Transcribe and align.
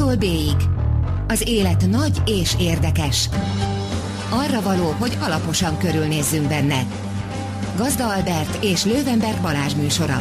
A-tól 0.00 0.16
B-ig. 0.16 0.56
Az 1.28 1.48
élet 1.48 1.86
nagy 1.86 2.22
és 2.26 2.54
érdekes. 2.58 3.28
Arra 4.30 4.60
való, 4.60 4.90
hogy 4.90 5.16
alaposan 5.20 5.78
körülnézzünk 5.78 6.48
benne. 6.48 6.86
Gazda 7.76 8.14
Albert 8.14 8.64
és 8.64 8.84
Lővenberg 8.84 9.40
Balázs 9.40 9.74
műsora. 9.74 10.16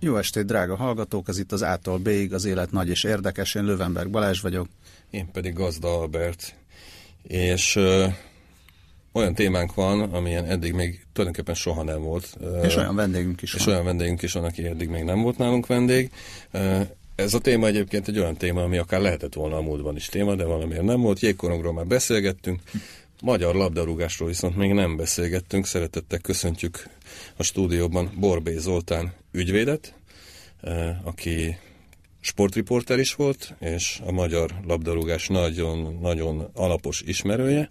Jó 0.00 0.16
estét, 0.16 0.46
drága 0.46 0.76
hallgatók! 0.76 1.28
Ez 1.28 1.38
itt 1.38 1.52
az 1.52 1.62
A-tól 1.62 1.98
B-ig, 1.98 2.32
az 2.32 2.44
élet 2.44 2.70
nagy 2.70 2.88
és 2.88 3.04
érdekes. 3.04 3.54
Én 3.54 3.64
Lővenberg 3.64 4.10
Balázs 4.10 4.40
vagyok. 4.40 4.66
Én 5.10 5.30
pedig 5.32 5.54
Gazda 5.54 5.88
Albert. 5.88 6.54
És 7.22 7.76
ö, 7.76 8.06
olyan 9.14 9.34
témánk 9.34 9.74
van, 9.74 10.00
amilyen 10.00 10.44
eddig 10.44 10.72
még 10.72 11.06
tulajdonképpen 11.12 11.54
soha 11.54 11.82
nem 11.82 12.02
volt. 12.02 12.36
És 12.62 12.76
olyan 12.76 12.94
vendégünk 12.94 13.42
is 13.42 13.54
és 13.54 13.64
van. 13.64 13.74
olyan 13.74 13.84
vendégünk 13.84 14.22
is 14.22 14.32
van, 14.32 14.44
aki 14.44 14.66
eddig 14.66 14.88
még 14.88 15.02
nem 15.02 15.22
volt 15.22 15.38
nálunk 15.38 15.66
vendég. 15.66 16.10
Ez 17.14 17.34
a 17.34 17.38
téma 17.38 17.66
egyébként 17.66 18.08
egy 18.08 18.18
olyan 18.18 18.36
téma, 18.36 18.62
ami 18.62 18.78
akár 18.78 19.00
lehetett 19.00 19.34
volna 19.34 19.56
a 19.56 19.60
múltban 19.62 19.96
is 19.96 20.06
téma, 20.06 20.34
de 20.34 20.44
valamiért 20.44 20.84
nem 20.84 21.00
volt. 21.00 21.20
Jégkorongról 21.20 21.72
már 21.72 21.86
beszélgettünk. 21.86 22.60
Magyar 23.22 23.54
labdarúgásról 23.54 24.28
viszont 24.28 24.56
még 24.56 24.72
nem 24.72 24.96
beszélgettünk. 24.96 25.66
Szeretettel 25.66 26.18
köszöntjük 26.18 26.88
a 27.36 27.42
stúdióban 27.42 28.10
Borbé 28.18 28.56
Zoltán 28.58 29.12
ügyvédet, 29.32 29.94
aki 31.02 31.56
sportriporter 32.20 32.98
is 32.98 33.14
volt, 33.14 33.54
és 33.60 34.00
a 34.06 34.12
magyar 34.12 34.50
labdarúgás 34.66 35.28
nagyon-nagyon 35.28 36.50
alapos 36.54 37.02
ismerője, 37.06 37.70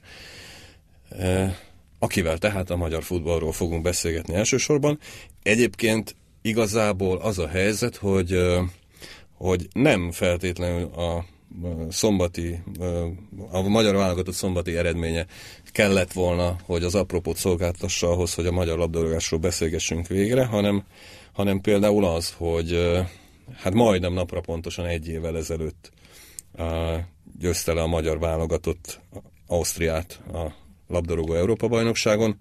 akivel 1.99 2.37
tehát 2.37 2.69
a 2.69 2.75
magyar 2.75 3.03
futballról 3.03 3.51
fogunk 3.51 3.81
beszélgetni 3.81 4.33
elsősorban. 4.33 4.99
Egyébként 5.43 6.15
igazából 6.41 7.17
az 7.17 7.39
a 7.39 7.47
helyzet, 7.47 7.95
hogy, 7.95 8.33
eh, 8.33 8.63
hogy 9.37 9.67
nem 9.73 10.11
feltétlenül 10.11 10.83
a 10.83 11.25
szombati, 11.89 12.63
a 13.51 13.61
magyar 13.61 13.95
válogatott 13.95 14.33
szombati 14.33 14.77
eredménye 14.77 15.25
kellett 15.71 16.11
volna, 16.11 16.55
hogy 16.65 16.83
az 16.83 16.95
apropót 16.95 17.37
szolgáltassa 17.37 18.09
ahhoz, 18.09 18.33
hogy 18.33 18.45
a 18.45 18.51
magyar 18.51 18.77
labdarúgásról 18.77 19.39
beszélgessünk 19.39 20.07
végre, 20.07 20.45
hanem, 20.45 20.83
hanem 21.33 21.61
például 21.61 22.05
az, 22.05 22.33
hogy 22.37 22.97
hát 23.55 23.73
majdnem 23.73 24.13
napra 24.13 24.41
pontosan 24.41 24.85
egy 24.85 25.07
évvel 25.07 25.37
ezelőtt 25.37 25.91
győzte 27.39 27.73
le 27.73 27.81
a 27.81 27.87
magyar 27.87 28.19
válogatott 28.19 28.99
Ausztriát 29.47 30.21
a 30.33 30.62
labdarúgó 30.87 31.33
Európa-bajnokságon, 31.33 32.37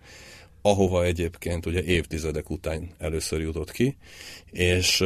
ahova 0.62 1.05
egyébként 1.05 1.67
ugye 1.67 1.83
évtizedek 1.83 2.51
után 2.51 2.89
először 2.98 3.41
jutott 3.41 3.71
ki, 3.71 3.97
és, 4.51 5.05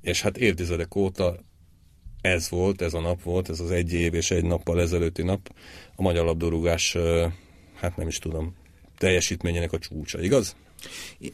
és 0.00 0.22
hát 0.22 0.36
évtizedek 0.36 0.94
óta 0.94 1.36
ez 2.20 2.48
volt, 2.48 2.82
ez 2.82 2.94
a 2.94 3.00
nap 3.00 3.22
volt, 3.22 3.48
ez 3.48 3.60
az 3.60 3.70
egy 3.70 3.92
év 3.92 4.14
és 4.14 4.30
egy 4.30 4.44
nappal 4.44 4.80
ezelőtti 4.80 5.22
nap 5.22 5.54
a 5.96 6.02
magyar 6.02 6.24
labdarúgás, 6.24 6.96
hát 7.74 7.96
nem 7.96 8.08
is 8.08 8.18
tudom, 8.18 8.54
teljesítményének 8.98 9.72
a 9.72 9.78
csúcsa, 9.78 10.22
igaz? 10.22 10.56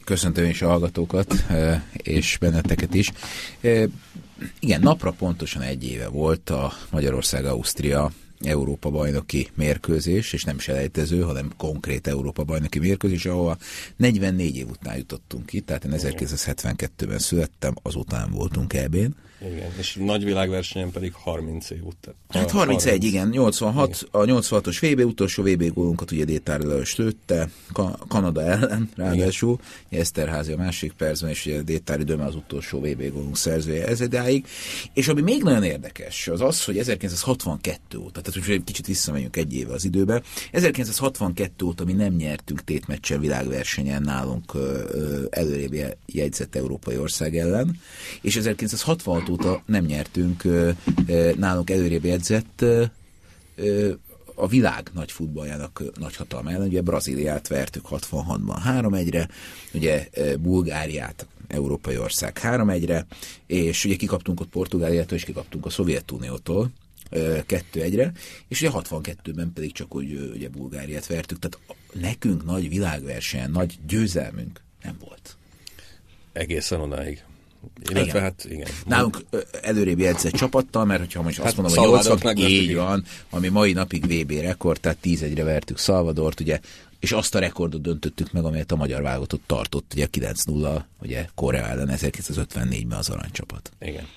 Köszöntöm 0.03 0.49
is 0.49 0.61
a 0.61 0.67
hallgatókat, 0.67 1.45
és 1.93 2.37
benneteket 2.37 2.93
is. 2.93 3.11
Igen, 4.59 4.81
napra 4.81 5.11
pontosan 5.11 5.61
egy 5.61 5.83
éve 5.83 6.07
volt 6.07 6.49
a 6.49 6.73
Magyarország-Ausztria 6.91 8.11
Európa 8.45 8.89
bajnoki 8.89 9.49
mérkőzés, 9.55 10.33
és 10.33 10.43
nem 10.43 10.59
selejtező, 10.59 11.21
hanem 11.21 11.51
konkrét 11.57 12.07
Európa 12.07 12.43
bajnoki 12.43 12.79
mérkőzés, 12.79 13.25
ahova 13.25 13.57
44 13.95 14.55
év 14.55 14.69
után 14.69 14.97
jutottunk 14.97 15.45
ki, 15.45 15.59
tehát 15.59 15.85
én 15.85 15.91
1972-ben 15.95 17.19
születtem, 17.19 17.73
azután 17.81 18.31
voltunk 18.31 18.73
EB-n. 18.73 19.15
Igen, 19.41 19.71
és 19.77 19.97
nagy 19.99 20.23
világversenyen 20.23 20.91
pedig 20.91 21.13
30 21.13 21.69
év 21.69 21.85
után. 21.85 22.13
Hát 22.29 22.51
31, 22.51 22.83
30. 22.83 23.03
igen, 23.03 23.27
86, 23.27 24.07
igen. 24.11 24.35
a 24.35 24.41
86-os 24.41 24.77
VB 24.81 25.05
utolsó 25.05 25.43
VB 25.43 25.73
gólunkat 25.73 26.11
ugye 26.11 26.25
Détár 26.25 26.59
Lajos 26.59 26.95
lőtte, 26.95 27.49
Ka- 27.71 27.99
Kanada 28.07 28.41
ellen, 28.41 28.89
ráadásul, 28.95 29.59
Eszterházi 29.89 30.51
a 30.51 30.57
másik 30.57 30.91
percben, 30.91 31.29
és 31.29 31.45
ugye 31.45 31.61
Détári 31.61 32.03
Döme 32.03 32.25
az 32.25 32.35
utolsó 32.35 32.79
VB 32.79 33.11
gólunk 33.11 33.37
szerzője 33.37 33.87
ez 33.87 34.01
edáig. 34.01 34.45
És 34.93 35.07
ami 35.07 35.21
még 35.21 35.43
nagyon 35.43 35.63
érdekes, 35.63 36.27
az 36.27 36.41
az, 36.41 36.63
hogy 36.63 36.77
1962 36.77 37.97
óta, 37.97 38.21
tehát 38.21 38.45
hogy 38.45 38.53
egy 38.53 38.63
kicsit 38.63 38.87
visszamegyünk 38.87 39.35
egy 39.35 39.53
éve 39.53 39.73
az 39.73 39.85
időbe, 39.85 40.21
1962 40.51 41.65
óta 41.65 41.85
mi 41.85 41.93
nem 41.93 42.13
nyertünk 42.13 42.63
tétmeccsen 42.63 43.19
világversenyen 43.19 44.01
nálunk 44.01 44.53
előrébb 45.29 45.95
jegyzett 46.05 46.55
európai 46.55 46.97
ország 46.97 47.37
ellen, 47.37 47.79
és 48.21 48.35
1966 48.35 49.28
óta 49.29 49.63
nem 49.65 49.85
nyertünk 49.85 50.43
nálunk 51.35 51.69
előrébb 51.69 52.05
jegyzett 52.05 52.65
a 54.35 54.47
világ 54.47 54.89
nagy 54.93 55.11
futballjának 55.11 55.83
nagy 55.99 56.15
hatalma 56.15 56.51
ellen. 56.51 56.67
Ugye 56.67 56.81
Brazíliát 56.81 57.47
vertük 57.47 57.85
66-ban 57.89 58.57
3-1-re, 58.65 59.29
ugye 59.73 60.09
Bulgáriát 60.39 61.27
európai 61.47 61.97
ország 61.97 62.39
3-1-re, 62.41 63.05
és 63.45 63.85
ugye 63.85 63.95
kikaptunk 63.95 64.39
ott 64.39 64.49
Portugáliától, 64.49 65.17
és 65.17 65.23
kikaptunk 65.23 65.65
a 65.65 65.69
Szovjetuniótól, 65.69 66.71
2-1-re, 67.11 68.11
és 68.47 68.61
ugye 68.61 68.71
62-ben 68.73 69.53
pedig 69.53 69.71
csak 69.71 69.95
úgy 69.95 70.31
ugye 70.33 70.49
Bulgáriát 70.49 71.07
vertük, 71.07 71.39
tehát 71.39 71.59
nekünk 71.93 72.45
nagy 72.45 72.69
világversenyen, 72.69 73.51
nagy 73.51 73.79
győzelmünk 73.87 74.61
nem 74.83 74.97
volt. 74.99 75.35
Egészen 76.33 76.79
odáig. 76.79 77.23
Illetve 77.89 78.09
igen. 78.09 78.21
hát 78.21 78.45
igen. 78.49 78.67
Nálunk 78.85 79.19
előrébb 79.61 79.99
jegyzett 79.99 80.31
csapattal, 80.31 80.85
mert 80.85 80.99
hogyha 80.99 81.21
most 81.21 81.37
hát 81.37 81.45
azt 81.45 81.57
mondom, 81.57 81.77
hogy 81.77 81.89
80, 81.89 82.37
így 82.37 82.75
van, 82.75 83.03
ami 83.29 83.47
mai 83.47 83.73
napig 83.73 84.05
VB 84.05 84.31
rekord, 84.31 84.79
tehát 84.79 84.97
10-1-re 85.03 85.43
vertük 85.43 85.77
Szalvadort, 85.77 86.39
ugye, 86.39 86.59
és 86.99 87.11
azt 87.11 87.35
a 87.35 87.39
rekordot 87.39 87.81
döntöttük 87.81 88.31
meg, 88.31 88.43
amelyet 88.43 88.71
a 88.71 88.75
magyar 88.75 89.01
válogatott 89.01 89.43
tartott, 89.45 89.91
ugye 89.93 90.07
9-0, 90.11 90.81
ugye 91.01 91.25
Korea 91.35 91.67
ellen 91.67 91.89
1954-ben 91.91 92.97
az 92.97 93.09
aranycsapat. 93.09 93.71
Igen. 93.79 94.07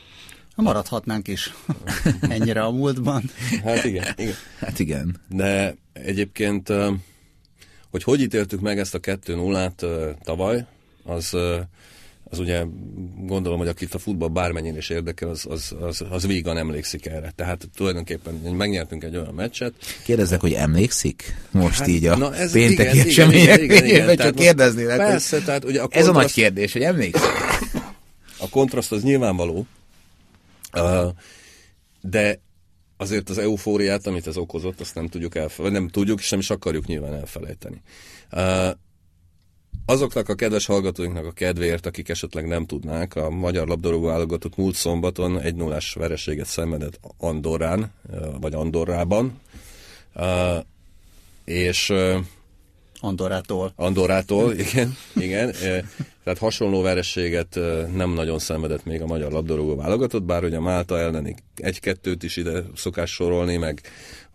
Maradhatnánk 0.55 1.29
is 1.29 1.53
ennyire 2.21 2.63
a 2.63 2.71
múltban. 2.71 3.23
Hát 3.65 3.85
igen, 3.85 4.07
igen. 4.17 4.35
Hát 4.59 4.79
igen. 4.79 5.21
De 5.29 5.77
egyébként, 5.93 6.73
hogy 7.91 8.03
hogy 8.03 8.21
ítéltük 8.21 8.61
meg 8.61 8.79
ezt 8.79 8.95
a 8.95 9.01
2-0-át 9.01 9.85
tavaly, 10.25 10.67
az 11.05 11.37
az 12.33 12.39
ugye 12.39 12.65
gondolom, 13.17 13.59
hogy 13.59 13.69
akit 13.69 13.95
a 13.95 13.99
futball 13.99 14.29
bármennyire 14.29 14.77
is 14.77 14.91
érdekel, 14.91 15.29
az, 15.29 15.47
az, 15.49 15.75
az, 15.81 16.05
az 16.11 16.27
vígan 16.27 16.57
emlékszik 16.57 17.07
erre. 17.07 17.33
Tehát 17.37 17.69
tulajdonképpen 17.75 18.35
megnyertünk 18.35 19.05
egy 19.05 19.17
olyan 19.17 19.35
meccset. 19.35 19.73
Kérdezzek, 20.05 20.41
hogy 20.41 20.53
emlékszik 20.53 21.37
most 21.51 21.79
hát, 21.79 21.89
így 21.89 22.07
a 22.07 22.17
na 22.17 22.35
ez 22.35 22.53
pénteki 22.53 22.97
igen, 22.97 23.09
események? 23.09 23.61
Igen, 23.63 23.85
igen, 23.85 24.11
igen, 24.11 24.17
csak 24.17 24.35
kérdezni. 24.35 24.85
Persze, 24.85 25.41
tehát 25.41 25.65
ugye 25.65 25.79
a 25.79 25.83
kontraszt, 25.83 26.09
Ez 26.09 26.15
a 26.15 26.19
nagy 26.19 26.33
kérdés, 26.33 26.73
hogy 26.73 26.83
emlékszik? 26.83 27.31
A 28.39 28.49
kontraszt 28.49 28.93
az 28.93 29.03
nyilvánvaló, 29.03 29.67
uh, 30.75 31.09
de 32.01 32.41
azért 32.97 33.31
az 33.31 33.39
eufóriát, 33.39 34.07
amit 34.07 34.27
ez 34.27 34.37
okozott, 34.37 34.81
azt 34.81 34.95
nem 34.95 35.09
tudjuk 35.09 35.35
elfelejteni, 35.35 35.83
nem 35.83 35.93
tudjuk, 35.93 36.21
és 36.21 36.31
nem 36.31 36.41
is 36.41 36.51
akarjuk 36.51 36.87
nyilván 36.87 37.15
elfelejteni. 37.15 37.83
Azoknak 39.87 40.29
a 40.29 40.35
kedves 40.35 40.67
hallgatóinknak 40.67 41.27
a 41.27 41.33
kedvéért, 41.33 41.87
akik 41.87 42.09
esetleg 42.09 42.47
nem 42.47 42.67
tudnák, 42.67 43.17
a 43.17 43.31
magyar 43.31 43.69
labdarúgó 43.69 44.07
válogatott 44.07 44.57
múlt 44.57 44.75
szombaton 44.75 45.41
egy 45.41 45.55
nullás 45.55 45.95
vereséget 45.95 46.47
szenvedett 46.47 47.01
Andorrán, 47.19 47.93
vagy 48.41 48.55
Andorrában, 48.55 49.41
és 51.45 51.93
Andorától. 53.01 53.73
Andorától, 53.77 54.55
igen, 54.71 54.97
igen. 55.15 55.53
Tehát 56.25 56.39
hasonló 56.39 56.83
vereséget 56.83 57.59
nem 57.95 58.11
nagyon 58.11 58.39
szenvedett 58.39 58.85
még 58.85 59.03
a 59.03 59.07
magyar 59.07 59.33
labdarúgó 59.33 59.77
válogatott, 59.77 60.23
bár 60.23 60.45
ugye 60.45 60.61
Málta 60.61 60.99
elleni 60.99 61.35
egy-kettőt 61.57 62.23
is 62.23 62.37
ide 62.37 62.63
szokás 62.75 63.11
sorolni, 63.11 63.57
meg 63.57 63.81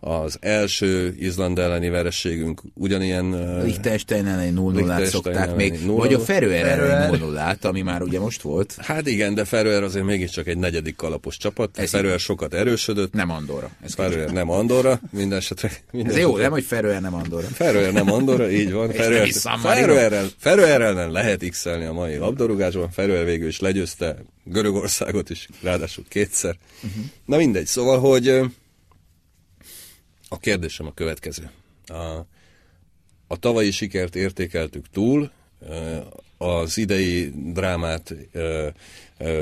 az 0.00 0.36
első 0.40 1.14
Izland 1.18 1.58
elleni 1.58 1.88
verességünk 1.88 2.62
ugyanilyen... 2.74 3.30
Liechtenstein 3.64 4.26
elleni 4.26 4.50
0 4.50 4.80
0 4.80 5.04
szokták 5.04 5.54
még, 5.54 5.84
0 5.84 5.98
vagy 5.98 6.14
a 6.14 6.18
Feröer 6.18 6.78
elleni 6.78 7.18
0 7.18 7.56
ami 7.62 7.82
már 7.82 8.02
ugye 8.02 8.20
most 8.20 8.42
volt. 8.42 8.74
Hát 8.78 9.06
igen, 9.06 9.34
de 9.34 9.44
Feröer 9.44 9.82
azért 9.82 10.04
mégiscsak 10.04 10.46
egy 10.46 10.58
negyedik 10.58 10.96
kalapos 10.96 11.36
csapat. 11.36 11.78
Ez 11.78 11.90
Feröer 11.90 12.18
sokat 12.18 12.54
erősödött. 12.54 13.12
Nem 13.12 13.30
Andorra. 13.30 13.70
Ez 13.84 13.94
Feröer 13.94 14.30
nem 14.30 14.50
Andorra, 14.50 15.00
minden 15.10 15.38
esetre. 15.38 15.70
Minden 15.90 16.14
Ez 16.14 16.20
jó, 16.20 16.36
nem, 16.36 16.50
hogy 16.50 16.64
Feröer 16.64 17.00
nem 17.00 17.14
Andorra. 17.14 17.46
Feröer 17.46 17.92
nem 17.92 18.12
Andorra, 18.12 18.50
így 18.50 18.72
van. 18.72 18.90
Feröer, 18.90 19.28
Feröerrel, 19.62 20.26
Feröer 20.38 20.80
ellen 20.80 21.10
lehet 21.10 21.44
x 21.48 21.66
a 21.66 21.92
mai 21.92 22.16
labdarúgásban. 22.16 22.90
Feröer 22.90 23.24
végül 23.24 23.48
is 23.48 23.60
legyőzte 23.60 24.16
Görögországot 24.44 25.30
is, 25.30 25.48
ráadásul 25.62 26.04
kétszer. 26.08 26.56
Uh-huh. 26.76 27.04
Na 27.24 27.36
mindegy, 27.36 27.66
szóval, 27.66 27.98
hogy 27.98 28.40
a 30.28 30.38
kérdésem 30.38 30.86
a 30.86 30.94
következő. 30.94 31.50
A, 31.86 32.26
a 33.26 33.36
tavalyi 33.36 33.70
sikert 33.70 34.16
értékeltük 34.16 34.90
túl, 34.90 35.30
az 36.38 36.78
idei 36.78 37.32
drámát 37.52 38.14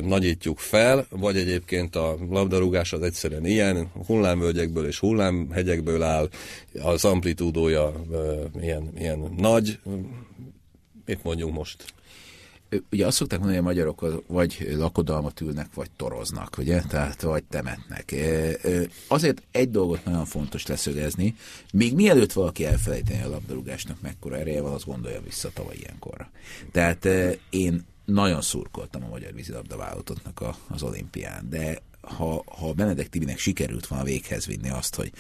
nagyítjuk 0.03 0.59
fel, 0.59 1.06
vagy 1.11 1.37
egyébként 1.37 1.97
a 1.97 2.17
labdarúgás 2.31 2.93
az 2.93 3.03
egyszerűen 3.03 3.47
ilyen, 3.47 3.91
hullámvölgyekből 4.06 4.87
és 4.87 4.99
hullámhegyekből 4.99 6.03
áll, 6.03 6.29
az 6.83 7.05
amplitúdója 7.05 7.93
ilyen, 8.61 8.93
ilyen 8.99 9.35
nagy, 9.37 9.79
mit 11.05 11.23
mondjunk 11.23 11.55
most? 11.55 11.85
Ugye 12.91 13.07
azt 13.07 13.17
szokták 13.17 13.39
mondani, 13.39 13.59
hogy 13.59 13.67
a 13.67 13.69
magyarok 13.69 14.25
vagy 14.27 14.69
lakodalmat 14.77 15.41
ülnek, 15.41 15.75
vagy 15.75 15.91
toroznak, 15.97 16.59
ugye? 16.59 16.83
Tehát 16.83 17.23
vagy 17.23 17.45
temetnek. 17.45 18.15
Azért 19.09 19.43
egy 19.51 19.71
dolgot 19.71 20.05
nagyon 20.05 20.25
fontos 20.25 20.67
leszögezni, 20.67 21.37
még 21.73 21.95
mielőtt 21.95 22.33
valaki 22.33 22.65
elfelejteni 22.65 23.23
a 23.23 23.29
labdarúgásnak 23.29 24.01
mekkora 24.01 24.37
ereje 24.37 24.61
van, 24.61 24.73
az 24.73 24.85
gondolja 24.85 25.21
vissza 25.23 25.51
tavaly 25.55 25.77
ilyenkor. 25.77 26.27
Tehát 26.73 27.09
én 27.51 27.85
nagyon 28.05 28.43
szurkoltam 28.43 29.05
a 29.05 29.09
magyar 29.09 29.33
vízilabda 29.33 29.77
válogatottnak 29.77 30.43
az 30.69 30.83
olimpián, 30.83 31.49
de 31.49 31.79
ha, 32.01 32.45
ha 32.47 32.73
Benedek 32.73 33.09
Tibinek 33.09 33.39
sikerült 33.39 33.87
volna 33.87 34.05
véghez 34.05 34.47
vinni 34.47 34.71
azt, 34.71 34.95
hogy 34.95 35.13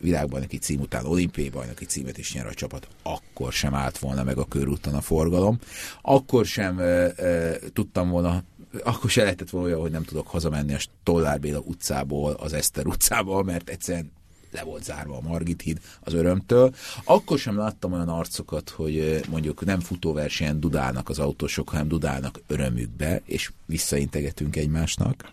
világbajnoki 0.00 0.58
cím 0.58 0.80
után 0.80 1.06
olimpiai 1.06 1.48
bajnoki 1.48 1.84
címet 1.84 2.18
is 2.18 2.32
nyer 2.32 2.46
a 2.46 2.54
csapat, 2.54 2.88
akkor 3.02 3.52
sem 3.52 3.74
állt 3.74 3.98
volna 3.98 4.24
meg 4.24 4.38
a 4.38 4.44
körúton 4.44 4.94
a 4.94 5.00
forgalom, 5.00 5.58
akkor 6.02 6.46
sem 6.46 6.78
e, 6.78 6.82
e, 6.84 7.58
tudtam 7.72 8.08
volna 8.08 8.42
akkor 8.84 9.10
se 9.10 9.22
lehetett 9.22 9.50
volna 9.50 9.66
olyan, 9.66 9.80
hogy 9.80 9.90
nem 9.90 10.04
tudok 10.04 10.28
hazamenni 10.28 10.74
a 10.74 10.78
Tollár 11.02 11.40
Béla 11.40 11.58
utcából, 11.58 12.32
az 12.32 12.52
Eszter 12.52 12.86
utcából, 12.86 13.44
mert 13.44 13.68
egyszerűen 13.68 14.10
le 14.50 14.62
volt 14.62 14.84
zárva 14.84 15.16
a 15.16 15.20
Margit 15.20 15.62
híd 15.62 15.78
az 16.00 16.12
örömtől. 16.12 16.74
Akkor 17.04 17.38
sem 17.38 17.56
láttam 17.56 17.92
olyan 17.92 18.08
arcokat, 18.08 18.70
hogy 18.70 19.20
mondjuk 19.28 19.64
nem 19.64 19.80
futóversenyen 19.80 20.60
dudálnak 20.60 21.08
az 21.08 21.18
autósok, 21.18 21.68
hanem 21.68 21.88
dudálnak 21.88 22.40
örömükbe, 22.46 23.22
és 23.24 23.50
visszaintegetünk 23.66 24.56
egymásnak. 24.56 25.32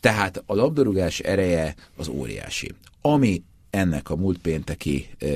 Tehát 0.00 0.42
a 0.46 0.54
labdarúgás 0.54 1.18
ereje 1.18 1.74
az 1.96 2.08
óriási. 2.08 2.74
Ami 3.00 3.42
ennek 3.72 4.10
a 4.10 4.16
múlt 4.16 4.38
pénteki 4.38 5.08
e, 5.18 5.26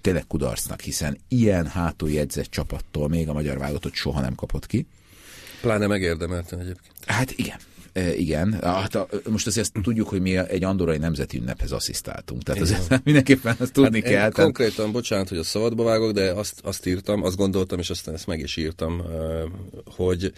tényleg 0.00 0.26
kudarcnak, 0.26 0.80
hiszen 0.80 1.18
ilyen 1.28 1.66
hátul 1.66 2.10
jegyzett 2.10 2.50
csapattól 2.50 3.08
még 3.08 3.28
a 3.28 3.32
magyar 3.32 3.58
válogatott 3.58 3.94
soha 3.94 4.20
nem 4.20 4.34
kapott 4.34 4.66
ki. 4.66 4.86
Pláne 5.60 5.86
megérdemelten 5.86 6.60
egyébként. 6.60 6.94
Hát 7.06 7.32
igen. 7.36 7.56
E, 7.92 8.14
igen, 8.14 8.58
hát 8.62 8.94
a, 8.94 9.08
most 9.28 9.46
azért 9.46 9.66
ezt 9.74 9.84
tudjuk, 9.84 10.08
hogy 10.08 10.20
mi 10.20 10.36
egy 10.36 10.64
andorai 10.64 10.98
nemzeti 10.98 11.38
ünnephez 11.38 11.72
asszisztáltunk, 11.72 12.42
tehát 12.42 12.60
azért 12.60 13.00
mindenképpen 13.04 13.56
ezt 13.60 13.72
tudni 13.72 14.00
hát 14.00 14.10
kell. 14.10 14.30
Konkrétan, 14.30 14.92
bocsánat, 14.92 15.28
hogy 15.28 15.38
a 15.38 15.42
szabadba 15.42 15.82
vágok, 15.84 16.12
de 16.12 16.32
azt, 16.32 16.60
azt 16.62 16.86
írtam, 16.86 17.22
azt 17.22 17.36
gondoltam, 17.36 17.78
és 17.78 17.90
aztán 17.90 18.14
ezt 18.14 18.26
meg 18.26 18.40
is 18.40 18.56
írtam, 18.56 19.02
hogy 19.84 20.32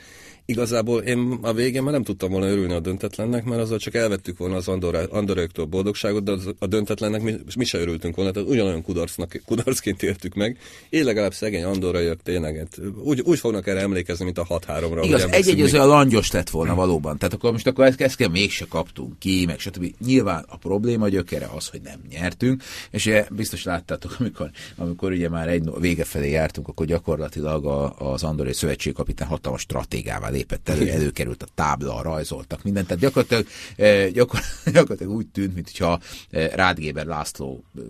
igazából 0.45 1.01
én 1.01 1.39
a 1.43 1.53
végén 1.53 1.83
már 1.83 1.93
nem 1.93 2.03
tudtam 2.03 2.31
volna 2.31 2.47
örülni 2.47 2.73
a 2.73 2.81
döntetlennek, 2.81 3.45
mert 3.45 3.61
azzal 3.61 3.79
csak 3.79 3.95
elvettük 3.95 4.39
volna 4.39 4.57
az 4.57 4.69
Andoraiktól 5.11 5.65
boldogságot, 5.65 6.23
de 6.23 6.33
az, 6.33 6.55
a 6.59 6.67
döntetlennek 6.67 7.23
mi, 7.23 7.35
mi 7.57 7.65
se 7.65 7.79
örültünk 7.79 8.17
volna, 8.17 8.31
tehát 8.31 8.49
ugyanolyan 8.49 8.83
kudarcnak, 8.83 9.41
kudarcként 9.47 10.03
értük 10.03 10.35
meg. 10.35 10.59
Én 10.89 11.05
legalább 11.05 11.35
szegény 11.35 11.65
andoraiak 11.65 12.23
tényleg 12.23 12.57
hát 12.57 12.79
úgy, 13.03 13.21
úgy 13.21 13.39
fognak 13.39 13.67
erre 13.67 13.81
emlékezni, 13.81 14.25
mint 14.25 14.39
a 14.39 14.45
6-3-ra. 14.45 15.01
Igaz, 15.05 15.27
egy-egy 15.31 15.61
az 15.61 15.75
olyan 15.75 15.87
langyos 15.87 16.31
lett 16.31 16.51
volna 16.51 16.75
valóban. 16.75 17.19
Tehát 17.19 17.35
akkor 17.35 17.53
most 17.53 17.67
akkor 17.67 17.85
ezt, 17.85 18.01
ezt 18.01 18.17
kell 18.17 18.29
mégse 18.29 18.65
kaptunk 18.69 19.19
ki, 19.19 19.45
meg 19.47 19.59
stb. 19.59 19.95
Nyilván 20.05 20.45
a 20.49 20.57
probléma 20.57 21.09
gyökere 21.09 21.49
az, 21.55 21.69
hogy 21.69 21.81
nem 21.81 22.01
nyertünk, 22.11 22.63
és 22.91 23.07
ugye 23.07 23.27
biztos 23.31 23.65
láttátok, 23.65 24.17
amikor, 24.19 24.51
amikor 24.77 25.13
ugye 25.13 25.29
már 25.29 25.49
egy 25.49 25.71
vége 25.81 26.05
felé 26.05 26.31
jártunk, 26.31 26.69
akkor 26.69 26.87
gyakorlatilag 26.87 27.67
a, 27.67 28.13
az 28.13 28.23
Andorai 28.23 28.53
Szövetségkapitány 28.53 29.29
hatalmas 29.29 29.61
stratégával 29.61 30.30
lépett 30.31 30.69
elő, 30.69 30.91
előkerült 30.91 31.43
a 31.43 31.47
tábla, 31.55 32.03
rajzoltak 32.03 32.63
mindent. 32.63 32.87
Tehát 32.87 33.03
gyakorlatilag, 33.03 33.47
eh, 33.77 34.11
gyakor, 34.11 34.41
gyakorlatilag 34.73 35.13
úgy 35.13 35.27
tűnt, 35.27 35.55
mintha 35.55 36.01
eh, 36.31 36.51
Rádgéber 36.55 37.07
László 37.07 37.65
eh, 37.77 37.83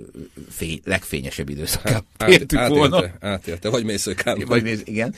fény, 0.49 0.81
legfényesebb 0.85 1.49
időszakát 1.49 2.05
hát, 2.19 2.31
értük 2.31 2.59
át, 2.59 2.69
volna. 2.69 2.97
Átélte, 2.97 3.27
átélte, 3.27 3.69
vagy 3.69 3.85
Mészőkám. 3.85 4.39
Vagy 4.47 4.63
mész, 4.63 4.83
igen. 4.85 5.15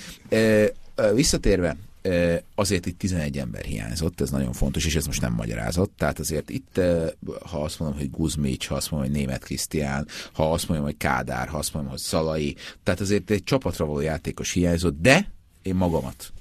Visszatérve, 1.15 1.77
azért 2.55 2.87
itt 2.87 2.99
11 2.99 3.39
ember 3.39 3.65
hiányzott, 3.65 4.21
ez 4.21 4.31
nagyon 4.31 4.53
fontos, 4.53 4.87
és 4.87 4.97
ez 4.97 5.07
most 5.07 5.21
nem 5.21 5.33
magyarázott. 5.33 5.93
Tehát 5.97 6.19
azért 6.19 6.51
itt, 6.51 6.81
ha 7.51 7.63
azt 7.63 7.79
mondom, 7.79 7.99
hogy 7.99 8.11
Guzmics, 8.11 8.67
ha 8.67 8.75
azt 8.75 8.91
mondom, 8.91 9.09
hogy 9.11 9.19
Német 9.19 9.45
Krisztián, 9.45 10.07
ha 10.33 10.53
azt 10.53 10.69
mondom, 10.69 10.87
hogy 10.87 10.97
Kádár, 10.97 11.49
ha 11.49 11.59
azt 11.59 11.75
mondom, 11.75 11.91
hogy 11.91 12.01
Szalai, 12.01 12.57
tehát 12.83 13.01
azért 13.01 13.31
egy 13.31 13.45
csapatra 13.45 13.87
való 13.87 14.01
játékos 14.01 14.53
hiányzott, 14.53 15.01
de 15.01 15.31
én 15.63 15.75
magamat 15.75 16.33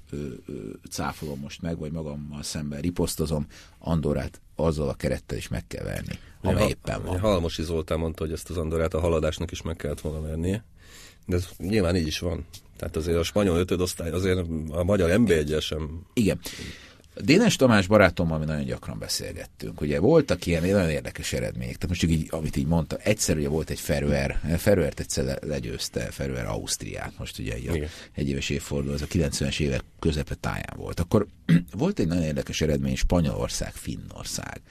cáfolom 0.89 1.39
most 1.39 1.61
meg, 1.61 1.77
vagy 1.77 1.91
magammal 1.91 2.43
szemben 2.43 2.81
riposztozom, 2.81 3.45
Andorát 3.79 4.41
azzal 4.55 4.89
a 4.89 4.93
kerettel 4.93 5.37
is 5.37 5.47
meg 5.47 5.67
kell 5.67 5.83
verni, 5.83 6.19
amely 6.41 6.67
éppen 6.67 7.03
van. 7.03 7.19
Halmosi 7.19 7.63
Zoltán 7.63 7.99
mondta, 7.99 8.23
hogy 8.23 8.33
ezt 8.33 8.49
az 8.49 8.57
Andorát 8.57 8.93
a 8.93 8.99
haladásnak 8.99 9.51
is 9.51 9.61
meg 9.61 9.75
kellett 9.75 10.01
volna 10.01 10.21
vernie, 10.21 10.63
de 11.25 11.35
ez 11.35 11.47
nyilván 11.57 11.95
így 11.95 12.07
is 12.07 12.19
van. 12.19 12.45
Tehát 12.77 12.95
azért 12.95 13.17
a 13.17 13.23
spanyol 13.23 13.57
ötödosztály, 13.57 14.11
azért 14.11 14.47
a 14.69 14.83
magyar 14.83 15.19
mb 15.19 15.29
1 15.29 15.57
sem... 15.59 16.05
Igen. 16.13 16.39
Dénes 17.15 17.55
Tamás 17.55 17.87
barátommal 17.87 18.39
mi 18.39 18.45
nagyon 18.45 18.65
gyakran 18.65 18.99
beszélgettünk. 18.99 19.81
Ugye 19.81 19.99
voltak 19.99 20.45
ilyen 20.45 20.61
nagyon 20.61 20.89
érdekes 20.89 21.33
eredmények. 21.33 21.75
Tehát 21.75 21.87
most 21.87 21.99
csak 21.99 22.09
így, 22.09 22.27
amit 22.29 22.55
így 22.55 22.67
mondta, 22.67 22.97
egyszer 22.97 23.37
ugye 23.37 23.49
volt 23.49 23.69
egy 23.69 23.79
Ferőer, 23.79 24.39
Ferőert 24.57 24.99
egyszer 24.99 25.39
legyőzte, 25.43 25.99
Ferőer 25.99 26.45
Ausztriát, 26.45 27.13
most 27.17 27.39
ugye 27.39 27.53
egy, 27.53 27.67
a, 27.67 27.73
egy 28.15 28.29
éves 28.29 28.49
évforduló, 28.49 28.93
az 28.93 29.01
a 29.01 29.05
90-es 29.05 29.59
évek 29.59 29.83
közepe 29.99 30.35
táján 30.35 30.73
volt. 30.75 30.99
Akkor 30.99 31.27
volt 31.77 31.99
egy 31.99 32.07
nagyon 32.07 32.23
érdekes 32.23 32.61
eredmény 32.61 32.95
Spanyolország, 32.95 33.73
Finnország. 33.73 34.61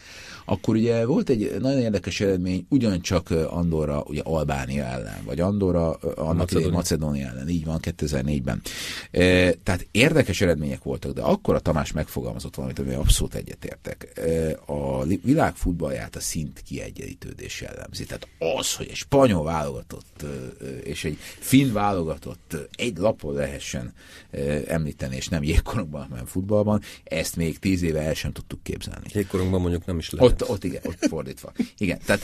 Akkor 0.45 0.75
ugye 0.75 1.07
volt 1.07 1.29
egy 1.29 1.57
nagyon 1.61 1.81
érdekes 1.81 2.21
eredmény 2.21 2.67
ugyancsak 2.69 3.31
Andorra, 3.31 4.03
ugye 4.03 4.21
Albánia 4.25 4.85
ellen, 4.85 5.25
vagy 5.25 5.41
Andorra, 5.41 5.93
annak 5.93 6.37
Macedónia. 6.37 6.71
Macedónia 6.71 7.29
ellen, 7.29 7.49
így 7.49 7.65
van, 7.65 7.79
2004-ben. 7.83 8.61
E, 9.11 9.53
tehát 9.53 9.87
érdekes 9.91 10.41
eredmények 10.41 10.83
voltak, 10.83 11.13
de 11.13 11.23
akkor 11.23 11.55
a 11.55 11.59
Tamás 11.59 11.93
megfogalmazott 12.33 12.55
valamit, 12.55 12.79
ami 12.79 12.93
abszolút 12.95 13.35
egyetértek. 13.35 14.21
A 14.67 15.05
világ 15.05 15.55
futballját 15.57 16.17
a 16.17 16.21
szint 16.21 16.63
kiegyenlítődés 16.63 17.61
jellemzi. 17.61 18.05
Tehát 18.05 18.29
az, 18.59 18.75
hogy 18.75 18.89
egy 18.89 18.95
spanyol 18.95 19.45
válogatott 19.45 20.25
és 20.85 21.05
egy 21.05 21.19
finn 21.39 21.73
válogatott 21.73 22.57
egy 22.77 22.97
lapon 22.97 23.35
lehessen 23.35 23.93
említeni, 24.67 25.17
és 25.17 25.29
nem 25.29 25.43
jégkorokban, 25.43 26.07
hanem 26.09 26.27
futballban, 26.27 26.83
ezt 27.05 27.37
még 27.37 27.59
tíz 27.59 27.83
éve 27.83 28.01
el 28.01 28.15
sem 28.15 28.33
tudtuk 28.33 28.63
képzelni. 28.63 29.07
Jégkorunkban 29.13 29.61
mondjuk 29.61 29.85
nem 29.85 29.99
is 29.99 30.11
lehet. 30.11 30.43
Ott, 30.43 30.49
ott 30.49 30.65
igen, 30.65 30.81
ott 30.85 31.07
fordítva. 31.09 31.53
Igen, 31.79 31.99
tehát, 32.05 32.21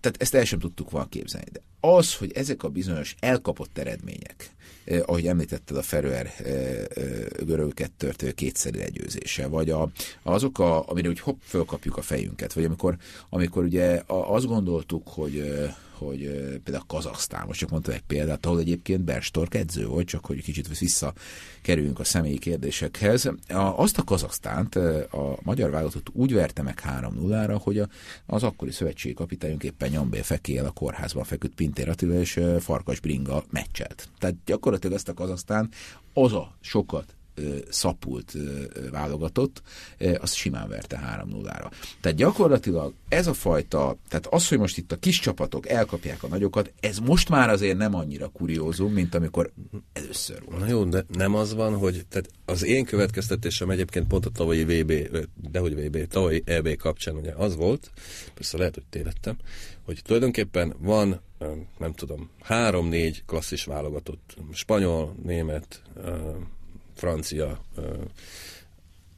tehát 0.00 0.16
ezt 0.18 0.34
el 0.34 0.44
sem 0.44 0.58
tudtuk 0.58 0.90
volna 0.90 1.08
képzelni. 1.08 1.50
De 1.52 1.60
az, 1.80 2.14
hogy 2.14 2.32
ezek 2.32 2.62
a 2.62 2.68
bizonyos 2.68 3.14
elkapott 3.20 3.78
eredmények, 3.78 4.50
eh, 4.86 5.00
ahogy 5.06 5.26
említetted 5.26 5.76
a 5.76 5.82
Ferőer 5.82 6.26
eh, 6.38 6.84
eh, 6.94 7.26
görög 7.44 7.74
kettőrt 7.74 8.34
kétszerű 8.34 8.78
legyőzése, 8.78 9.46
vagy 9.46 9.70
a, 9.70 9.90
azok, 10.22 10.58
a, 10.58 10.88
amire 10.88 11.08
úgy 11.08 11.20
hopp, 11.20 11.40
fölkapjuk 11.42 11.96
a 11.96 12.02
fejünket, 12.02 12.52
vagy 12.52 12.64
amikor, 12.64 12.96
amikor 13.30 13.64
ugye 13.64 14.02
azt 14.06 14.46
gondoltuk, 14.46 15.08
hogy 15.08 15.64
hogy 15.98 16.20
például 16.64 16.84
Kazaksztán, 16.86 17.46
most 17.46 17.58
csak 17.58 17.70
mondtam 17.70 17.94
egy 17.94 18.02
példát, 18.06 18.46
ahol 18.46 18.58
egyébként 18.58 19.04
Berstork 19.04 19.54
edző 19.54 19.86
volt, 19.86 20.06
csak 20.06 20.26
hogy 20.26 20.42
kicsit 20.42 20.78
visszakerüljünk 20.78 21.98
a 21.98 22.04
személyi 22.04 22.38
kérdésekhez. 22.38 23.30
Azt 23.48 23.98
a 23.98 24.04
Kazaksztánt 24.04 24.74
a 25.10 25.38
magyar 25.42 25.70
válogatott 25.70 26.08
úgy 26.12 26.32
verte 26.32 26.62
meg 26.62 26.82
3-0-ra, 27.00 27.58
hogy 27.62 27.82
az 28.26 28.42
akkori 28.42 28.70
szövetségi 28.70 29.14
kapitányunk 29.14 29.62
éppen 29.62 29.90
Nyambé 29.90 30.20
Fekél 30.20 30.64
a 30.64 30.70
kórházban 30.70 31.24
feküdt 31.24 31.54
Pintér 31.54 31.88
Attila 31.88 32.20
és 32.20 32.40
Farkas 32.60 33.00
Bringa 33.00 33.44
meccselt. 33.50 34.08
Tehát 34.18 34.36
gyakorlatilag 34.44 34.96
ezt 34.96 35.08
a 35.08 35.14
Kazaksztán 35.14 35.68
az 36.12 36.32
a 36.32 36.56
sokat 36.60 37.14
szapult 37.70 38.32
válogatott, 38.90 39.62
az 40.18 40.32
simán 40.32 40.68
verte 40.68 41.24
3-0-ra. 41.30 41.70
Tehát 42.00 42.16
gyakorlatilag 42.16 42.92
ez 43.08 43.26
a 43.26 43.34
fajta, 43.34 43.96
tehát 44.08 44.26
az, 44.26 44.48
hogy 44.48 44.58
most 44.58 44.78
itt 44.78 44.92
a 44.92 44.96
kis 44.96 45.18
csapatok 45.18 45.68
elkapják 45.68 46.22
a 46.22 46.28
nagyokat, 46.28 46.72
ez 46.80 46.98
most 46.98 47.28
már 47.28 47.50
azért 47.50 47.76
nem 47.76 47.94
annyira 47.94 48.28
kuriózum, 48.28 48.92
mint 48.92 49.14
amikor 49.14 49.52
először 49.92 50.42
volt. 50.44 50.60
Na 50.60 50.66
jó, 50.68 50.84
de 50.84 51.04
nem 51.08 51.34
az 51.34 51.54
van, 51.54 51.76
hogy 51.76 52.06
tehát 52.08 52.30
az 52.44 52.64
én 52.64 52.84
következtetésem 52.84 53.70
egyébként 53.70 54.06
pont 54.06 54.26
a 54.26 54.30
tavalyi 54.30 54.64
VB, 54.64 55.18
dehogy 55.50 55.74
VB, 55.74 56.06
tavalyi 56.06 56.42
EB 56.46 56.76
kapcsán 56.76 57.14
ugye 57.16 57.32
az 57.32 57.56
volt, 57.56 57.90
persze 58.34 58.58
lehet, 58.58 58.74
hogy 58.74 58.84
tévedtem, 58.90 59.36
hogy 59.84 60.00
tulajdonképpen 60.04 60.74
van, 60.78 61.20
nem 61.78 61.92
tudom, 61.92 62.30
három-négy 62.42 63.22
klasszis 63.26 63.64
válogatott, 63.64 64.36
spanyol, 64.52 65.14
német, 65.22 65.82
francia 66.96 67.64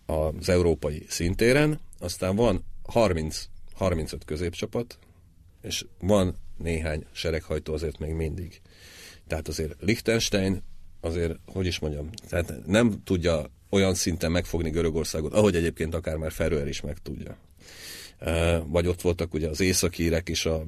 az 0.06 0.48
európai 0.48 1.04
szintéren, 1.08 1.80
aztán 1.98 2.36
van 2.36 2.64
30, 2.82 3.48
35 3.74 4.24
középcsapat, 4.24 4.98
és 5.62 5.84
van 6.00 6.34
néhány 6.56 7.04
sereghajtó 7.12 7.72
azért 7.72 7.98
még 7.98 8.12
mindig. 8.12 8.60
Tehát 9.26 9.48
azért 9.48 9.74
Liechtenstein 9.80 10.62
azért, 11.00 11.38
hogy 11.46 11.66
is 11.66 11.78
mondjam, 11.78 12.10
tehát 12.28 12.66
nem 12.66 13.02
tudja 13.04 13.50
olyan 13.70 13.94
szinten 13.94 14.30
megfogni 14.30 14.70
Görögországot, 14.70 15.32
ahogy 15.32 15.56
egyébként 15.56 15.94
akár 15.94 16.16
már 16.16 16.32
Ferőer 16.32 16.68
is 16.68 16.80
meg 16.80 16.98
tudja. 17.02 17.36
Vagy 18.66 18.86
ott 18.86 19.00
voltak 19.00 19.34
ugye 19.34 19.48
az 19.48 19.60
északírek 19.60 20.28
is 20.28 20.46
a, 20.46 20.64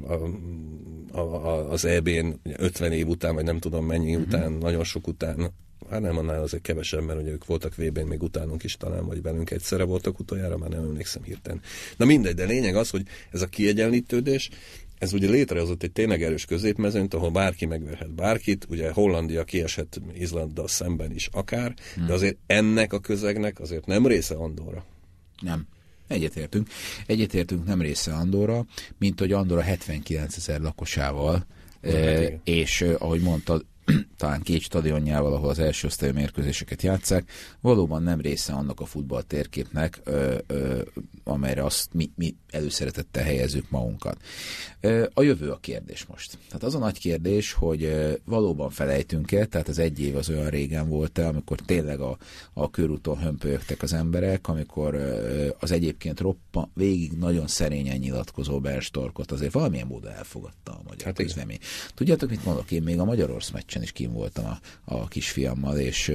a, 1.13 1.19
a, 1.19 1.71
az 1.71 1.85
EB-n 1.85 2.41
50 2.57 2.93
év 2.93 3.09
után, 3.09 3.35
vagy 3.35 3.45
nem 3.45 3.59
tudom 3.59 3.87
mennyi 3.87 4.15
uh-huh. 4.15 4.29
után, 4.29 4.53
nagyon 4.53 4.85
sok 4.85 5.07
után, 5.07 5.51
hát 5.91 6.01
nem 6.01 6.19
annál 6.19 6.43
azért 6.43 6.63
kevesebb, 6.63 7.05
mert 7.05 7.21
ugye 7.21 7.31
ők 7.31 7.47
voltak 7.47 7.75
vb 7.77 7.99
még 7.99 8.23
utánunk 8.23 8.63
is 8.63 8.77
talán, 8.77 9.07
vagy 9.07 9.23
velünk 9.23 9.51
egyszerre 9.51 9.85
voltak 9.85 10.19
utoljára, 10.19 10.59
már 10.59 10.69
nem 10.69 10.83
emlékszem 10.83 11.23
hirtelen. 11.23 11.61
Na 11.97 12.05
mindegy, 12.05 12.35
de 12.35 12.45
lényeg 12.45 12.77
az, 12.77 12.91
hogy 12.91 13.03
ez 13.31 13.43
a 13.43 13.47
kiegyenlítődés, 13.47 14.51
ez 14.99 15.13
ugye 15.13 15.29
létrehozott 15.29 15.83
egy 15.83 15.93
tényleg 15.93 16.23
erős 16.23 16.45
középmezőnyt, 16.45 17.15
ahol 17.15 17.31
bárki 17.31 17.67
megverhet 17.67 18.15
bárkit, 18.15 18.67
ugye 18.69 18.91
Hollandia 18.93 19.45
kiesett 19.45 20.01
Izlanddal 20.15 20.69
szemben 20.69 21.13
is 21.13 21.29
akár, 21.33 21.75
hmm. 21.95 22.07
de 22.07 22.13
azért 22.13 22.37
ennek 22.47 22.93
a 22.93 22.99
közegnek 22.99 23.61
azért 23.61 23.87
nem 23.87 24.07
része 24.07 24.35
Andorra. 24.35 24.85
Nem. 25.41 25.67
Egyetértünk. 26.07 26.69
Egyetértünk 27.07 27.67
nem 27.67 27.81
része 27.81 28.13
Andorra, 28.13 28.67
mint 28.99 29.19
hogy 29.19 29.33
Andorra 29.33 29.63
79 29.63 30.37
ezer 30.37 30.61
lakosával, 30.61 31.47
eh, 31.81 32.33
és 32.45 32.81
eh, 32.81 33.03
ahogy 33.03 33.21
mondtad, 33.21 33.65
talán 34.17 34.43
két 34.43 34.61
stadionjával, 34.61 35.33
ahol 35.33 35.49
az 35.49 35.59
első 35.59 35.87
osztályú 35.87 36.13
mérkőzéseket 36.13 36.83
játszák, 36.83 37.31
valóban 37.61 38.03
nem 38.03 38.21
része 38.21 38.53
annak 38.53 38.81
a 38.81 38.85
futball 38.85 39.23
térképnek, 39.23 40.01
amelyre 41.25 41.65
azt 41.65 41.93
mi, 41.93 42.11
mi 42.15 42.35
előszeretettel 42.53 43.23
helyezzük 43.23 43.71
magunkat. 43.71 44.21
A 45.15 45.23
jövő 45.23 45.51
a 45.51 45.57
kérdés 45.57 46.05
most. 46.05 46.39
Tehát 46.47 46.63
az 46.63 46.75
a 46.75 46.79
nagy 46.79 46.99
kérdés, 46.99 47.53
hogy 47.53 47.93
valóban 48.25 48.71
felejtünk-e, 48.71 49.47
tehát 49.47 49.69
az 49.69 49.79
egy 49.79 50.01
év 50.01 50.17
az 50.17 50.29
olyan 50.29 50.49
régen 50.49 50.89
volt-e, 50.89 51.27
amikor 51.27 51.59
tényleg 51.59 52.01
a, 52.01 52.17
a 52.53 52.71
körúton 52.71 53.19
hömpölyögtek 53.19 53.83
az 53.83 53.93
emberek, 53.93 54.49
amikor 54.49 54.95
az 55.59 55.71
egyébként 55.71 56.21
roppa, 56.21 56.71
végig 56.75 57.13
nagyon 57.13 57.47
szerényen 57.47 57.99
nyilatkozó 57.99 58.61
Berstorkot 58.61 59.33
azért 59.33 59.53
valamilyen 59.53 59.87
módon 59.87 60.13
elfogadta 60.13 60.73
a 60.73 60.83
magyar 60.89 61.05
hát 61.05 61.17
közvemény. 61.17 61.59
Tudjátok, 61.95 62.31
mit 62.31 62.45
mondok? 62.45 62.71
Én 62.71 62.83
még 62.83 62.99
a 62.99 63.05
Magyarország 63.05 63.53
meccsen 63.53 63.83
is 63.83 63.93
kim 63.93 64.13
voltam 64.13 64.45
a, 64.45 64.59
a 64.85 65.09
kisfiammal, 65.09 65.79
és 65.79 66.13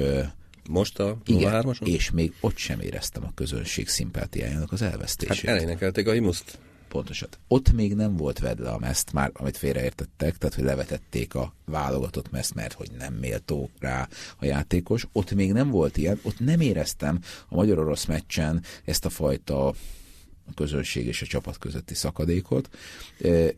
most 0.69 0.99
a 0.99 1.17
igen, 1.25 1.75
és 1.83 2.11
még 2.11 2.33
ott 2.39 2.57
sem 2.57 2.79
éreztem 2.79 3.23
a 3.23 3.31
közönség 3.35 3.87
szimpátiájának 3.87 4.71
az 4.71 4.81
elvesztését. 4.81 5.49
Hát 5.49 5.55
elénekelték 5.55 6.07
a 6.07 6.11
himuszt. 6.11 6.59
Pontosan. 6.87 7.29
Ott 7.47 7.71
még 7.71 7.95
nem 7.95 8.15
volt 8.15 8.39
vedle 8.39 8.69
a 8.69 8.77
meszt, 8.77 9.13
már 9.13 9.31
amit 9.33 9.57
félreértettek, 9.57 10.37
tehát 10.37 10.55
hogy 10.55 10.63
levetették 10.63 11.35
a 11.35 11.53
válogatott 11.65 12.31
meszt, 12.31 12.53
mert 12.53 12.73
hogy 12.73 12.91
nem 12.97 13.13
méltó 13.13 13.69
rá 13.79 14.07
a 14.37 14.45
játékos. 14.45 15.07
Ott 15.11 15.31
még 15.31 15.53
nem 15.53 15.69
volt 15.69 15.97
ilyen, 15.97 16.19
ott 16.21 16.39
nem 16.39 16.59
éreztem 16.59 17.19
a 17.49 17.55
magyar-orosz 17.55 18.05
meccsen 18.05 18.63
ezt 18.85 19.05
a 19.05 19.09
fajta 19.09 19.67
a 19.67 20.53
közönség 20.55 21.05
és 21.05 21.21
a 21.21 21.25
csapat 21.25 21.57
közötti 21.57 21.93
szakadékot, 21.93 22.69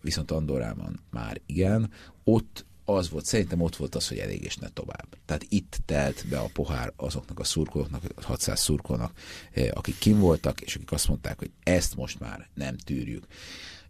viszont 0.02 0.32
Andorában 0.32 1.00
már 1.10 1.42
igen. 1.46 1.92
Ott 2.24 2.66
az 2.90 3.10
volt, 3.10 3.26
szerintem 3.26 3.62
ott 3.62 3.76
volt 3.76 3.96
az, 3.96 4.08
hogy 4.08 4.18
elég 4.18 4.44
és 4.44 4.56
ne 4.56 4.70
tovább. 4.70 5.08
Tehát 5.26 5.46
itt 5.50 5.78
telt 5.86 6.26
be 6.30 6.40
a 6.40 6.50
pohár 6.54 6.94
azoknak 6.96 7.40
a 7.40 7.44
szurkolóknak, 7.44 8.04
600 8.22 8.60
szurkolóknak, 8.60 9.20
eh, 9.52 9.68
akik 9.74 9.98
kim 9.98 10.20
voltak, 10.20 10.62
és 10.62 10.76
akik 10.76 10.92
azt 10.92 11.08
mondták, 11.08 11.40
hogy 11.40 11.52
ezt 11.64 11.96
most 11.96 12.20
már 12.20 12.48
nem 12.54 12.78
tűrjük. 12.78 13.26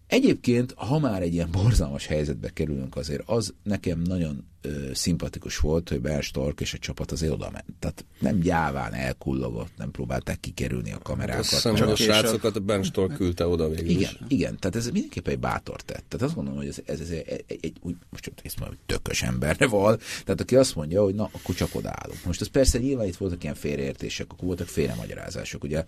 Egyébként, 0.07 0.73
ha 0.73 0.99
már 0.99 1.21
egy 1.21 1.33
ilyen 1.33 1.51
borzalmas 1.51 2.05
helyzetbe 2.05 2.49
kerülünk, 2.49 2.95
azért 2.95 3.23
az 3.25 3.53
nekem 3.63 3.99
nagyon 3.99 4.47
ö, 4.61 4.89
szimpatikus 4.93 5.57
volt, 5.57 5.89
hogy 5.89 6.01
Berstork 6.01 6.61
és 6.61 6.73
a 6.73 6.77
csapat 6.77 7.11
azért 7.11 7.31
oda 7.31 7.49
ment. 7.51 7.65
Tehát 7.79 8.05
nem 8.19 8.39
gyáván 8.39 8.93
elkullogott, 8.93 9.71
nem 9.77 9.91
próbálták 9.91 10.39
kikerülni 10.39 10.93
a 10.93 10.97
kamerákat. 10.97 11.41
Azt 11.41 11.49
hiszem, 11.49 11.75
hogy 11.75 11.91
a 11.91 11.95
srácokat 11.95 12.55
a 12.55 12.59
Berstork 12.59 13.13
küldte 13.13 13.47
oda 13.47 13.69
végül 13.69 13.89
Igen, 13.89 14.01
is. 14.01 14.19
igen, 14.27 14.59
tehát 14.59 14.75
ez 14.75 14.85
mindenképpen 14.89 15.33
egy 15.33 15.39
bátor 15.39 15.81
tett. 15.81 16.03
Tehát 16.07 16.25
azt 16.25 16.35
gondolom, 16.35 16.59
hogy 16.59 16.67
ez, 16.67 16.77
ez, 16.85 16.99
ez 16.99 17.09
egy, 17.09 17.43
egy, 17.47 17.73
úgy, 17.81 17.95
most 18.09 18.31
ezt 18.43 18.59
mondom, 18.59 18.77
hogy 18.77 18.95
tökös 18.95 19.21
emberre 19.21 19.67
val, 19.67 19.97
tehát 20.23 20.41
aki 20.41 20.55
azt 20.55 20.75
mondja, 20.75 21.03
hogy 21.03 21.15
na, 21.15 21.29
akkor 21.31 21.55
csak 21.55 21.75
odaállunk. 21.75 22.23
Most 22.25 22.41
ez 22.41 22.47
persze 22.47 22.77
nyilván 22.77 23.07
itt 23.07 23.17
voltak 23.17 23.43
ilyen 23.43 23.55
félreértések, 23.55 24.31
akkor 24.31 24.45
voltak 24.47 24.67
félremagyarázások. 24.67 25.63
Ugye 25.63 25.83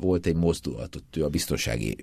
volt 0.00 0.26
egy 0.26 0.36
mozdulat, 0.36 0.96
ott 0.96 1.16
ő 1.16 1.24
a 1.24 1.28
biztonsági 1.28 1.96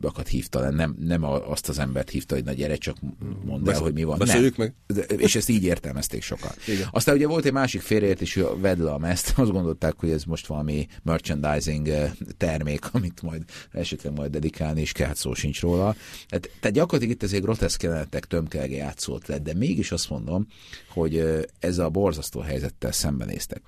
bakat 0.00 0.28
hívta 0.28 0.70
nem, 0.70 0.96
nem 0.98 1.24
azt 1.24 1.68
az 1.68 1.78
embert 1.78 2.10
hívta, 2.10 2.34
hogy 2.34 2.44
na 2.44 2.52
gyere, 2.52 2.76
csak 2.76 2.96
mondd 3.44 3.68
el, 3.68 3.80
hogy 3.80 3.92
mi 3.92 4.04
van. 4.04 4.18
Beszéljük 4.18 4.56
nem. 4.56 4.74
meg. 4.86 5.20
És 5.20 5.34
ezt 5.42 5.50
így 5.50 5.64
értelmezték 5.64 6.22
sokan. 6.22 6.50
Igen. 6.66 6.88
Aztán 6.90 7.14
ugye 7.14 7.26
volt 7.26 7.44
egy 7.44 7.52
másik 7.52 7.80
félreértés, 7.80 8.34
hogy 8.34 8.60
Vedlam 8.60 9.04
ezt, 9.04 9.32
azt 9.36 9.50
gondolták, 9.50 9.94
hogy 9.96 10.10
ez 10.10 10.24
most 10.24 10.46
valami 10.46 10.86
merchandising 11.02 11.88
eh, 11.88 12.10
termék, 12.36 12.94
amit 12.94 13.22
majd 13.22 13.42
esetleg 13.70 14.12
majd 14.12 14.30
dedikálni, 14.30 14.80
és 14.80 14.92
kell, 14.92 15.06
hát 15.06 15.16
szó 15.16 15.34
sincs 15.34 15.60
róla. 15.60 15.94
Tehát, 16.28 16.50
tehát 16.60 16.76
gyakorlatilag 16.76 17.14
itt 17.14 17.22
ezért 17.22 17.42
groteszk 17.42 17.82
jelenetek 17.82 18.24
tömkelge 18.24 18.76
játszott 18.76 19.26
lett, 19.26 19.42
de 19.42 19.54
mégis 19.54 19.92
azt 19.92 20.10
mondom, 20.10 20.46
hogy 20.88 21.18
eh, 21.18 21.40
ezzel 21.58 21.84
a 21.84 21.90
borzasztó 21.90 22.40
helyzettel 22.40 22.92
szembenéztek. 22.92 23.62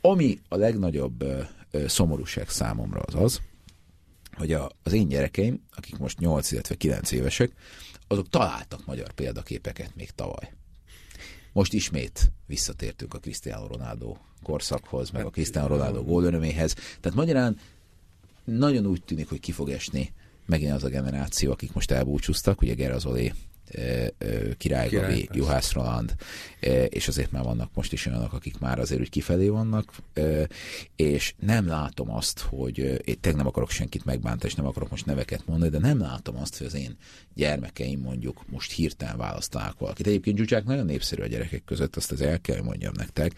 Ami 0.00 0.38
a 0.48 0.56
legnagyobb 0.56 1.22
eh, 1.22 1.46
szomorúság 1.86 2.48
számomra 2.48 3.00
az 3.00 3.14
az, 3.14 3.40
hogy 4.36 4.52
a, 4.52 4.70
az 4.82 4.92
én 4.92 5.08
gyerekeim, 5.08 5.62
akik 5.76 5.98
most 5.98 6.18
8, 6.18 6.52
illetve 6.52 6.74
9 6.74 7.10
évesek, 7.10 7.52
azok 8.12 8.28
találtak 8.28 8.86
magyar 8.86 9.12
példaképeket 9.12 9.94
még 9.94 10.10
tavaly. 10.10 10.52
Most 11.52 11.72
ismét 11.72 12.32
visszatértünk 12.46 13.14
a 13.14 13.18
Cristiano 13.18 13.66
Ronaldo 13.66 14.16
korszakhoz, 14.42 15.10
meg 15.10 15.24
a 15.24 15.30
Cristiano 15.30 15.66
Ronaldo 15.66 16.04
gólöröméhez. 16.04 16.74
Tehát 16.74 17.14
magyarán 17.14 17.58
nagyon 18.44 18.86
úgy 18.86 19.02
tűnik, 19.04 19.28
hogy 19.28 19.40
ki 19.40 19.52
fog 19.52 19.70
esni 19.70 20.12
megint 20.46 20.72
az 20.72 20.84
a 20.84 20.88
generáció, 20.88 21.52
akik 21.52 21.72
most 21.72 21.90
elbúcsúztak, 21.90 22.60
ugye 22.60 22.74
Gerazolé 22.74 23.32
Király 24.58 24.88
Gabi, 24.88 25.28
Juhász 25.32 25.72
Roland, 25.72 26.14
és 26.88 27.08
azért 27.08 27.30
már 27.30 27.44
vannak 27.44 27.70
most 27.74 27.92
is 27.92 28.06
olyanok, 28.06 28.32
akik 28.32 28.58
már 28.58 28.78
azért 28.78 29.00
úgy 29.00 29.10
kifelé 29.10 29.48
vannak, 29.48 29.92
és 30.96 31.34
nem 31.40 31.66
látom 31.66 32.10
azt, 32.10 32.40
hogy 32.40 32.78
én 32.78 33.00
tényleg 33.20 33.36
nem 33.36 33.46
akarok 33.46 33.70
senkit 33.70 34.04
megbántani, 34.04 34.50
és 34.50 34.54
nem 34.54 34.66
akarok 34.66 34.90
most 34.90 35.06
neveket 35.06 35.46
mondani, 35.46 35.70
de 35.70 35.78
nem 35.78 35.98
látom 35.98 36.36
azt, 36.36 36.58
hogy 36.58 36.66
az 36.66 36.74
én 36.74 36.96
gyermekeim 37.34 38.00
mondjuk 38.00 38.44
most 38.50 38.72
hirtelen 38.72 39.16
választanák 39.16 39.78
valakit. 39.78 40.06
Egyébként 40.06 40.38
Zsuzsák 40.38 40.64
nagyon 40.64 40.86
népszerű 40.86 41.22
a 41.22 41.26
gyerekek 41.26 41.64
között, 41.64 41.96
azt 41.96 42.12
az 42.12 42.20
el 42.20 42.40
kell 42.40 42.62
mondjam 42.62 42.92
nektek, 42.96 43.32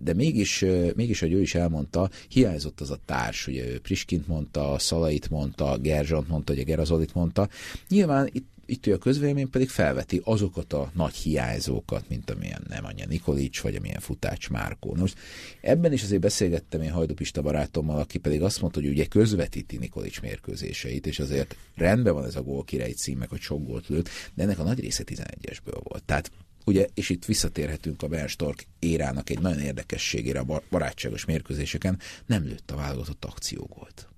de 0.00 0.14
mégis, 0.14 0.64
mégis, 0.94 1.20
hogy 1.20 1.32
ő 1.32 1.40
is 1.40 1.54
elmondta, 1.54 2.10
hiányzott 2.28 2.80
az 2.80 2.90
a 2.90 2.98
társ, 3.04 3.46
ugye 3.46 3.66
ő 3.66 3.80
Priskint 3.80 4.26
mondta, 4.26 4.78
Szalait 4.78 5.30
mondta, 5.30 5.78
Gerzsont 5.78 6.28
mondta, 6.28 6.52
ugye 6.52 6.62
Gerazolit 6.62 7.14
mondta. 7.14 7.48
Nyilván 7.88 8.28
itt 8.32 8.48
itt 8.70 8.86
a 8.86 8.98
közvélemény 8.98 9.50
pedig 9.50 9.68
felveti 9.68 10.20
azokat 10.24 10.72
a 10.72 10.90
nagy 10.94 11.14
hiányzókat, 11.14 12.08
mint 12.08 12.30
amilyen 12.30 12.64
nem 12.68 12.84
anya 12.84 13.06
Nikolics, 13.06 13.60
vagy 13.60 13.74
amilyen 13.74 14.00
Futács 14.00 14.48
Márkó. 14.48 14.94
Most 14.94 15.18
ebben 15.60 15.92
is 15.92 16.02
azért 16.02 16.20
beszélgettem 16.20 16.82
én 16.82 16.90
Hajdupista 16.90 17.42
barátommal, 17.42 17.98
aki 17.98 18.18
pedig 18.18 18.42
azt 18.42 18.60
mondta, 18.60 18.80
hogy 18.80 18.88
ugye 18.88 19.04
közvetíti 19.04 19.76
Nikolics 19.76 20.20
mérkőzéseit, 20.20 21.06
és 21.06 21.18
azért 21.18 21.56
rendben 21.74 22.14
van 22.14 22.24
ez 22.24 22.36
a 22.36 22.42
gól 22.42 22.64
király 22.64 22.92
címek, 22.92 23.28
hogy 23.28 23.40
sok 23.40 23.66
gólt 23.66 23.88
lőtt, 23.88 24.08
de 24.34 24.42
ennek 24.42 24.58
a 24.58 24.62
nagy 24.62 24.80
része 24.80 25.04
11-esből 25.06 25.80
volt. 25.82 26.04
Tehát 26.04 26.30
ugye, 26.64 26.86
és 26.94 27.08
itt 27.08 27.24
visszatérhetünk 27.24 28.02
a 28.02 28.08
Berstork 28.08 28.66
érának 28.78 29.30
egy 29.30 29.40
nagyon 29.40 29.60
érdekességére 29.60 30.38
a 30.38 30.62
barátságos 30.70 31.24
mérkőzéseken, 31.24 31.98
nem 32.26 32.44
lőtt 32.44 32.70
a 32.70 32.76
válogatott 32.76 33.24
akciógolt. 33.24 34.08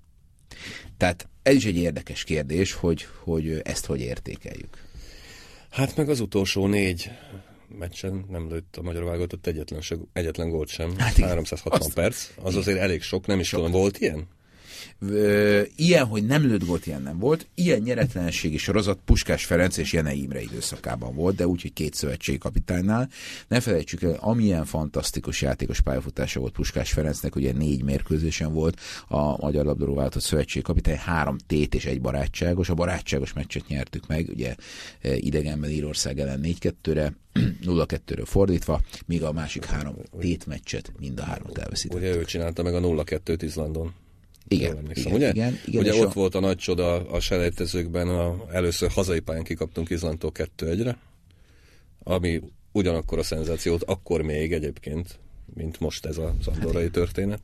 Tehát 0.96 1.28
ez 1.42 1.54
is 1.54 1.64
egy 1.64 1.76
érdekes 1.76 2.24
kérdés, 2.24 2.72
hogy, 2.72 3.06
hogy 3.24 3.60
ezt 3.64 3.86
hogy 3.86 4.00
értékeljük. 4.00 4.76
Hát 5.70 5.96
meg 5.96 6.08
az 6.08 6.20
utolsó 6.20 6.66
négy 6.66 7.10
meccsen 7.78 8.24
nem 8.30 8.48
lőtt 8.48 8.76
a 8.76 8.82
magyar 8.82 9.04
válogatott 9.04 9.46
egyetlen, 9.46 9.80
egyetlen 10.12 10.50
gólt 10.50 10.68
sem. 10.68 10.98
Hát 10.98 11.16
360 11.16 11.80
Azt, 11.80 11.94
perc, 11.94 12.28
az 12.36 12.48
igen. 12.48 12.58
azért 12.58 12.78
elég 12.78 13.02
sok, 13.02 13.26
nem 13.26 13.40
is 13.40 13.48
sok. 13.48 13.58
tudom, 13.58 13.80
volt 13.80 13.98
ilyen? 13.98 14.26
Ilyen, 15.76 16.06
hogy 16.06 16.26
nem 16.26 16.46
lőtt 16.46 16.66
gólt, 16.66 16.86
ilyen 16.86 17.02
nem 17.02 17.18
volt. 17.18 17.46
Ilyen 17.54 17.80
nyeretlenségi 17.80 18.56
sorozat 18.56 18.98
Puskás 19.04 19.44
Ferenc 19.44 19.76
és 19.76 19.92
Jene 19.92 20.12
Imre 20.12 20.40
időszakában 20.40 21.14
volt, 21.14 21.36
de 21.36 21.46
úgy, 21.46 21.62
hogy 21.62 21.72
két 21.72 21.94
szövetségi 21.94 22.38
kapitánynál. 22.38 23.08
Ne 23.48 23.60
felejtsük 23.60 24.02
el, 24.02 24.16
amilyen 24.20 24.64
fantasztikus 24.64 25.42
játékos 25.42 25.80
pályafutása 25.80 26.40
volt 26.40 26.52
Puskás 26.52 26.92
Ferencnek, 26.92 27.36
ugye 27.36 27.52
négy 27.52 27.82
mérkőzésen 27.82 28.52
volt 28.52 28.80
a 29.08 29.40
Magyar 29.40 29.64
Labdarúgó 29.64 29.94
Vállalatot 29.94 30.22
szövetségi 30.22 30.64
kapitány, 30.64 30.96
három 30.96 31.36
tét 31.46 31.74
és 31.74 31.84
egy 31.84 32.00
barátságos. 32.00 32.68
A 32.68 32.74
barátságos 32.74 33.32
meccset 33.32 33.66
nyertük 33.68 34.06
meg, 34.06 34.28
ugye 34.28 34.54
idegenben 35.02 35.70
Írország 35.70 36.18
ellen 36.18 36.40
4-2-re, 36.42 37.12
0-2-ről 37.34 38.24
fordítva, 38.34 38.80
míg 39.06 39.22
a 39.22 39.32
másik 39.32 39.64
három 39.64 39.94
tétmeccset 40.20 40.92
mind 40.98 41.18
a 41.18 41.22
hármat 41.22 41.58
elveszítettük. 41.58 42.02
Ugye 42.02 42.16
ő 42.16 42.24
csinálta 42.24 42.62
meg 42.62 42.74
a 42.74 42.80
0-2-t 42.80 43.38
Izlandon. 43.40 43.94
Igen, 44.52 44.90
igen, 44.94 45.12
ugye? 45.12 45.30
igen, 45.30 45.58
igen. 45.66 45.80
Ugye 45.80 45.94
ott 45.94 46.10
a... 46.10 46.12
volt 46.14 46.34
a 46.34 46.40
nagy 46.40 46.56
csoda 46.56 46.94
a 47.10 47.20
selejtezőkben, 47.20 48.08
a, 48.08 48.44
először 48.52 48.90
hazai 48.90 49.20
pályán 49.20 49.44
kikaptunk 49.44 49.90
Izlandtól 49.90 50.32
2-1-re, 50.34 50.98
ami 52.02 52.42
ugyanakkor 52.72 53.18
a 53.18 53.22
szenzációt, 53.22 53.82
akkor 53.82 54.22
még 54.22 54.52
egyébként, 54.52 55.18
mint 55.54 55.80
most 55.80 56.06
ez 56.06 56.18
az 56.18 56.46
andorrai 56.46 56.90
történet. 56.90 57.40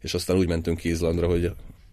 És 0.00 0.14
aztán 0.14 0.36
úgy 0.36 0.48
mentünk 0.48 0.78
ki 0.78 0.88
Izlandra, 0.88 1.26
hogy 1.26 1.52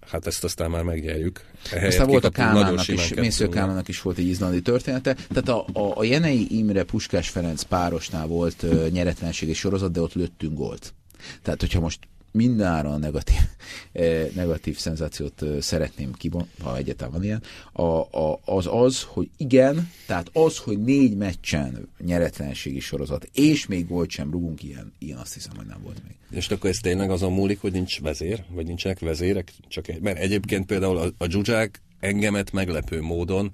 hát 0.09 0.27
ezt 0.27 0.43
aztán 0.43 0.69
már 0.69 0.83
megnyerjük. 0.83 1.45
Ehelyett 1.71 1.91
aztán 1.91 2.07
volt 2.07 2.25
a 2.25 2.29
Kálmánnak 2.29 2.87
is, 2.87 3.13
Mésző 3.13 3.49
Kálmánnak 3.49 3.87
is 3.87 4.01
volt 4.01 4.17
egy 4.17 4.27
izlandi 4.27 4.61
története. 4.61 5.13
Tehát 5.13 5.49
a, 5.49 5.65
a, 5.73 5.97
a 5.97 6.03
Jenei 6.03 6.47
Imre 6.57 6.83
Puskás 6.83 7.29
Ferenc 7.29 7.63
párosnál 7.63 8.27
volt 8.27 8.63
uh, 8.63 8.89
nyeretlenségi 8.89 9.53
sorozat, 9.53 9.91
de 9.91 10.01
ott 10.01 10.13
lőttünk 10.13 10.53
gólt. 10.53 10.93
Tehát, 11.41 11.59
hogyha 11.59 11.79
most 11.79 11.99
mindenáron 12.31 12.99
negatív, 12.99 13.35
eh, 13.91 14.29
negatív 14.35 14.77
szenzációt 14.77 15.41
eh, 15.41 15.61
szeretném 15.61 16.13
kibon, 16.13 16.47
ha 16.63 16.77
egyáltalán 16.77 17.13
van 17.13 17.23
ilyen, 17.23 17.43
a, 17.71 17.83
a, 18.19 18.39
az 18.45 18.67
az, 18.71 19.01
hogy 19.01 19.29
igen, 19.37 19.91
tehát 20.07 20.29
az, 20.33 20.57
hogy 20.57 20.81
négy 20.81 21.17
meccsen 21.17 21.89
nyeretlenségi 22.05 22.79
sorozat, 22.79 23.29
és 23.33 23.67
még 23.67 23.87
volt 23.87 24.09
sem 24.09 24.31
rugunk 24.31 24.63
ilyen, 24.63 24.93
ilyen 24.99 25.17
azt 25.17 25.33
hiszem, 25.33 25.51
hogy 25.55 25.65
nem 25.65 25.81
volt 25.83 26.01
még. 26.07 26.15
És 26.31 26.49
akkor 26.49 26.69
ez 26.69 26.77
tényleg 26.77 27.11
azon 27.11 27.33
múlik, 27.33 27.61
hogy 27.61 27.71
nincs 27.71 28.01
vezér, 28.01 28.43
vagy 28.49 28.65
nincsenek 28.65 28.99
vezérek? 28.99 29.53
Csak 29.67 29.87
egy, 29.87 30.01
mert 30.01 30.17
egyébként 30.17 30.65
például 30.65 30.97
a, 30.97 31.11
a 31.17 31.27
dzsuzsák 31.27 31.81
engemet 31.99 32.51
meglepő 32.51 33.01
módon 33.01 33.53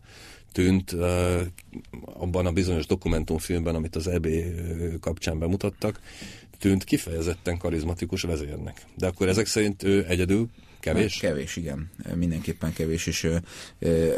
tűnt 0.52 0.92
uh, 0.92 1.42
abban 2.02 2.46
a 2.46 2.52
bizonyos 2.52 2.86
dokumentumfilmben, 2.86 3.76
amit 3.76 3.96
az 3.96 4.08
EB 4.08 4.28
kapcsán 5.00 5.40
bemutattak, 5.40 6.00
tűnt 6.66 6.84
kifejezetten 6.84 7.58
karizmatikus 7.58 8.22
vezérnek. 8.22 8.82
De 8.98 9.08
akkor 9.08 9.28
ezek 9.28 9.46
szerint 9.46 9.84
ő 9.84 10.06
egyedül 10.08 10.50
Kevés? 10.86 11.18
Kevés, 11.18 11.56
igen. 11.56 11.90
Mindenképpen 12.16 12.74
kevés, 12.74 13.08
és 13.08 13.28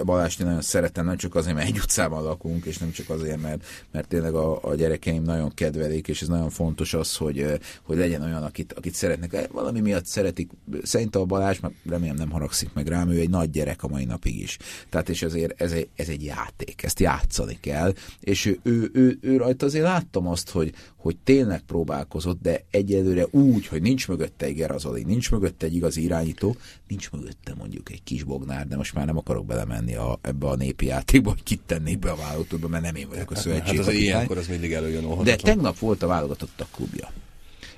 Balást 0.03 0.39
nagyon 0.39 0.61
szeretem, 0.61 1.05
nem 1.05 1.17
csak 1.17 1.35
azért, 1.35 1.55
mert 1.55 1.67
egy 1.67 1.77
utcában 1.77 2.23
lakunk, 2.23 2.65
és 2.65 2.77
nem 2.77 2.91
csak 2.91 3.09
azért, 3.09 3.41
mert, 3.41 3.65
mert 3.91 4.07
tényleg 4.07 4.33
a, 4.33 4.63
a 4.63 4.75
gyerekeim 4.75 5.23
nagyon 5.23 5.53
kedvelik, 5.53 6.07
és 6.07 6.21
ez 6.21 6.27
nagyon 6.27 6.49
fontos 6.49 6.93
az, 6.93 7.15
hogy, 7.15 7.59
hogy 7.83 7.97
legyen 7.97 8.21
olyan, 8.21 8.43
akit, 8.43 8.73
akit 8.73 8.93
szeretnek. 8.93 9.51
Valami 9.51 9.79
miatt 9.79 10.05
szeretik. 10.05 10.51
Szerintem 10.83 11.21
a 11.21 11.25
Balázs, 11.25 11.59
remélem 11.89 12.15
nem 12.15 12.29
haragszik 12.29 12.73
meg 12.73 12.87
rám, 12.87 13.09
ő 13.09 13.19
egy 13.19 13.29
nagy 13.29 13.49
gyerek 13.49 13.83
a 13.83 13.87
mai 13.87 14.05
napig 14.05 14.39
is. 14.39 14.57
Tehát 14.89 15.09
és 15.09 15.21
ezért 15.21 15.61
ez 15.61 15.71
egy, 15.71 15.89
ez 15.95 16.07
egy 16.09 16.23
játék, 16.23 16.83
ezt 16.83 16.99
játszani 16.99 17.57
kell, 17.61 17.93
és 18.19 18.45
ő, 18.45 18.59
ő, 18.63 18.89
ő, 18.93 19.17
ő 19.21 19.37
rajta 19.37 19.65
azért 19.65 19.83
láttam 19.83 20.27
azt, 20.27 20.49
hogy, 20.49 20.73
hogy 21.07 21.17
tényleg 21.23 21.61
próbálkozott, 21.61 22.41
de 22.41 22.63
egyelőre 22.69 23.27
úgy, 23.31 23.67
hogy 23.67 23.81
nincs 23.81 24.07
mögötte 24.07 24.45
egy 24.45 24.55
Gerazoli, 24.55 25.03
nincs 25.03 25.31
mögötte 25.31 25.65
egy 25.65 25.75
igazi 25.75 26.03
irányító, 26.03 26.55
nincs 26.87 27.11
mögötte 27.11 27.53
mondjuk 27.57 27.91
egy 27.91 28.03
kis 28.03 28.23
bognár, 28.23 28.67
de 28.67 28.75
most 28.75 28.93
már 28.93 29.05
nem 29.05 29.17
akarok 29.17 29.45
belemenni 29.45 29.95
a, 29.95 30.19
ebbe 30.21 30.47
a 30.47 30.55
népi 30.55 30.85
játékba, 30.85 31.29
hogy 31.29 31.43
kit 31.43 31.61
tennék 31.65 31.99
be 31.99 32.11
a 32.11 32.15
válogatottba, 32.15 32.67
mert 32.67 32.83
nem 32.83 32.95
én 32.95 33.09
vagyok 33.09 33.31
a 33.31 33.35
szövetség. 33.35 33.77
Hát 33.77 33.87
az 33.87 33.93
ilyenkor 33.93 34.37
az 34.37 34.47
mindig 34.47 34.73
előjön 34.73 35.23
De 35.23 35.35
tegnap 35.35 35.77
volt 35.77 36.03
a 36.03 36.07
válogatottak 36.07 36.67
klubja. 36.71 37.11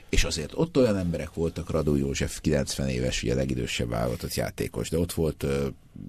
És 0.10 0.24
azért 0.24 0.52
ott 0.56 0.78
olyan 0.78 0.98
emberek 0.98 1.34
voltak, 1.34 1.70
Radó 1.70 1.96
József 1.96 2.40
90 2.42 2.90
éves, 2.90 3.24
ugye 3.24 3.34
a 3.34 3.36
legidősebb 3.36 3.90
válogatott 3.90 4.34
játékos, 4.34 4.90
de 4.90 4.98
ott 4.98 5.14
volt 5.14 5.44
uh, 5.44 5.66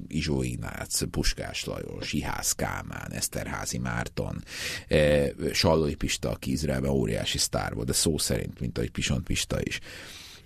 Izsó 0.08 0.42
Ignác, 0.42 1.02
Puskás 1.10 1.64
Lajos, 1.64 2.12
Ihász 2.12 2.52
Kálmán, 2.52 3.12
Eszterházi 3.12 3.78
Márton, 3.78 4.44
uh, 4.90 5.52
Sallói 5.52 5.94
Pista, 5.94 6.30
aki 6.30 6.50
Izraelben 6.50 6.90
óriási 6.90 7.38
sztár 7.38 7.74
volt, 7.74 7.86
de 7.86 7.92
szó 7.92 8.18
szerint, 8.18 8.60
mint 8.60 8.78
ahogy 8.78 8.90
Pisont 8.90 9.24
Pista 9.24 9.58
is. 9.62 9.80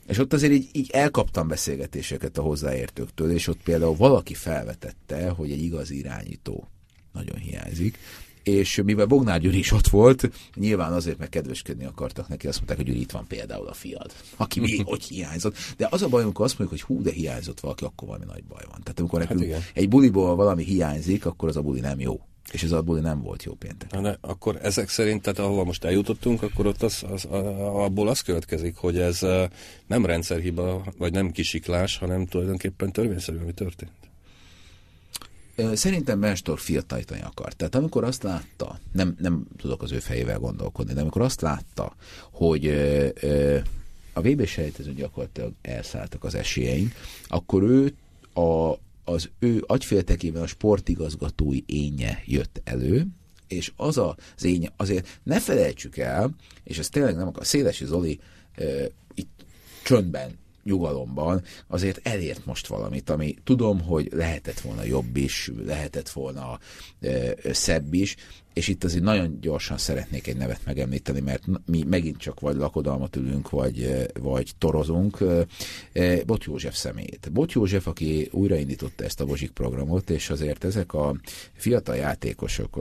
És 0.06 0.18
ott 0.18 0.32
azért 0.32 0.52
így, 0.52 0.68
így 0.73 0.90
elkaptam 0.90 1.49
beszélgetéseket 1.49 2.38
a 2.38 2.42
hozzáértőktől, 2.42 3.30
és 3.30 3.46
ott 3.46 3.62
például 3.62 3.96
valaki 3.96 4.34
felvetette, 4.34 5.28
hogy 5.28 5.50
egy 5.50 5.62
igazi 5.62 5.99
irányító 5.99 6.68
nagyon 7.12 7.37
hiányzik, 7.37 7.99
és 8.45 8.83
mivel 8.85 9.07
Bognár 9.07 9.41
Gyuri 9.41 9.59
is 9.59 9.73
ott 9.73 9.89
volt, 9.89 10.31
nyilván 10.55 10.93
azért, 10.93 11.19
mert 11.19 11.31
kedveskedni 11.31 11.85
akartak 11.85 12.29
neki, 12.29 12.47
azt 12.47 12.57
mondták, 12.57 12.77
hogy 12.77 12.87
Gyuri, 12.87 13.01
itt 13.01 13.11
van 13.11 13.27
például 13.27 13.67
a 13.67 13.73
fiad, 13.73 14.13
aki 14.37 14.61
még 14.61 14.83
hogy 14.87 15.03
hiányzott. 15.03 15.57
De 15.77 15.89
az 15.91 16.03
a 16.03 16.09
baj, 16.09 16.23
amikor 16.23 16.45
azt 16.45 16.59
mondjuk, 16.59 16.81
hogy 16.81 16.97
hú, 16.97 17.03
de 17.03 17.11
hiányzott 17.11 17.61
valaki, 17.61 17.85
akkor 17.85 18.09
valami 18.09 18.25
nagy 18.25 18.45
baj 18.45 18.65
van. 18.71 18.81
Tehát 18.83 18.99
amikor 18.99 19.25
hát 19.25 19.65
egy 19.75 19.89
buliból 19.89 20.37
valami 20.37 20.65
hiányzik, 20.65 21.26
akkor 21.26 21.49
az 21.49 21.57
a 21.57 21.63
buli 21.63 21.80
nem 21.80 22.00
jó. 22.00 22.21
És 22.52 22.63
ez 22.63 22.73
a 22.73 22.83
buli 22.83 23.00
nem 23.00 23.23
volt 23.23 23.43
jó 23.43 23.54
péntek. 23.54 24.00
De 24.00 24.19
akkor 24.21 24.59
ezek 24.63 24.89
szerint, 24.89 25.23
tehát 25.23 25.39
ahova 25.39 25.65
most 25.65 25.85
eljutottunk, 25.85 26.43
akkor 26.43 26.67
ott 26.67 26.83
az, 26.83 27.04
az, 27.11 27.25
abból 27.61 28.09
az 28.09 28.21
következik, 28.21 28.76
hogy 28.76 28.99
ez 28.99 29.21
nem 29.87 30.07
rendszerhiba, 30.07 30.85
vagy 30.99 31.13
nem 31.13 31.30
kisiklás, 31.30 31.97
hanem 31.97 32.26
tulajdonképpen 32.26 32.93
törvényszerű, 32.93 33.39
ami 33.39 33.52
történt. 33.52 33.93
Szerintem 35.73 36.21
Benstor 36.21 36.60
fiatalítani 36.60 37.21
akart. 37.23 37.56
Tehát 37.56 37.75
amikor 37.75 38.04
azt 38.04 38.23
látta, 38.23 38.78
nem, 38.93 39.17
nem 39.21 39.47
tudok 39.56 39.82
az 39.82 39.93
ő 39.93 39.99
fejével 39.99 40.38
gondolkodni, 40.38 40.93
de 40.93 41.00
amikor 41.00 41.23
azt 41.23 41.40
látta, 41.40 41.97
hogy 42.30 42.67
a 44.12 44.21
VB 44.21 44.47
sejtezőn 44.47 44.95
gyakorlatilag 44.95 45.52
elszálltak 45.62 46.25
az 46.25 46.34
esélyeink, 46.34 46.93
akkor 47.26 47.62
ő 47.62 47.95
a, 48.40 48.78
az 49.04 49.30
ő 49.38 49.64
agyféltekében 49.67 50.43
a 50.43 50.47
sportigazgatói 50.47 51.60
énje 51.67 52.23
jött 52.26 52.60
elő, 52.64 53.06
és 53.49 53.73
az 53.76 53.99
az 53.99 54.45
énje, 54.45 54.73
azért 54.76 55.21
ne 55.23 55.40
felejtsük 55.40 55.97
el, 55.97 56.34
és 56.64 56.78
ez 56.78 56.88
tényleg 56.88 57.17
nem 57.17 57.26
akar, 57.26 57.47
Szélesi 57.47 57.84
Zoli 57.84 58.21
e, 58.54 58.64
itt 59.14 59.45
csöndben 59.84 60.38
nyugalomban 60.65 61.43
azért 61.69 62.07
elért 62.07 62.47
most 62.47 62.67
valamit, 62.67 63.11
ami 63.11 63.35
tudom, 63.45 63.81
hogy 63.81 64.09
lehetett 64.13 64.61
volna 64.61 64.85
jobb 64.85 65.17
is, 65.17 65.50
lehetett 65.65 66.09
volna 66.09 66.59
ö, 67.00 67.31
szebb 67.53 67.95
is, 67.95 68.17
és 68.54 68.69
itt 68.69 68.84
azért 68.84 69.02
nagyon 69.02 69.40
gyorsan 69.40 69.78
szeretnék 69.78 70.26
egy 70.26 70.36
nevet 70.36 70.60
megemlíteni, 70.64 71.21
mert 71.21 71.45
mi 71.67 71.82
megint 71.82 72.17
csak 72.17 72.40
vagy 72.40 72.56
lakodalmat 72.56 73.17
ülünk, 73.17 73.50
vagy, 73.50 74.06
vagy 74.21 74.52
torozunk. 74.58 75.19
Bot 76.26 76.45
József 76.45 76.75
személyét. 76.76 77.32
Bot 77.32 77.52
József, 77.52 77.86
aki 77.86 78.28
újraindította 78.32 79.04
ezt 79.04 79.21
a 79.21 79.25
Bozsik 79.25 79.50
programot, 79.50 80.10
és 80.10 80.30
azért 80.30 80.64
ezek 80.64 80.95
a 80.95 81.17
fiatal 81.52 81.97
játékosok, 81.97 82.78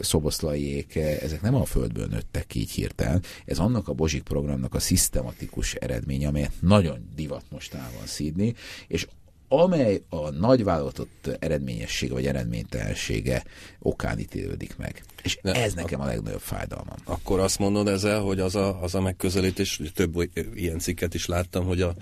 szoboszlaiék, 0.00 0.96
ezek 0.96 1.42
nem 1.42 1.54
a 1.54 1.64
földből 1.64 2.06
nőttek 2.06 2.54
így 2.54 2.70
hirtelen. 2.70 3.22
Ez 3.44 3.58
annak 3.58 3.88
a 3.88 3.92
Bozsik 3.92 4.22
programnak 4.22 4.74
a 4.74 4.78
szisztematikus 4.78 5.74
eredménye, 5.74 6.28
amelyet 6.28 6.52
nagyon 6.60 7.08
divat 7.14 7.44
mostában 7.50 8.06
szídni, 8.06 8.54
és 8.86 9.06
amely 9.52 10.02
a 10.08 10.30
nagyvállalatot 10.30 11.08
eredményessége 11.38 12.12
vagy 12.12 12.26
eredménytelensége 12.26 13.44
okán 13.78 14.18
ítélődik 14.18 14.76
meg. 14.76 15.02
És 15.22 15.38
De 15.42 15.52
ez 15.52 15.74
nekem 15.74 16.00
a 16.00 16.04
legnagyobb 16.04 16.40
fájdalmam. 16.40 16.96
Akkor 17.04 17.40
azt 17.40 17.58
mondod 17.58 17.88
ezzel, 17.88 18.20
hogy 18.20 18.40
az 18.40 18.54
a, 18.54 18.82
az 18.82 18.94
a 18.94 19.00
megközelítés, 19.00 19.80
több 19.94 20.30
ilyen 20.54 20.78
cikket 20.78 21.14
is 21.14 21.26
láttam, 21.26 21.64
hogy 21.64 21.82
a 21.82 21.94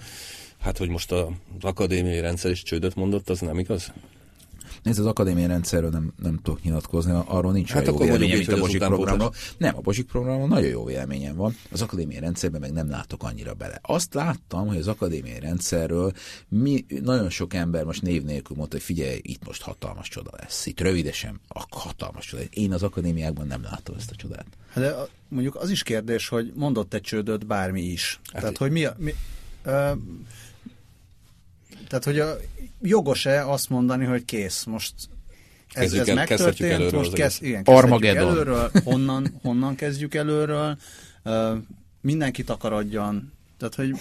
Hát, 0.58 0.78
hogy 0.78 0.88
most 0.88 1.12
az 1.12 1.26
akadémiai 1.60 2.20
rendszer 2.20 2.50
is 2.50 2.62
csődöt 2.62 2.94
mondott, 2.94 3.28
az 3.28 3.40
nem 3.40 3.58
igaz? 3.58 3.92
Nézd, 4.82 4.98
az 4.98 5.06
akadémiai 5.06 5.46
rendszerről 5.46 5.90
nem, 5.90 6.12
nem 6.22 6.38
tudok 6.42 6.62
nyilatkozni, 6.62 7.12
arról 7.26 7.52
nincs 7.52 7.70
hát 7.70 7.88
olyan 7.88 7.92
jó 7.92 8.04
véleményem, 8.04 8.36
mint 8.38 8.52
a 8.52 8.58
Bozsik 8.58 8.78
programról. 8.78 9.34
Nem, 9.58 9.76
a 9.76 9.80
Bozsik 9.80 10.06
programról 10.06 10.48
nagyon 10.48 10.68
jó 10.68 10.84
véleményem 10.84 11.36
van, 11.36 11.56
az 11.70 11.82
akadémiai 11.82 12.20
rendszerben 12.20 12.60
meg 12.60 12.72
nem 12.72 12.90
látok 12.90 13.22
annyira 13.22 13.54
bele. 13.54 13.78
Azt 13.82 14.14
láttam, 14.14 14.66
hogy 14.66 14.76
az 14.76 14.88
akadémiai 14.88 15.40
rendszerről 15.40 16.12
mi, 16.48 16.84
nagyon 17.02 17.30
sok 17.30 17.54
ember 17.54 17.84
most 17.84 18.02
név 18.02 18.24
nélkül 18.24 18.56
mondta, 18.56 18.76
hogy 18.76 18.84
figyelj, 18.84 19.18
itt 19.22 19.46
most 19.46 19.62
hatalmas 19.62 20.08
csoda 20.08 20.30
lesz. 20.40 20.66
Itt 20.66 20.80
rövidesen 20.80 21.40
a 21.48 21.64
hatalmas 21.70 22.26
csoda. 22.26 22.42
Én 22.50 22.72
az 22.72 22.82
akadémiákban 22.82 23.46
nem 23.46 23.62
látom 23.62 23.96
ezt 23.96 24.10
a 24.10 24.14
csodát. 24.14 24.46
Hát 24.72 24.84
de 24.84 24.94
mondjuk 25.28 25.54
az 25.54 25.70
is 25.70 25.82
kérdés, 25.82 26.28
hogy 26.28 26.52
mondott 26.54 26.94
egy 26.94 27.00
csődöt 27.00 27.46
bármi 27.46 27.82
is. 27.82 28.20
Hát 28.32 28.40
Tehát, 28.40 28.56
hogy 28.56 28.70
mi, 28.70 28.84
a, 28.84 28.94
mi 28.98 29.14
uh, 29.66 29.90
tehát, 31.88 32.04
hogy 32.04 32.18
a, 32.18 32.36
jogos-e 32.82 33.50
azt 33.50 33.68
mondani, 33.68 34.04
hogy 34.04 34.24
kész, 34.24 34.64
most 34.64 34.94
ez, 35.72 35.92
ez 35.92 36.06
megtörtént, 36.06 36.72
előről 36.72 36.98
most 36.98 37.12
kezd, 37.12 37.42
igen, 37.42 37.64
kezdjük 37.64 38.04
előről, 38.04 38.70
honnan, 38.84 39.38
honnan 39.42 39.74
kezdjük 39.74 40.14
előről, 40.14 40.76
uh, 41.24 41.56
mindenkit 42.00 42.50
akaradjon, 42.50 43.32
tehát, 43.58 43.74
hogy 43.74 43.94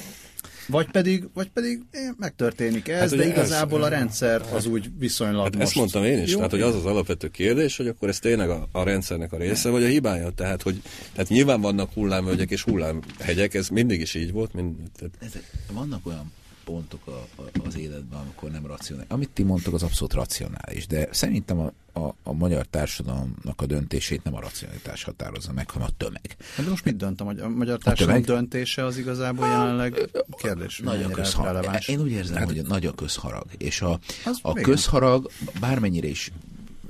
vagy 0.67 0.91
pedig, 0.91 1.27
vagy 1.33 1.49
pedig 1.49 1.81
eh, 1.91 2.09
megtörténik 2.17 2.87
ez, 2.87 2.99
hát, 2.99 3.19
de 3.19 3.27
igazából 3.27 3.79
ez, 3.79 3.85
a 3.85 3.89
rendszer 3.89 4.41
az 4.53 4.65
úgy 4.65 4.89
viszonylag 4.97 5.43
hát 5.43 5.53
most... 5.53 5.65
Ezt 5.65 5.75
mondtam 5.75 6.03
én 6.03 6.21
is, 6.21 6.29
jó, 6.29 6.35
tehát 6.35 6.51
hogy 6.51 6.61
az 6.61 6.75
az 6.75 6.85
alapvető 6.85 7.27
kérdés, 7.27 7.77
hogy 7.77 7.87
akkor 7.87 8.09
ez 8.09 8.19
tényleg 8.19 8.49
a, 8.49 8.67
a 8.71 8.83
rendszernek 8.83 9.33
a 9.33 9.37
része, 9.37 9.69
vagy 9.69 9.83
a 9.83 9.87
hibája. 9.87 10.29
Tehát, 10.29 10.61
hogy 10.61 10.81
tehát 11.13 11.29
nyilván 11.29 11.61
vannak 11.61 11.93
hullámvölgyek 11.93 12.51
és 12.51 12.63
hullámhegyek, 12.63 13.53
ez 13.53 13.67
mindig 13.67 14.01
is 14.01 14.13
így 14.13 14.31
volt. 14.31 14.53
Mind, 14.53 14.75
tehát... 14.95 15.13
Ezek, 15.19 15.51
vannak 15.71 16.05
olyan 16.05 16.31
pontok 16.67 17.07
a, 17.07 17.41
a, 17.41 17.65
az 17.65 17.77
életben, 17.77 18.19
amikor 18.19 18.51
nem 18.51 18.65
racionális. 18.65 19.11
Amit 19.11 19.29
ti 19.29 19.43
mondtok, 19.43 19.73
az 19.73 19.83
abszolút 19.83 20.13
racionális, 20.13 20.87
de 20.87 21.07
szerintem 21.11 21.59
a, 21.59 21.99
a, 21.99 22.15
a 22.23 22.33
magyar 22.33 22.65
társadalomnak 22.65 23.61
a 23.61 23.65
döntését 23.65 24.23
nem 24.23 24.35
a 24.35 24.39
racionalitás 24.39 25.03
határozza 25.03 25.51
meg, 25.53 25.69
hanem 25.69 25.87
a 25.87 25.93
tömeg. 25.97 26.35
Hát 26.55 26.65
de 26.65 26.69
most 26.71 26.85
mit 26.85 26.97
dönt 26.97 27.21
a 27.21 27.23
magyar, 27.23 27.45
a 27.45 27.49
magyar 27.49 27.77
társadalom 27.77 28.21
a 28.21 28.25
döntése 28.25 28.85
az 28.85 28.97
igazából 28.97 29.47
jelenleg 29.47 30.09
kérdés? 30.29 30.79
Nagy 30.83 31.03
a 31.03 31.09
közharag. 31.09 31.69
Én 31.85 31.99
úgy 31.99 32.11
érzem, 32.11 32.37
hát, 32.37 32.45
hogy 32.45 32.61
nagy 32.67 32.85
a 32.85 32.91
közharag, 32.91 33.45
és 33.57 33.81
a, 33.81 33.99
a 34.41 34.53
közharag 34.53 35.31
bármennyire 35.59 36.07
is 36.07 36.31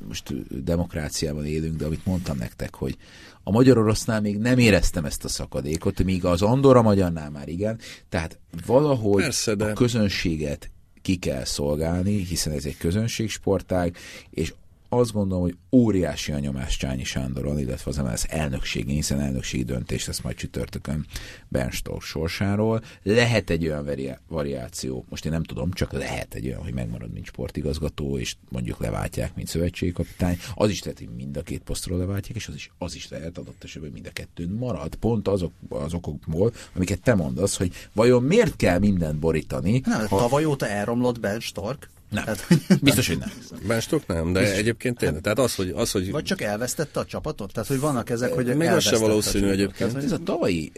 most 0.08 0.34
demokráciában 0.64 1.46
élünk, 1.46 1.76
de 1.76 1.86
amit 1.86 2.06
mondtam 2.06 2.38
nektek, 2.38 2.76
hogy 2.76 2.98
a 3.48 3.52
magyar 3.52 3.78
orosznál 3.78 4.22
még 4.22 4.38
nem 4.38 4.58
éreztem 4.58 5.06
ezt 5.06 5.24
a 5.24 5.28
szakadékot, 5.28 6.04
míg 6.04 6.26
az 6.26 6.42
Andorra 6.42 6.82
magyarnál 6.82 7.30
már 7.30 7.48
igen, 7.48 7.80
tehát 8.10 8.40
valahogy 8.66 9.22
Persze, 9.22 9.56
de... 9.56 9.66
a 9.66 9.74
közönséget 9.74 10.72
ki 11.02 11.16
kell 11.16 11.44
szolgálni, 11.44 12.24
hiszen 12.24 12.54
ez 12.54 12.66
egy 12.66 12.78
közönségsportág, 12.78 13.98
és 14.30 14.54
azt 14.90 15.12
gondolom, 15.12 15.44
hogy 15.44 15.58
óriási 15.72 16.32
a 16.32 16.40
nyomás 16.40 16.78
Csányi 16.78 17.04
Sándoron, 17.04 17.60
illetve 17.60 17.92
az 17.92 17.98
MLS 17.98 18.24
elnökségén, 18.24 18.96
hiszen 18.96 19.20
elnökségi 19.20 19.64
döntés 19.64 20.08
lesz 20.08 20.22
majd 20.22 20.36
csütörtökön 20.36 21.06
Bernstól 21.48 22.00
sorsáról. 22.00 22.82
Lehet 23.04 23.50
egy 23.50 23.66
olyan 23.68 23.86
vari- 23.86 24.18
variáció, 24.28 25.06
most 25.10 25.26
én 25.26 25.32
nem 25.32 25.44
tudom, 25.44 25.72
csak 25.72 25.92
lehet 25.92 26.34
egy 26.34 26.46
olyan, 26.46 26.64
hogy 26.64 26.74
megmarad, 26.74 27.12
mint 27.14 27.26
sportigazgató, 27.26 28.18
és 28.18 28.36
mondjuk 28.50 28.80
leváltják, 28.80 29.36
mint 29.36 29.48
szövetségkapitány. 29.48 30.38
Az 30.56 30.70
is 30.70 30.84
lehet, 30.84 31.00
hogy 31.00 31.10
mind 31.16 31.38
a 31.38 31.42
két 31.42 31.62
posztról 31.62 31.98
leváltják, 31.98 32.38
és 32.38 32.48
az 32.48 32.56
is, 32.56 32.72
az 32.78 32.96
is 32.96 33.10
lehet 33.10 33.38
adott 33.38 33.64
esetben, 33.64 33.92
mind 33.92 34.08
a 34.08 34.12
kettőn 34.14 34.50
marad. 34.50 34.96
Pont 34.96 35.28
azok, 35.28 35.52
az 35.70 35.94
okokból, 35.94 36.54
amiket 36.76 37.02
te 37.02 37.16
mondasz, 37.16 37.58
hogy 37.58 37.72
vajon 37.94 38.24
miért 38.24 38.56
kell 38.56 38.80
mindent 38.80 39.20
borítani. 39.20 39.82
Nem, 39.86 40.08
ha... 40.08 40.18
tavaly 40.18 40.46
óta 40.46 40.68
elromlott 40.68 41.20
Ben 41.20 41.40
Stark. 41.40 41.90
Nem. 42.10 42.24
Tehát, 42.24 42.48
Biztos, 42.82 43.08
hogy 43.08 43.18
nem. 43.18 43.32
Mások 43.68 44.08
nem, 44.08 44.34
de 44.34 44.40
Biztos. 44.40 44.58
egyébként 44.58 44.98
tényleg. 44.98 45.22
Tehát 45.22 45.40
az, 45.40 45.56
hogy, 45.56 45.74
az, 45.76 45.92
hogy... 45.92 46.12
Vagy 46.12 46.24
csak 46.24 46.42
elvesztette 46.42 47.00
a 47.00 47.06
csapatot? 47.06 47.54
Tehát, 47.54 47.70
hogy 47.70 47.80
vannak 47.80 48.10
ezek, 48.10 48.34
hogy 48.34 48.56
Még 48.56 48.70
az 48.70 48.84
se 48.84 48.98
valószínű 48.98 49.48
egyébként. 49.48 49.96
Ez 49.96 50.12
a 50.12 50.18
tavalyi 50.18 50.72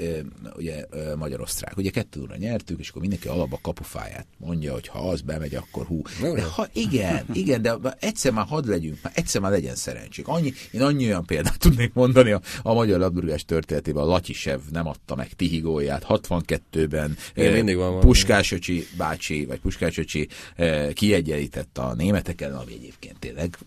ugye, 0.55 0.85
magyar-osztrák, 1.15 1.77
ugye 1.77 1.89
kettő 1.89 2.21
óra 2.21 2.35
nyertük, 2.35 2.79
és 2.79 2.89
akkor 2.89 3.01
mindenki 3.01 3.27
alapba 3.27 3.59
kapufáját 3.61 4.27
mondja, 4.37 4.73
hogy 4.73 4.87
ha 4.87 5.09
az 5.09 5.21
bemegy, 5.21 5.55
akkor 5.55 5.85
hú. 5.85 6.01
De 6.21 6.43
ha 6.43 6.67
igen, 6.73 7.25
igen, 7.33 7.61
de 7.61 7.77
egyszer 7.99 8.31
már 8.31 8.45
hadd 8.45 8.67
legyünk, 8.67 8.97
már 9.03 9.13
egyszer 9.15 9.41
már 9.41 9.51
legyen 9.51 9.75
szerencsék. 9.75 10.27
Annyi, 10.27 10.53
én 10.71 10.81
annyi 10.81 11.05
olyan 11.05 11.25
példát 11.25 11.59
tudnék 11.59 11.93
mondani 11.93 12.31
a, 12.31 12.41
a 12.61 12.73
magyar 12.73 12.99
labdarúgás 12.99 13.45
történetében. 13.45 14.03
A 14.03 14.05
Latyisev 14.05 14.59
nem 14.71 14.87
adta 14.87 15.15
meg 15.15 15.33
Tihigóját, 15.33 16.05
62-ben 16.09 17.17
igen, 17.35 17.53
mindig 17.53 17.75
van 17.75 17.99
Puskásöcsi 17.99 18.87
bácsi, 18.97 19.45
vagy 19.45 19.59
Puskásöcsi 19.59 20.27
eh, 20.55 20.89
kiegyenlített 21.21 21.77
a 21.77 21.93
németeken, 21.93 22.53
ami 22.53 22.73
egyébként 22.73 23.19
tényleg 23.19 23.57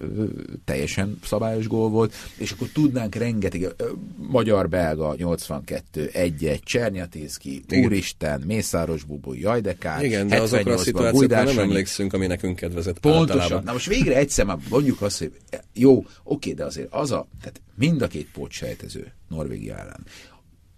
teljesen 0.65 1.19
szabályos 1.25 1.67
gól 1.67 1.89
volt, 1.89 2.15
és 2.37 2.51
akkor 2.51 2.69
tudnánk 2.69 3.15
rengeteg 3.15 3.75
magyar-belga 4.17 5.15
82, 5.17 6.11
egy-egy, 6.13 6.63
Csernyatiszki, 6.63 7.65
Úristen, 7.71 8.41
Mészáros 8.47 9.05
Bubu, 9.05 9.33
Jajdekár, 9.33 10.05
Igen, 10.05 10.29
de 10.29 10.41
azokra 10.41 10.73
a 10.73 10.77
szituációkra 10.77 11.43
nem 11.43 11.59
emlékszünk, 11.59 12.13
ami 12.13 12.27
nekünk 12.27 12.57
kedvezett 12.57 12.99
Pontosan. 12.99 13.41
Általában. 13.41 13.65
Na 13.65 13.73
most 13.73 13.89
végre 13.89 14.17
egyszer 14.17 14.45
már 14.45 14.59
mondjuk 14.69 15.03
azt, 15.03 15.19
hogy 15.19 15.33
jó, 15.73 16.07
oké, 16.23 16.53
de 16.53 16.65
azért 16.65 16.93
az 16.93 17.11
a, 17.11 17.27
tehát 17.41 17.61
mind 17.75 18.03
a 18.03 18.07
két 18.07 18.29
pótsejtező 18.33 19.13
Norvégia 19.29 19.77
ellen. 19.77 20.07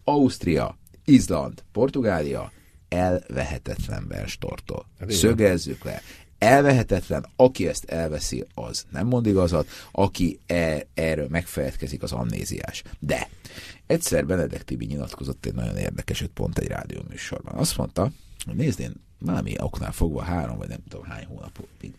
Ausztria, 0.05 0.79
Izland, 1.05 1.63
Portugália, 1.73 2.53
elvehetetlen 2.89 4.05
Berstortól. 4.09 4.87
Hát 4.99 5.11
Szögezzük 5.11 5.85
le 5.85 6.03
elvehetetlen, 6.45 7.27
aki 7.37 7.69
ezt 7.69 7.85
elveszi, 7.85 8.45
az 8.55 8.85
nem 8.91 9.07
mond 9.07 9.27
igazat, 9.27 9.69
aki 9.93 10.39
e, 10.47 10.87
erről 10.95 11.29
megfeledkezik, 11.29 12.03
az 12.03 12.13
amnéziás. 12.13 12.83
De 12.99 13.29
egyszer 13.87 14.27
Benedek 14.27 14.65
Tibi 14.65 14.85
nyilatkozott 14.85 15.47
egy 15.47 15.55
nagyon 15.55 15.77
érdekeset 15.77 16.31
pont 16.31 16.59
egy 16.59 16.69
rádióműsorban. 16.69 17.55
Azt 17.55 17.77
mondta, 17.77 18.11
hogy 18.45 18.55
nézd, 18.55 18.81
én 18.81 18.93
valami 19.19 19.55
oknál 19.59 19.93
fogva 19.93 20.23
három, 20.23 20.59
vagy 20.59 20.69
nem 20.69 20.83
tudom 20.89 21.05
hány 21.05 21.25
hónapig 21.25 21.95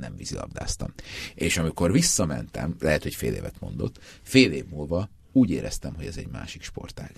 nem 0.00 0.16
vízilabdáztam. 0.16 0.92
És 1.34 1.58
amikor 1.58 1.92
visszamentem, 1.92 2.76
lehet, 2.80 3.02
hogy 3.02 3.14
fél 3.14 3.32
évet 3.32 3.60
mondott, 3.60 3.98
fél 4.22 4.52
év 4.52 4.64
múlva 4.66 5.08
úgy 5.32 5.50
éreztem, 5.50 5.94
hogy 5.94 6.06
ez 6.06 6.16
egy 6.16 6.28
másik 6.28 6.62
sportág 6.62 7.12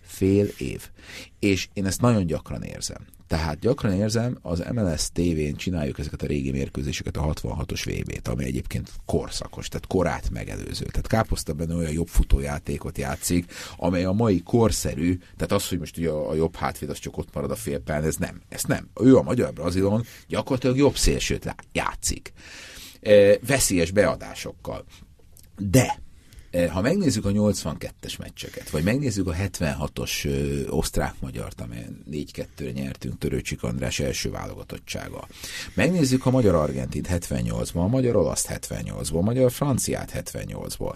fél 0.00 0.46
év. 0.58 0.90
És 1.38 1.68
én 1.72 1.86
ezt 1.86 2.00
nagyon 2.00 2.26
gyakran 2.26 2.62
érzem. 2.62 3.06
Tehát 3.32 3.58
gyakran 3.58 3.92
érzem, 3.92 4.38
az 4.42 4.64
MLS 4.72 5.10
tévén 5.12 5.54
csináljuk 5.54 5.98
ezeket 5.98 6.22
a 6.22 6.26
régi 6.26 6.50
mérkőzéseket, 6.50 7.16
a 7.16 7.32
66-os 7.32 7.82
VB-t, 7.84 8.28
ami 8.28 8.44
egyébként 8.44 8.90
korszakos, 9.06 9.68
tehát 9.68 9.86
korát 9.86 10.30
megelőző. 10.30 10.84
Tehát 10.84 11.06
Káposzta 11.06 11.52
benne 11.52 11.74
olyan 11.74 11.92
jobb 11.92 12.06
futójátékot 12.06 12.98
játszik, 12.98 13.52
amely 13.76 14.04
a 14.04 14.12
mai 14.12 14.42
korszerű, 14.42 15.18
tehát 15.36 15.52
az, 15.52 15.68
hogy 15.68 15.78
most 15.78 15.98
ugye 15.98 16.10
a, 16.10 16.34
jobb 16.34 16.56
hátvéd 16.56 16.90
az 16.90 16.98
csak 16.98 17.16
ott 17.16 17.34
marad 17.34 17.50
a 17.50 17.54
félpályan, 17.54 18.04
ez 18.04 18.16
nem. 18.16 18.40
Ez 18.48 18.62
nem. 18.62 18.88
Ő 19.00 19.16
a 19.16 19.22
magyar 19.22 19.52
brazilon 19.52 20.04
gyakorlatilag 20.28 20.76
jobb 20.76 20.96
szélsőt 20.96 21.54
játszik. 21.72 22.32
E, 23.00 23.38
veszélyes 23.46 23.90
beadásokkal. 23.90 24.84
De 25.58 26.02
ha 26.70 26.80
megnézzük 26.80 27.24
a 27.24 27.30
82-es 27.30 28.18
meccseket, 28.18 28.70
vagy 28.70 28.82
megnézzük 28.82 29.26
a 29.26 29.34
76-os 29.34 30.28
osztrák-magyart, 30.70 31.60
amelyen 31.60 32.04
4-2-re 32.10 32.70
nyertünk 32.70 33.18
Törőcsik 33.18 33.62
András 33.62 34.00
első 34.00 34.30
válogatottsága. 34.30 35.28
Megnézzük 35.74 36.26
a 36.26 36.30
magyar-argentint 36.30 37.08
78-ban, 37.10 37.74
a 37.74 37.88
magyar-olaszt 37.88 38.60
78-ból, 38.68 39.18
a 39.18 39.20
magyar-franciát 39.20 40.12
78-ból 40.14 40.94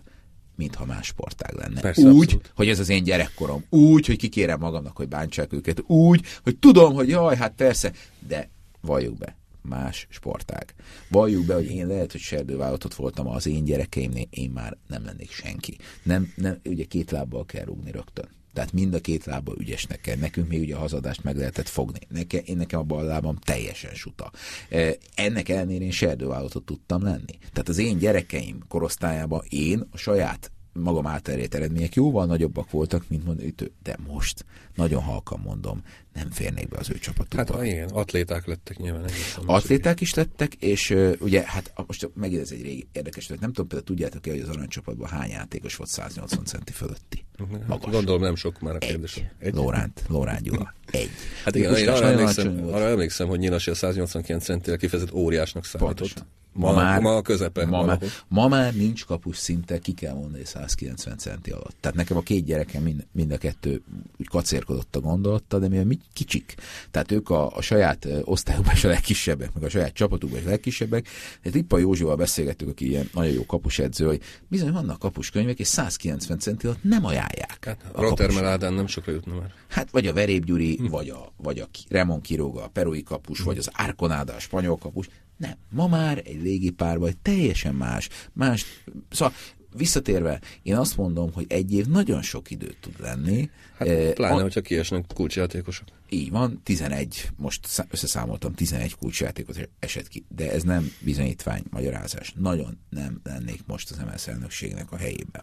mintha 0.57 0.85
más 0.85 1.07
sportág 1.07 1.55
lenne. 1.55 1.81
Persze, 1.81 2.03
úgy, 2.03 2.23
abszolút. 2.23 2.53
hogy 2.55 2.69
ez 2.69 2.79
az 2.79 2.88
én 2.88 3.05
gyerekkorom. 3.05 3.64
Úgy, 3.71 4.07
hogy 4.07 4.16
kikérem 4.16 4.59
magamnak, 4.59 4.97
hogy 4.97 5.09
bántsák 5.09 5.53
őket. 5.53 5.83
Úgy, 5.87 6.25
hogy 6.42 6.57
tudom, 6.57 6.95
hogy 6.95 7.09
jaj, 7.09 7.37
hát 7.37 7.53
persze, 7.57 7.92
de 8.27 8.51
valljuk 8.81 9.19
be, 9.19 9.37
más 9.68 10.07
sportág. 10.11 10.74
Valljuk 11.09 11.46
be, 11.46 11.55
hogy 11.55 11.70
én 11.70 11.87
lehet, 11.87 12.12
hogy 12.12 12.20
serdővállalatot 12.20 12.94
voltam, 12.94 13.29
az 13.29 13.46
én 13.46 13.64
gyerekeimnél 13.64 14.26
én 14.31 14.50
már 14.50 14.76
nem 14.87 15.05
lennék 15.05 15.31
senki. 15.31 15.76
Nem, 16.02 16.33
nem, 16.35 16.59
ugye 16.64 16.85
két 16.85 17.11
lábbal 17.11 17.44
kell 17.44 17.64
rúgni 17.64 17.90
rögtön. 17.90 18.29
Tehát 18.52 18.72
mind 18.72 18.94
a 18.94 19.00
két 19.00 19.24
lába 19.24 19.55
ügyesnek 19.59 20.00
kell. 20.00 20.16
Nekünk 20.16 20.48
még 20.48 20.61
ugye 20.61 20.74
a 20.74 20.79
hazadást 20.79 21.24
meg 21.24 21.37
lehetett 21.37 21.68
fogni. 21.68 21.98
Neke, 22.09 22.38
én 22.38 22.57
nekem 22.57 22.81
a 22.81 22.83
bal 22.83 23.05
lábam 23.05 23.37
teljesen 23.37 23.94
suta. 23.94 24.31
E, 24.70 24.96
ennek 25.14 25.48
ellenére 25.48 25.85
én 25.85 25.90
serdővállalatot 25.90 26.64
tudtam 26.64 27.02
lenni. 27.02 27.38
Tehát 27.52 27.68
az 27.68 27.79
én 27.79 27.98
gyerekeim 27.98 28.59
korosztályában 28.68 29.42
én 29.48 29.88
a 29.90 29.96
saját 29.96 30.50
magam 30.72 31.07
elért 31.07 31.55
eredmények 31.55 31.94
jóval 31.94 32.26
nagyobbak 32.26 32.70
voltak, 32.70 33.09
mint 33.09 33.24
mondjuk, 33.24 33.61
de 33.83 33.96
most, 34.07 34.44
nagyon 34.74 35.02
halkan 35.02 35.40
mondom, 35.40 35.83
nem 36.16 36.31
férnék 36.31 36.68
be 36.68 36.79
az 36.79 36.90
ő 36.90 36.98
csapatukba. 36.98 37.57
Hát 37.57 37.66
igen, 37.66 37.88
atléták 37.88 38.46
lettek 38.46 38.76
nyilván. 38.76 39.05
Atléták 39.46 40.00
is 40.00 40.14
lettek, 40.14 40.55
és 40.55 40.90
uh, 40.90 41.12
ugye, 41.18 41.42
hát 41.46 41.72
most 41.87 42.11
megint 42.14 42.40
ez 42.40 42.50
egy 42.50 42.62
régi 42.62 42.87
érdekes, 42.92 43.26
nem 43.26 43.38
tudom, 43.38 43.66
például 43.66 43.83
tudjátok-e, 43.83 44.31
hogy 44.31 44.40
az 44.40 44.48
aranycsapatban 44.48 45.09
hány 45.09 45.31
játékos 45.31 45.76
volt 45.76 45.90
180 45.90 46.44
centi 46.44 46.72
fölötti? 46.72 47.24
Hát 47.38 47.66
Magas. 47.66 47.92
Gondolom 47.92 48.20
nem 48.20 48.35
sok 48.35 48.61
már 48.61 48.74
a 48.74 48.79
kérdés. 48.79 49.16
Egy. 49.16 49.29
egy. 49.38 49.55
Lóránt, 49.55 50.02
Lóránt 50.09 50.42
Gyula. 50.42 50.74
Egy. 50.90 51.11
Hát 51.44 51.55
igen, 51.55 51.76
én 51.76 51.88
arra 51.88 52.07
emlékszem, 52.07 52.66
arra 52.66 52.88
emlékszem, 52.88 53.29
hogy 53.29 53.38
Nyilasi 53.38 53.70
a 53.70 53.74
189 53.74 54.44
centire 54.44 54.76
kifejezett 54.76 55.12
óriásnak 55.12 55.64
számított. 55.64 55.96
Pontosan. 55.96 56.26
Ma, 56.57 56.72
ma 56.72 56.74
már, 56.74 57.00
ma 57.00 57.16
a 57.16 57.22
közepe. 57.22 57.66
Ma, 57.66 57.85
már, 57.85 58.00
ma 58.29 58.48
már 58.48 58.74
nincs 58.74 59.05
kapus 59.05 59.37
szinte, 59.37 59.79
ki 59.79 59.92
kell 59.92 60.14
mondani 60.14 60.44
190 60.44 61.16
centi 61.16 61.50
alatt. 61.50 61.76
Tehát 61.81 61.96
nekem 61.96 62.16
a 62.16 62.20
két 62.20 62.44
gyerekem 62.44 62.83
mind, 62.83 63.07
mind 63.12 63.33
a 63.33 63.38
kettő 63.38 63.83
úgy 64.18 64.29
kacérkodott 64.29 64.96
a 64.96 65.00
gondolata, 65.00 65.59
de 65.59 65.68
mivel 65.68 65.85
kicsik. 66.12 66.55
Tehát 66.90 67.12
ők 67.12 67.31
a, 67.31 67.57
a 67.57 67.61
saját 67.61 68.09
osztályukban 68.25 68.75
is 68.75 68.85
a 68.85 68.88
legkisebbek, 68.88 69.55
meg 69.55 69.62
a 69.62 69.69
saját 69.69 69.92
csapatukban 69.92 70.38
is 70.38 70.47
a 70.47 70.49
legkisebbek. 70.49 71.05
Tehát 71.42 71.55
Lippa 71.55 71.79
Józsival 71.79 72.16
beszélgettük, 72.16 72.69
aki 72.69 72.88
ilyen 72.88 73.09
nagyon 73.12 73.33
jó 73.33 73.47
kapusedző, 73.47 74.07
hogy 74.07 74.21
bizony 74.49 74.73
vannak 74.73 74.99
kapuskönyvek, 74.99 75.59
és 75.59 75.66
190 75.66 76.38
centi 76.38 76.66
alatt 76.66 76.83
nem 76.83 77.05
ajánlják. 77.05 77.64
Hát, 77.64 77.85
a 77.92 78.01
Rottermel 78.01 78.47
Ádám 78.47 78.75
nem 78.75 78.87
sokra 78.87 79.12
jutna 79.12 79.35
már. 79.35 79.53
Hát 79.69 79.90
vagy 79.90 80.07
a 80.07 80.12
Verép 80.12 80.45
Gyuri, 80.45 80.77
hm. 80.77 80.87
vagy 80.87 81.09
a, 81.09 81.33
vagy 81.37 81.59
a 81.59 81.69
Remon 81.88 82.21
Kiroga, 82.21 82.64
a 82.64 82.69
perui 82.69 83.03
kapus, 83.03 83.38
hm. 83.38 83.45
vagy 83.45 83.59
az 83.59 83.71
Árkonáda, 83.73 84.35
a 84.35 84.38
spanyol 84.38 84.77
kapus. 84.77 85.09
Nem. 85.37 85.55
Ma 85.71 85.87
már 85.87 86.23
egy 86.25 86.42
légipárban 86.42 87.12
teljesen 87.23 87.75
más. 87.75 88.09
Más. 88.33 88.64
Szóval 89.11 89.35
visszatérve, 89.76 90.40
én 90.62 90.76
azt 90.76 90.96
mondom, 90.96 91.32
hogy 91.32 91.44
egy 91.48 91.72
év 91.72 91.86
nagyon 91.86 92.22
sok 92.22 92.50
időt 92.50 92.76
tud 92.80 93.00
lenni. 93.00 93.50
Hát, 93.78 93.88
eh, 93.88 94.12
pláne, 94.12 94.34
a... 94.34 94.42
hogyha 94.42 94.60
kiesnek 94.60 95.04
kulcsjátékosok. 95.14 95.88
Így 96.08 96.30
van, 96.30 96.60
11, 96.62 97.30
most 97.36 97.86
összeszámoltam, 97.90 98.54
11 98.54 98.94
kulcsjátékos 98.94 99.56
esett 99.78 100.08
ki, 100.08 100.24
de 100.28 100.52
ez 100.52 100.62
nem 100.62 100.92
bizonyítvány, 101.00 101.62
magyarázás. 101.70 102.34
Nagyon 102.36 102.78
nem 102.90 103.20
lennék 103.22 103.60
most 103.66 103.90
az 103.90 103.96
MLS 103.96 104.26
elnökségnek 104.26 104.92
a 104.92 104.96
helyében. 104.96 105.42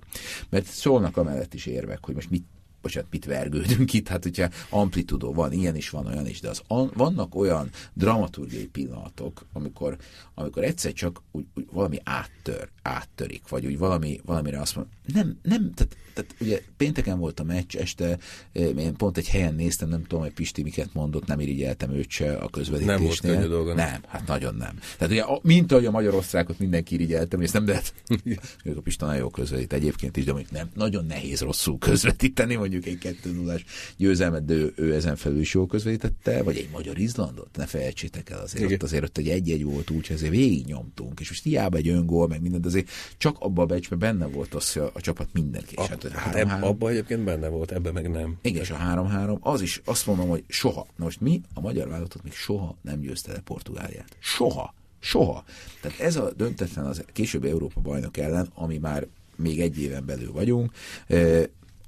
Mert 0.49 0.65
szólnak 0.65 1.17
amellett 1.17 1.53
is 1.53 1.65
érvek, 1.65 2.05
hogy 2.05 2.15
most 2.15 2.29
mit 2.29 2.43
bocsánat, 2.83 3.09
mit 3.11 3.25
vergődünk 3.25 3.93
itt, 3.93 4.07
hát 4.07 4.23
hogyha 4.23 4.49
amplitudó 4.69 5.33
van, 5.33 5.51
ilyen 5.51 5.75
is 5.75 5.89
van, 5.89 6.05
olyan 6.05 6.27
is, 6.27 6.39
de 6.39 6.49
az, 6.49 6.61
an, 6.67 6.91
vannak 6.95 7.35
olyan 7.35 7.69
dramaturgiai 7.93 8.67
pillanatok, 8.67 9.45
amikor, 9.53 9.97
amikor 10.33 10.63
egyszer 10.63 10.93
csak 10.93 11.21
úgy, 11.31 11.45
úgy 11.55 11.65
valami 11.71 11.97
áttör, 12.03 12.69
áttörik, 12.81 13.47
vagy 13.49 13.65
úgy 13.65 13.77
valami, 13.77 14.19
valamire 14.25 14.59
azt 14.59 14.75
mondja, 14.75 14.93
nem, 15.13 15.37
nem, 15.41 15.71
tehát, 15.73 15.97
tehát 16.13 16.35
ugye 16.39 16.61
pénteken 16.77 17.19
volt 17.19 17.39
a 17.39 17.43
meccs, 17.43 17.75
este 17.75 18.17
én 18.53 18.93
pont 18.93 19.17
egy 19.17 19.27
helyen 19.27 19.55
néztem, 19.55 19.89
nem 19.89 20.01
tudom, 20.01 20.21
hogy 20.21 20.33
Pisti 20.33 20.63
miket 20.63 20.93
mondott, 20.93 21.25
nem 21.25 21.39
irigyeltem 21.39 21.91
őt 21.91 22.09
se 22.09 22.33
a 22.33 22.49
közvetítésnél. 22.49 22.95
Nem 22.95 23.05
volt 23.05 23.19
könnyű 23.19 23.47
dolga. 23.47 23.73
Nem, 23.73 24.01
hát 24.07 24.27
nagyon 24.27 24.55
nem. 24.55 24.79
Tehát 24.97 25.13
ugye, 25.13 25.23
mint 25.41 25.71
ahogy 25.71 25.85
a 25.85 25.91
magyar-osztrákot 25.91 26.59
mindenki 26.59 26.93
irigyeltem, 26.93 27.41
és 27.41 27.51
nem 27.51 27.67
lehet, 27.67 27.93
ők 28.63 28.77
a 28.77 28.81
Pista 28.81 29.05
nagyon 29.05 29.21
jó 29.21 29.29
közvetít 29.29 29.73
egyébként 29.73 30.17
is, 30.17 30.23
de 30.23 30.31
mondjuk 30.31 30.53
nem, 30.53 30.69
nagyon 30.75 31.05
nehéz 31.05 31.41
rosszul 31.41 31.77
közvetíteni, 31.77 32.55
mondjuk 32.73 32.93
egy 32.93 33.15
2 33.21 33.31
0 33.31 33.55
győzelmet, 33.97 34.45
de 34.45 34.53
ő, 34.53 34.73
ő, 34.75 34.93
ezen 34.93 35.15
felül 35.15 35.39
is 35.39 35.53
jól 35.53 35.67
közvetítette, 35.67 36.43
vagy 36.43 36.57
egy 36.57 36.69
magyar-izlandot, 36.71 37.57
ne 37.57 37.65
felejtsétek 37.65 38.29
el 38.29 38.39
azért, 38.39 38.71
ott 38.71 38.83
azért 38.83 39.03
ott 39.03 39.17
egy 39.17 39.29
egy-egy 39.29 39.63
volt 39.63 39.89
úgy, 39.89 40.07
hogy 40.07 40.15
azért 40.15 40.31
végig 40.31 40.65
nyomtunk, 40.65 41.19
és 41.19 41.29
most 41.29 41.43
hiába 41.43 41.77
egy 41.77 41.87
öngól, 41.87 42.27
meg 42.27 42.41
mindent, 42.41 42.65
azért 42.65 42.89
csak 43.17 43.35
abban 43.39 43.63
a 43.63 43.67
becsben 43.67 43.99
benne 43.99 44.25
volt 44.25 44.53
az, 44.53 44.73
hogy 44.73 44.81
a, 44.81 44.91
a 44.93 45.01
csapat 45.01 45.27
mindenki. 45.33 45.75
A, 45.75 45.87
hát, 45.87 46.07
hát 46.07 46.35
eb, 46.35 46.63
abban 46.63 46.91
egyébként 46.91 47.23
benne 47.23 47.47
volt, 47.47 47.71
ebben 47.71 47.93
meg 47.93 48.09
nem. 48.09 48.37
Igen, 48.41 48.61
és 48.61 48.69
a 48.69 48.77
3-3, 48.77 49.39
az 49.39 49.61
is 49.61 49.81
azt 49.85 50.05
mondom, 50.05 50.29
hogy 50.29 50.43
soha. 50.47 50.87
Most 50.95 51.21
mi, 51.21 51.41
a 51.53 51.59
magyar 51.59 51.87
válogatott 51.87 52.23
még 52.23 52.33
soha 52.33 52.77
nem 52.81 52.99
győzte 52.99 53.31
le 53.31 53.39
Portugáliát. 53.39 54.17
Soha. 54.19 54.73
Soha. 54.99 55.43
Tehát 55.81 55.99
ez 55.99 56.15
a 56.15 56.31
döntetlen 56.37 56.85
az 56.85 57.03
később 57.13 57.43
Európa 57.43 57.81
bajnok 57.81 58.17
ellen, 58.17 58.49
ami 58.53 58.77
már 58.77 59.07
még 59.35 59.61
egy 59.61 59.79
éven 59.79 60.05
belül 60.05 60.31
vagyunk, 60.31 60.71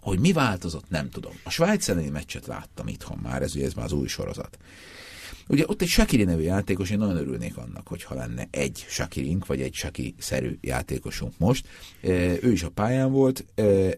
hogy 0.06 0.20
mi 0.20 0.34
változott, 0.34 0.90
nem 0.90 1.10
tudom. 1.10 1.32
A 1.44 1.50
Svájc 1.50 1.88
elleni 1.88 2.10
meccset 2.10 2.46
láttam 2.48 2.88
itthon 2.88 3.20
már, 3.24 3.42
ez 3.42 3.56
ugye 3.56 3.66
ez 3.66 3.74
már 3.74 3.86
az 3.86 3.92
új 3.92 4.08
sorozat. 4.08 4.58
Ugye 5.48 5.64
ott 5.68 5.82
egy 5.82 5.88
Sakiri 5.88 6.24
nevű 6.24 6.42
játékos, 6.42 6.90
én 6.90 6.98
nagyon 6.98 7.18
örülnék 7.18 7.58
annak, 7.58 7.88
hogyha 7.88 8.16
lenne 8.16 8.48
egy 8.52 8.86
Sakirink, 8.88 9.46
vagy 9.46 9.62
egy 9.62 9.74
Saki-szerű 9.74 10.58
játékosunk 10.62 11.34
most. 11.38 11.68
Ő 12.42 12.52
is 12.52 12.64
a 12.64 12.70
pályán 12.70 13.12
volt, 13.12 13.46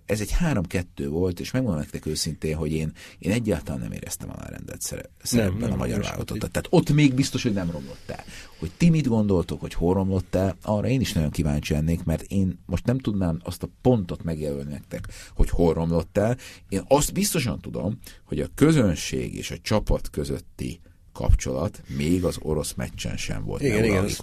ez 0.05 0.21
egy 0.21 0.36
3-2 0.39 0.83
volt, 1.10 1.39
és 1.39 1.51
megmondom 1.51 1.79
nektek 1.79 2.05
őszintén, 2.05 2.55
hogy 2.55 2.71
én, 2.71 2.91
én 3.19 3.31
egyáltalán 3.31 3.81
nem 3.81 3.91
éreztem 3.91 4.29
a 4.29 4.49
rendet 4.49 4.81
szerepben 5.23 5.69
nem, 5.69 5.71
a 5.71 5.75
magyar 5.75 6.01
válogatottat. 6.01 6.51
Tehát 6.51 6.67
ott 6.69 6.91
még 6.91 7.13
biztos, 7.13 7.43
hogy 7.43 7.53
nem 7.53 7.71
romlott 7.71 8.10
el. 8.10 8.23
Hogy 8.60 8.71
ti 8.77 8.89
mit 8.89 9.07
gondoltok, 9.07 9.62
hogy 9.62 9.73
hol 9.73 9.93
romlott 9.93 10.36
el, 10.36 10.57
arra 10.62 10.88
én 10.88 11.01
is 11.01 11.13
nagyon 11.13 11.29
kíváncsi 11.29 11.73
lennék, 11.73 12.03
mert 12.03 12.21
én 12.21 12.60
most 12.65 12.86
nem 12.86 12.99
tudnám 12.99 13.39
azt 13.43 13.63
a 13.63 13.69
pontot 13.81 14.23
megjelölni 14.23 14.71
nektek, 14.71 15.07
hogy 15.36 15.49
hol 15.49 15.73
romlott 15.73 16.17
el. 16.17 16.38
Én 16.69 16.81
azt 16.88 17.13
biztosan 17.13 17.60
tudom, 17.60 17.99
hogy 18.23 18.39
a 18.39 18.47
közönség 18.55 19.36
és 19.36 19.51
a 19.51 19.57
csapat 19.62 20.10
közötti 20.10 20.79
kapcsolat 21.17 21.82
még 21.88 22.23
az 22.23 22.38
orosz 22.39 22.73
meccsen 22.73 23.17
sem 23.17 23.43
volt 23.43 23.62
igen, 23.62 23.84
igen, 23.84 24.03
az, 24.03 24.19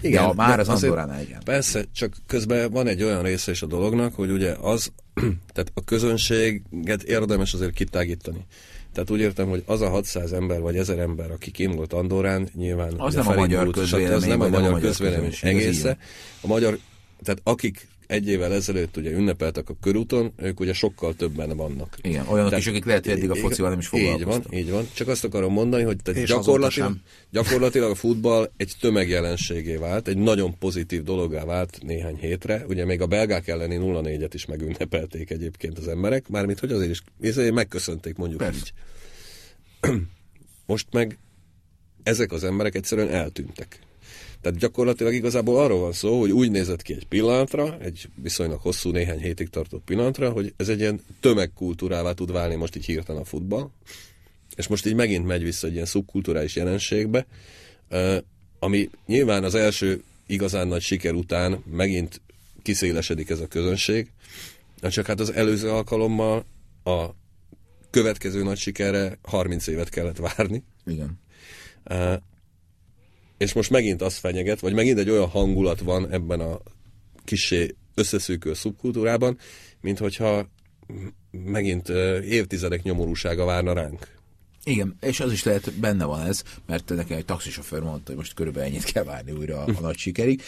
igen, 0.00 0.22
de 0.22 0.28
a, 0.28 0.34
már 0.34 0.60
az 0.60 0.68
Andorránál 0.68 1.22
igen. 1.22 1.40
Persze, 1.44 1.84
csak 1.92 2.16
közben 2.26 2.70
van 2.70 2.86
egy 2.86 3.02
olyan 3.02 3.22
része 3.22 3.50
is 3.50 3.62
a 3.62 3.66
dolognak, 3.66 4.14
hogy 4.14 4.30
ugye 4.30 4.54
az, 4.60 4.92
tehát 5.54 5.70
a 5.74 5.84
közönséget 5.84 7.02
érdemes 7.02 7.54
azért 7.54 7.72
kitágítani. 7.72 8.46
Tehát 8.92 9.10
úgy 9.10 9.20
értem, 9.20 9.48
hogy 9.48 9.62
az 9.66 9.80
a 9.80 9.88
600 9.88 10.32
ember 10.32 10.60
vagy 10.60 10.76
1000 10.76 10.98
ember, 10.98 11.30
aki 11.30 11.50
kim 11.50 11.72
volt 11.72 11.92
Andorán, 11.92 12.48
nyilván 12.54 12.94
az 12.96 13.14
nem 13.14 13.28
a 13.28 13.34
magyar 13.34 13.70
közvélemény, 13.70 14.16
az 14.16 14.24
nem 14.24 14.40
a 14.40 14.48
magyar 14.48 14.80
közvélemény 14.80 15.34
egésze. 15.40 15.98
A 16.40 16.46
magyar, 16.46 16.78
tehát 17.22 17.40
akik 17.44 17.88
egy 18.06 18.28
évvel 18.28 18.52
ezelőtt 18.52 18.96
ugye 18.96 19.10
ünnepeltek 19.10 19.68
a 19.68 19.76
körúton, 19.80 20.32
ők 20.36 20.60
ugye 20.60 20.72
sokkal 20.72 21.14
többen 21.14 21.56
vannak. 21.56 21.98
Igen, 22.02 22.26
olyanok 22.26 22.50
tehát, 22.50 22.64
is, 22.64 22.70
akik 22.70 22.84
lehet, 22.84 23.04
hogy 23.04 23.14
eddig 23.14 23.30
a 23.30 23.34
focival 23.34 23.70
nem 23.70 23.78
is 23.78 23.86
foglalkoztak. 23.86 24.44
Így 24.44 24.50
van, 24.50 24.58
így 24.58 24.70
van. 24.70 24.88
Csak 24.94 25.08
azt 25.08 25.24
akarom 25.24 25.52
mondani, 25.52 25.82
hogy 25.82 25.96
tehát 26.02 26.24
gyakorlatilag, 26.24 26.96
gyakorlatilag 27.30 27.90
a 27.90 27.94
futball 27.94 28.50
egy 28.56 28.72
tömegjelenségé 28.80 29.76
vált, 29.76 30.08
egy 30.08 30.18
nagyon 30.18 30.58
pozitív 30.58 31.02
dologá 31.02 31.44
vált 31.44 31.78
néhány 31.82 32.16
hétre. 32.16 32.64
Ugye 32.68 32.84
még 32.84 33.00
a 33.00 33.06
belgák 33.06 33.48
elleni 33.48 33.78
0-4-et 33.80 34.30
is 34.32 34.46
megünnepelték 34.46 35.30
egyébként 35.30 35.78
az 35.78 35.88
emberek, 35.88 36.28
mármint 36.28 36.60
hogy 36.60 36.72
azért 36.72 36.90
is 36.90 37.02
azért 37.28 37.54
megköszönték 37.54 38.16
mondjuk 38.16 38.40
Persze. 38.40 38.58
így. 38.58 38.72
Most 40.66 40.86
meg 40.90 41.18
ezek 42.02 42.32
az 42.32 42.44
emberek 42.44 42.74
egyszerűen 42.74 43.08
eltűntek. 43.08 43.78
Tehát 44.44 44.58
gyakorlatilag 44.58 45.14
igazából 45.14 45.58
arról 45.58 45.80
van 45.80 45.92
szó, 45.92 46.20
hogy 46.20 46.30
úgy 46.30 46.50
nézett 46.50 46.82
ki 46.82 46.92
egy 46.92 47.06
pillanatra, 47.06 47.78
egy 47.80 48.08
viszonylag 48.14 48.60
hosszú, 48.60 48.90
néhány 48.90 49.20
hétig 49.20 49.48
tartó 49.48 49.82
pillanatra, 49.84 50.30
hogy 50.30 50.54
ez 50.56 50.68
egy 50.68 50.80
ilyen 50.80 51.00
tömegkultúrává 51.20 52.12
tud 52.12 52.32
válni 52.32 52.54
most 52.54 52.76
így 52.76 52.84
hirtelen 52.84 53.20
a 53.20 53.24
futball, 53.24 53.70
és 54.56 54.66
most 54.66 54.86
így 54.86 54.94
megint 54.94 55.26
megy 55.26 55.42
vissza 55.42 55.66
egy 55.66 55.72
ilyen 55.72 55.86
szubkulturális 55.86 56.56
jelenségbe, 56.56 57.26
ami 58.58 58.90
nyilván 59.06 59.44
az 59.44 59.54
első 59.54 60.02
igazán 60.26 60.68
nagy 60.68 60.82
siker 60.82 61.14
után 61.14 61.62
megint 61.70 62.20
kiszélesedik 62.62 63.30
ez 63.30 63.40
a 63.40 63.46
közönség, 63.46 64.10
csak 64.80 65.06
hát 65.06 65.20
az 65.20 65.32
előző 65.32 65.70
alkalommal 65.70 66.44
a 66.84 67.06
következő 67.90 68.42
nagy 68.42 68.58
sikerre 68.58 69.18
30 69.22 69.66
évet 69.66 69.88
kellett 69.88 70.16
várni. 70.16 70.62
Igen 70.86 71.18
és 73.44 73.52
most 73.52 73.70
megint 73.70 74.02
azt 74.02 74.18
fenyeget, 74.18 74.60
vagy 74.60 74.72
megint 74.72 74.98
egy 74.98 75.10
olyan 75.10 75.28
hangulat 75.28 75.80
van 75.80 76.10
ebben 76.10 76.40
a 76.40 76.60
kisé 77.24 77.74
összeszűkő 77.94 78.54
szubkultúrában, 78.54 79.38
mint 79.80 79.98
hogyha 79.98 80.48
megint 81.30 81.88
évtizedek 82.24 82.82
nyomorúsága 82.82 83.44
várna 83.44 83.72
ránk. 83.72 84.08
Igen, 84.64 84.96
és 85.00 85.20
az 85.20 85.32
is 85.32 85.44
lehet, 85.44 85.72
benne 85.72 86.04
van 86.04 86.26
ez, 86.26 86.42
mert 86.66 86.88
nekem 86.88 87.16
egy 87.16 87.24
taxisofőr 87.24 87.80
mondta, 87.80 88.06
hogy 88.06 88.16
most 88.16 88.34
körülbelül 88.34 88.68
ennyit 88.68 88.84
kell 88.84 89.04
várni 89.04 89.32
újra 89.32 89.64
a, 89.64 89.68
a 89.76 89.80
nagy 89.80 89.96
sikerig. 89.96 90.42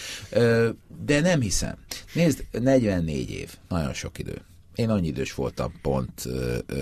De 1.04 1.20
nem 1.20 1.40
hiszem. 1.40 1.76
Nézd, 2.12 2.44
44 2.52 3.30
év, 3.30 3.54
nagyon 3.68 3.92
sok 3.92 4.18
idő. 4.18 4.42
Én 4.74 4.88
annyi 4.88 5.06
idős 5.06 5.34
voltam 5.34 5.72
pont 5.82 6.28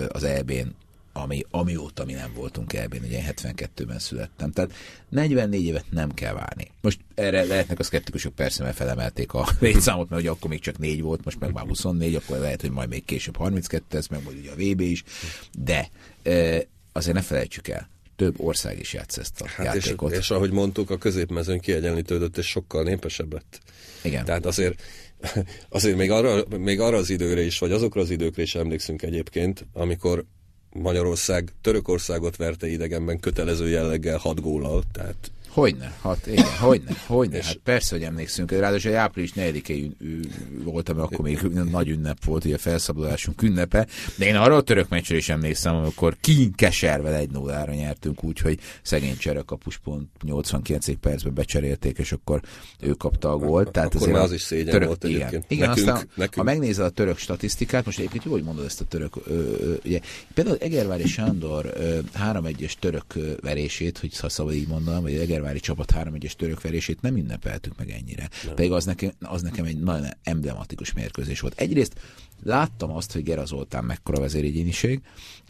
az 0.08 0.24
EB-n 0.24 0.68
ami, 1.16 1.44
amióta 1.50 2.04
mi 2.04 2.12
nem 2.12 2.32
voltunk 2.34 2.72
ebben, 2.72 3.02
ugye 3.02 3.16
én 3.16 3.24
72-ben 3.36 3.98
születtem. 3.98 4.50
Tehát 4.50 4.72
44 5.08 5.64
évet 5.64 5.84
nem 5.90 6.14
kell 6.14 6.34
várni. 6.34 6.70
Most 6.80 7.00
erre 7.14 7.44
lehetnek 7.44 7.78
a 7.78 7.82
szkeptikusok 7.82 8.34
persze, 8.34 8.62
mert 8.62 8.76
felemelték 8.76 9.32
a 9.32 9.48
létszámot, 9.60 10.08
mert 10.08 10.22
ugye 10.22 10.30
akkor 10.30 10.50
még 10.50 10.60
csak 10.60 10.78
4 10.78 11.00
volt, 11.00 11.24
most 11.24 11.40
meg 11.40 11.52
már 11.52 11.66
24, 11.66 12.14
akkor 12.14 12.38
lehet, 12.38 12.60
hogy 12.60 12.70
majd 12.70 12.88
még 12.88 13.04
később 13.04 13.36
32 13.36 13.96
ez, 13.96 14.06
meg 14.06 14.24
majd 14.24 14.38
ugye 14.38 14.50
a 14.50 14.54
VB 14.54 14.80
is, 14.80 15.04
de 15.58 15.90
azért 16.92 17.16
ne 17.16 17.22
felejtsük 17.22 17.68
el, 17.68 17.88
több 18.16 18.40
ország 18.40 18.78
is 18.78 18.92
játsz 18.92 19.16
ezt 19.16 19.40
a 19.40 19.46
hát 19.48 19.66
játékot. 19.66 20.12
És, 20.12 20.18
és 20.18 20.30
ahogy 20.30 20.50
mondtuk, 20.50 20.90
a 20.90 20.98
középmezőn 20.98 21.60
kiegyenlítődött, 21.60 22.36
és 22.36 22.46
sokkal 22.46 22.82
népesebb 22.82 23.32
lett. 23.32 23.60
Igen. 24.02 24.24
Tehát 24.24 24.46
azért 24.46 24.82
azért 25.68 25.96
még 25.96 26.10
arra, 26.10 26.44
még 26.58 26.80
arra 26.80 26.96
az 26.96 27.10
időre 27.10 27.40
is, 27.40 27.58
vagy 27.58 27.72
azokra 27.72 28.00
az 28.00 28.10
időkre 28.10 28.42
is 28.42 28.54
emlékszünk 28.54 29.02
egyébként, 29.02 29.66
amikor 29.72 30.24
Magyarország 30.82 31.52
Törökországot 31.60 32.36
verte 32.36 32.66
idegenben 32.66 33.20
kötelező 33.20 33.68
jelleggel 33.68 34.18
hat 34.18 34.40
gólal, 34.40 34.82
tehát 34.92 35.30
Hogyne, 35.54 35.94
hát 36.02 36.26
igen, 36.26 36.56
hogyne, 36.58 36.90
hogyne. 37.06 37.42
Hát 37.42 37.56
persze, 37.56 37.94
hogy 37.94 38.04
emlékszünk. 38.04 38.50
Ráadásul 38.50 38.90
egy 38.90 38.96
április 38.96 39.32
4 39.32 39.96
voltam, 40.64 41.00
akkor 41.00 41.18
még 41.18 41.40
nagy 41.70 41.88
ünnep 41.88 42.24
volt, 42.24 42.44
ugye 42.44 42.54
a 42.54 42.58
felszabadulásunk 42.58 43.42
ünnepe, 43.42 43.86
de 44.16 44.26
én 44.26 44.36
arra 44.36 44.56
a 44.56 44.62
török 44.62 44.88
meccsre 44.88 45.16
is 45.16 45.28
emlékszem, 45.28 45.74
amikor 45.74 46.16
kínkeservel 46.20 47.14
egy 47.14 47.30
0 47.30 47.64
nyertünk, 47.64 48.24
úgyhogy 48.24 48.58
szegény 48.82 49.16
cserekapus 49.16 49.78
pont 49.78 50.08
89 50.22 50.86
percben 51.00 51.34
becserélték, 51.34 51.98
és 51.98 52.12
akkor 52.12 52.40
ő 52.80 52.90
kapta 52.90 53.30
a 53.30 53.36
gólt. 53.36 53.70
Tehát 53.70 53.94
akkor 53.94 54.08
már 54.08 54.22
az 54.22 54.32
is 54.32 54.42
szégyen 54.42 54.72
török, 54.72 54.86
volt 54.86 55.04
egyébként. 55.04 55.30
Igen, 55.30 55.44
igen 55.48 55.68
nekünk, 55.68 55.88
aztán, 55.88 56.08
nekünk. 56.14 56.34
ha 56.34 56.42
megnézel 56.42 56.84
a 56.84 56.90
török 56.90 57.18
statisztikát, 57.18 57.84
most 57.84 57.98
egyébként 57.98 58.24
jó, 58.24 58.32
hogy 58.32 58.42
mondod 58.42 58.64
ezt 58.64 58.80
a 58.80 58.84
török, 58.84 59.16
ö, 59.26 59.32
ö, 59.32 59.74
ugye, 59.84 60.00
például 60.34 60.56
Egervári 60.60 61.06
Sándor 61.06 61.72
3-1-es 62.18 62.72
török 62.78 63.14
verését, 63.40 63.98
hogy 63.98 64.18
ha 64.18 64.28
szabad 64.28 64.54
így 64.54 64.68
mondanom, 64.68 65.02
vagy 65.02 65.14
Eger 65.14 65.42
Fehérvári 65.44 65.60
csapat 65.60 65.90
3 65.90 66.14
1 66.14 66.34
török 66.36 66.62
verését 66.62 67.00
nem 67.00 67.16
ünnepeltük 67.16 67.76
meg 67.76 67.90
ennyire. 67.90 68.28
Nem. 68.44 68.54
Pedig 68.54 68.72
az 68.72 68.84
nekem, 68.84 69.12
az 69.20 69.42
nekem 69.42 69.64
egy 69.64 69.78
nagyon 69.78 70.06
emblematikus 70.22 70.92
mérkőzés 70.92 71.40
volt. 71.40 71.60
Egyrészt 71.60 72.00
láttam 72.42 72.90
azt, 72.90 73.12
hogy 73.12 73.22
Gera 73.22 73.44
Zoltán 73.44 73.84
mekkora 73.84 74.20
vezéregyéniség, 74.20 75.00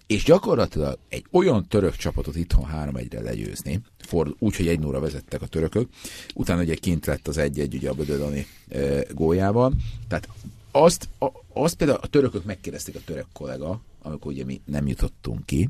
és 0.07 0.25
gyakorlatilag 0.25 0.99
egy 1.09 1.25
olyan 1.31 1.69
török 1.69 1.97
csapatot 1.97 2.37
itthon 2.37 2.69
3-1-re 2.73 3.21
legyőzni, 3.21 3.81
ford, 3.99 4.35
úgy, 4.39 4.57
hogy 4.57 4.69
egy 4.69 4.79
nóra 4.79 5.01
vezettek 5.01 5.43
a 5.43 5.47
törökök, 5.47 5.89
utána 6.35 6.63
ugye 6.63 6.75
kint 6.75 7.07
lett 7.07 7.29
az 7.29 7.39
egy-egy 7.39 7.75
ugye 7.75 7.91
a 7.91 7.95
Bödödani 7.95 8.47
e, 8.69 9.05
góljával, 9.13 9.73
tehát 10.09 10.29
azt, 10.71 11.09
a, 11.19 11.27
azt 11.53 11.75
például 11.75 11.99
a 12.03 12.07
törökök 12.07 12.45
megkérdezték 12.45 12.95
a 12.95 13.05
török 13.05 13.27
kollega, 13.33 13.81
amikor 14.07 14.33
ugye 14.33 14.45
mi 14.45 14.61
nem 14.65 14.87
jutottunk 14.87 15.47
ki, 15.47 15.69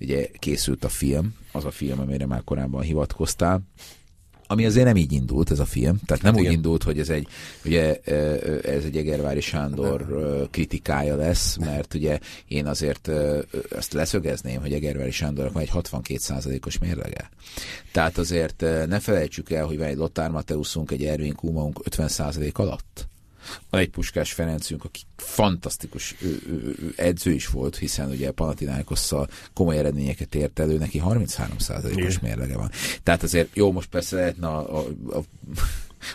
ugye 0.00 0.28
készült 0.38 0.84
a 0.84 0.88
film, 0.88 1.34
az 1.52 1.64
a 1.64 1.70
film, 1.70 2.00
amire 2.00 2.26
már 2.26 2.44
korábban 2.44 2.82
hivatkoztál, 2.82 3.62
ami 4.46 4.64
azért 4.64 4.86
nem 4.86 4.96
így 4.96 5.12
indult 5.12 5.50
ez 5.50 5.58
a 5.58 5.64
film, 5.64 5.98
tehát 6.06 6.22
nem 6.22 6.32
hát 6.32 6.40
úgy 6.40 6.46
igen. 6.46 6.52
indult, 6.52 6.82
hogy 6.82 6.98
ez 6.98 7.08
egy, 7.08 7.26
ugye, 7.64 8.00
ez 8.62 8.84
egy 8.84 8.96
Egervári 8.96 9.40
Sándor 9.40 10.06
kritikája 10.50 11.16
lesz, 11.16 11.56
mert 11.56 11.94
ugye 11.94 12.18
én 12.48 12.66
azért 12.66 13.10
azt 13.70 13.92
leszögezném, 13.92 14.60
hogy 14.60 14.72
Egervári 14.72 15.10
Sándornak 15.10 15.52
van 15.52 15.62
egy 15.62 15.70
62%-os 15.72 16.78
mérlege. 16.78 17.30
Tehát 17.92 18.18
azért 18.18 18.60
ne 18.86 19.00
felejtsük 19.00 19.50
el, 19.50 19.66
hogy 19.66 19.78
van 19.78 19.86
egy 19.86 19.96
Lothar 19.96 20.30
Mateuszunk, 20.30 20.90
egy 20.90 21.04
Erwin 21.04 21.34
Kumaunk 21.34 21.80
50% 21.90 22.52
alatt. 22.52 23.08
Van 23.70 23.80
egy 23.80 23.90
Puskás 23.90 24.32
Ferencünk, 24.32 24.84
aki 24.84 25.00
fantasztikus 25.16 26.14
edző 26.96 27.32
is 27.32 27.48
volt, 27.48 27.76
hiszen 27.76 28.10
ugye 28.10 28.30
Panathinaikosszal 28.30 29.28
komoly 29.54 29.78
eredményeket 29.78 30.34
ért 30.34 30.58
elő, 30.58 30.78
neki 30.78 31.02
33%-os 31.04 32.18
mérlege 32.18 32.56
van. 32.56 32.70
Tehát 33.02 33.22
azért 33.22 33.56
jó, 33.56 33.72
most 33.72 33.88
persze 33.88 34.16
lehetne 34.16 34.46
a, 34.46 34.78
a, 34.78 34.86
a 35.16 35.22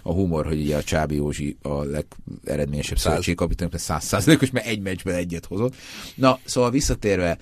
a 0.04 0.12
humor, 0.12 0.46
hogy 0.46 0.62
ugye 0.62 0.76
a 0.76 0.84
Csábi 0.84 1.16
Józsi 1.16 1.58
a 1.62 1.84
legeredményesebb 1.84 2.98
szövetségkapitány, 2.98 3.70
100 3.74 4.04
százalékos, 4.04 4.52
mert 4.52 4.66
egy 4.66 4.82
meccsben 4.82 5.16
egyet 5.16 5.46
hozott. 5.46 5.76
Na, 6.16 6.40
szóval 6.46 6.72
visszatérve, 6.72 7.38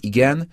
igen, 0.00 0.48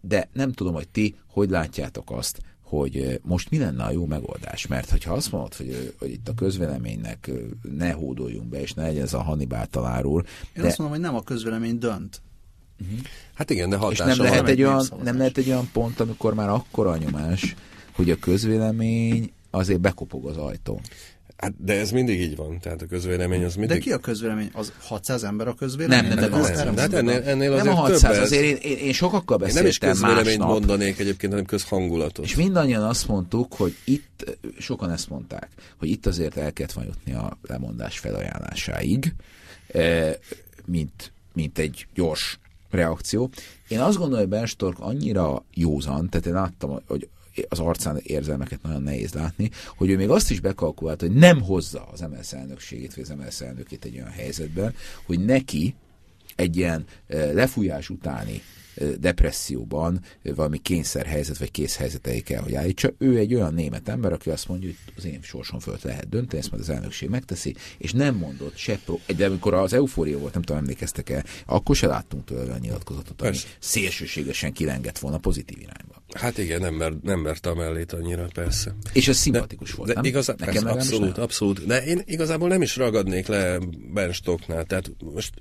de 0.00 0.28
nem 0.32 0.52
tudom, 0.52 0.74
hogy 0.74 0.88
ti 0.88 1.14
hogy 1.26 1.50
látjátok 1.50 2.10
azt, 2.10 2.38
hogy 2.70 3.20
most 3.22 3.50
mi 3.50 3.58
lenne 3.58 3.84
a 3.84 3.90
jó 3.90 4.06
megoldás? 4.06 4.66
Mert 4.66 4.90
hogyha 4.90 5.14
azt 5.14 5.32
mondod, 5.32 5.54
hogy, 5.54 5.94
hogy 5.98 6.10
itt 6.10 6.28
a 6.28 6.34
közvéleménynek 6.34 7.30
ne 7.76 7.90
hódoljunk 7.90 8.48
be, 8.48 8.60
és 8.60 8.72
ne 8.72 8.82
legyen 8.82 9.02
ez 9.02 9.14
a 9.14 9.22
Hannibal 9.22 9.66
talárul. 9.66 10.24
Én 10.56 10.62
de... 10.62 10.68
azt 10.68 10.78
mondom, 10.78 10.96
hogy 10.96 11.06
nem 11.06 11.16
a 11.16 11.22
közvélemény 11.22 11.78
dönt. 11.78 12.22
Uh-huh. 12.80 12.98
Hát 13.34 13.50
igen, 13.50 13.70
de 13.70 13.76
hatása 13.76 14.08
És 14.08 14.16
nem 14.16 14.26
lehet, 14.26 14.48
egy 14.48 14.62
olyan, 14.62 14.84
nem 15.02 15.16
lehet 15.16 15.38
egy 15.38 15.48
olyan 15.48 15.68
pont, 15.72 16.00
amikor 16.00 16.34
már 16.34 16.48
akkora 16.48 16.96
nyomás, 16.96 17.54
hogy 17.92 18.10
a 18.10 18.16
közvélemény 18.16 19.32
azért 19.50 19.80
bekopog 19.80 20.26
az 20.26 20.36
ajtón. 20.36 20.80
Hát, 21.40 21.52
de 21.58 21.78
ez 21.78 21.90
mindig 21.90 22.20
így 22.20 22.36
van, 22.36 22.58
tehát 22.58 22.82
a 22.82 22.86
közvélemény 22.86 23.44
az 23.44 23.54
mindig... 23.54 23.76
De 23.76 23.82
ki 23.82 23.92
a 23.92 23.98
közvélemény? 23.98 24.50
Az 24.52 24.72
600 24.80 25.24
ember 25.24 25.48
a 25.48 25.54
közvélemény? 25.54 26.08
Nem, 26.08 26.18
nem, 26.18 26.30
nem. 26.30 26.40
nem, 26.40 26.74
nem, 26.74 26.90
nem, 26.90 26.94
ennél, 26.94 27.22
ennél 27.22 27.54
nem 27.54 27.68
a 27.68 27.74
600, 27.74 28.12
több 28.12 28.22
azért 28.22 28.42
én, 28.42 28.56
én, 28.56 28.76
én 28.76 28.92
sokakkal 28.92 29.36
beszéltem 29.36 29.64
én 29.64 29.72
nem 29.80 29.88
is 29.90 29.98
közvéleményt 29.98 30.38
másnap, 30.38 30.48
mondanék 30.48 30.98
egyébként, 30.98 31.32
hanem 31.32 31.46
közhangulatot. 31.46 32.24
És 32.24 32.34
mindannyian 32.34 32.82
azt 32.82 33.08
mondtuk, 33.08 33.54
hogy 33.54 33.76
itt, 33.84 34.38
sokan 34.58 34.90
ezt 34.90 35.08
mondták, 35.08 35.48
hogy 35.78 35.88
itt 35.88 36.06
azért 36.06 36.36
el 36.36 36.52
kellett 36.52 36.72
van 36.72 36.84
jutni 36.84 37.12
a 37.12 37.38
lemondás 37.42 37.98
felajánlásáig, 37.98 39.14
eh, 39.66 40.14
mint, 40.64 41.12
mint 41.32 41.58
egy 41.58 41.86
gyors 41.94 42.38
reakció. 42.70 43.30
Én 43.68 43.80
azt 43.80 43.96
gondolom, 43.96 44.20
hogy 44.20 44.38
Benstork 44.38 44.78
annyira 44.80 45.44
józan, 45.54 46.08
tehát 46.08 46.26
én 46.26 46.32
láttam, 46.32 46.80
hogy 46.86 47.08
az 47.48 47.58
arcán 47.58 48.00
érzelmeket 48.02 48.62
nagyon 48.62 48.82
nehéz 48.82 49.12
látni, 49.12 49.50
hogy 49.76 49.90
ő 49.90 49.96
még 49.96 50.10
azt 50.10 50.30
is 50.30 50.40
bekalkulált, 50.40 51.00
hogy 51.00 51.12
nem 51.12 51.42
hozza 51.42 51.88
az 51.92 52.00
MSZ 52.00 52.32
elnökségét, 52.32 52.94
vagy 52.94 53.04
az 53.04 53.14
MSZ 53.24 53.40
elnökét 53.40 53.84
egy 53.84 53.94
olyan 53.94 54.10
helyzetben, 54.10 54.74
hogy 55.06 55.24
neki 55.24 55.74
egy 56.36 56.56
ilyen 56.56 56.84
eh, 57.06 57.32
lefújás 57.32 57.90
utáni 57.90 58.42
depresszióban 58.98 60.00
valami 60.22 60.58
kényszerhelyzet 60.58 61.38
vagy 61.38 61.50
készhelyzetei 61.50 62.20
kell, 62.20 62.42
hogy 62.42 62.54
állítsa. 62.54 62.90
Ő 62.98 63.18
egy 63.18 63.34
olyan 63.34 63.54
német 63.54 63.88
ember, 63.88 64.12
aki 64.12 64.30
azt 64.30 64.48
mondja, 64.48 64.68
hogy 64.68 64.94
az 64.96 65.04
én 65.04 65.18
sorson 65.22 65.60
föl 65.60 65.78
lehet 65.82 66.08
dönteni, 66.08 66.42
ezt 66.42 66.50
majd 66.50 66.62
az 66.62 66.70
elnökség 66.70 67.08
megteszi, 67.08 67.54
és 67.78 67.92
nem 67.92 68.14
mondott 68.14 68.56
se 68.56 68.78
pro... 68.84 68.98
De 69.16 69.26
amikor 69.26 69.54
az 69.54 69.72
eufória 69.72 70.18
volt, 70.18 70.32
nem 70.32 70.42
tudom, 70.42 70.62
emlékeztek-e, 70.62 71.24
akkor 71.46 71.76
se 71.76 71.86
láttunk 71.86 72.24
tőle 72.24 72.42
olyan 72.42 72.58
nyilatkozatot, 72.60 73.22
ami 73.22 73.36
szélsőségesen 73.58 74.52
kilengett 74.52 74.98
volna 74.98 75.18
pozitív 75.18 75.58
irányba. 75.58 76.02
Hát 76.12 76.38
igen, 76.38 76.60
nem, 76.60 76.74
mer, 76.74 76.92
nem 77.02 77.20
merte 77.20 77.50
a 77.50 77.54
mellét 77.54 77.92
annyira, 77.92 78.28
persze. 78.34 78.74
És 78.92 79.08
ez 79.08 79.16
szimpatikus 79.16 79.70
de, 79.70 79.76
volt, 79.76 79.88
de 79.88 79.94
nem? 79.94 80.04
Igazá, 80.04 80.34
Nekem 80.38 80.62
persze, 80.62 80.78
abszolút, 80.78 81.18
abszolút. 81.18 81.66
De 81.66 81.84
én 81.84 82.02
igazából 82.04 82.48
nem 82.48 82.62
is 82.62 82.76
ragadnék 82.76 83.26
le 83.26 83.58
Ben 83.92 84.12
Stocknál, 84.12 84.64
tehát 84.64 84.90
most 84.98 85.34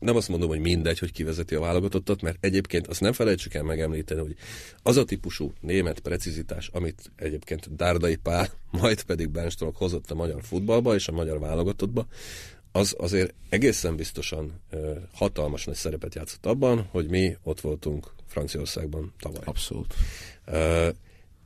nem 0.00 0.16
azt 0.16 0.28
mondom, 0.28 0.48
hogy 0.48 0.60
mindegy, 0.60 0.98
hogy 0.98 1.12
kivezeti 1.12 1.54
a 1.54 1.60
válogatottat, 1.60 2.22
mert 2.22 2.36
egyébként 2.40 2.86
azt 2.86 3.00
nem 3.00 3.12
felejtsük 3.12 3.54
el 3.54 3.62
megemlíteni, 3.62 4.20
hogy 4.20 4.36
az 4.82 4.96
a 4.96 5.04
típusú 5.04 5.52
német 5.60 6.00
precizitás, 6.00 6.68
amit 6.72 7.10
egyébként 7.16 7.76
Dárdai 7.76 8.16
Pál, 8.16 8.48
majd 8.70 9.02
pedig 9.02 9.28
Benstrok 9.28 9.76
hozott 9.76 10.10
a 10.10 10.14
magyar 10.14 10.42
futballba 10.42 10.94
és 10.94 11.08
a 11.08 11.12
magyar 11.12 11.38
válogatottba, 11.38 12.06
az 12.72 12.94
azért 12.98 13.34
egészen 13.48 13.96
biztosan 13.96 14.60
ö, 14.70 14.92
hatalmas 15.12 15.64
nagy 15.64 15.74
szerepet 15.74 16.14
játszott 16.14 16.46
abban, 16.46 16.88
hogy 16.90 17.08
mi 17.08 17.36
ott 17.42 17.60
voltunk 17.60 18.12
Franciaországban 18.26 19.12
tavaly. 19.20 19.42
Abszolút. 19.44 19.94
Ö, 20.44 20.88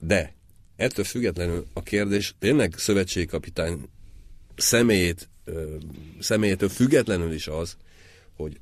de 0.00 0.34
ettől 0.76 1.04
függetlenül 1.04 1.66
a 1.72 1.82
kérdés 1.82 2.34
tényleg 2.38 2.74
szövetségkapitány 2.76 3.88
személyét, 4.56 5.28
ö, 5.44 5.76
személyétől 6.20 6.68
függetlenül 6.68 7.32
is 7.32 7.46
az, 7.46 7.76
hogy 8.36 8.60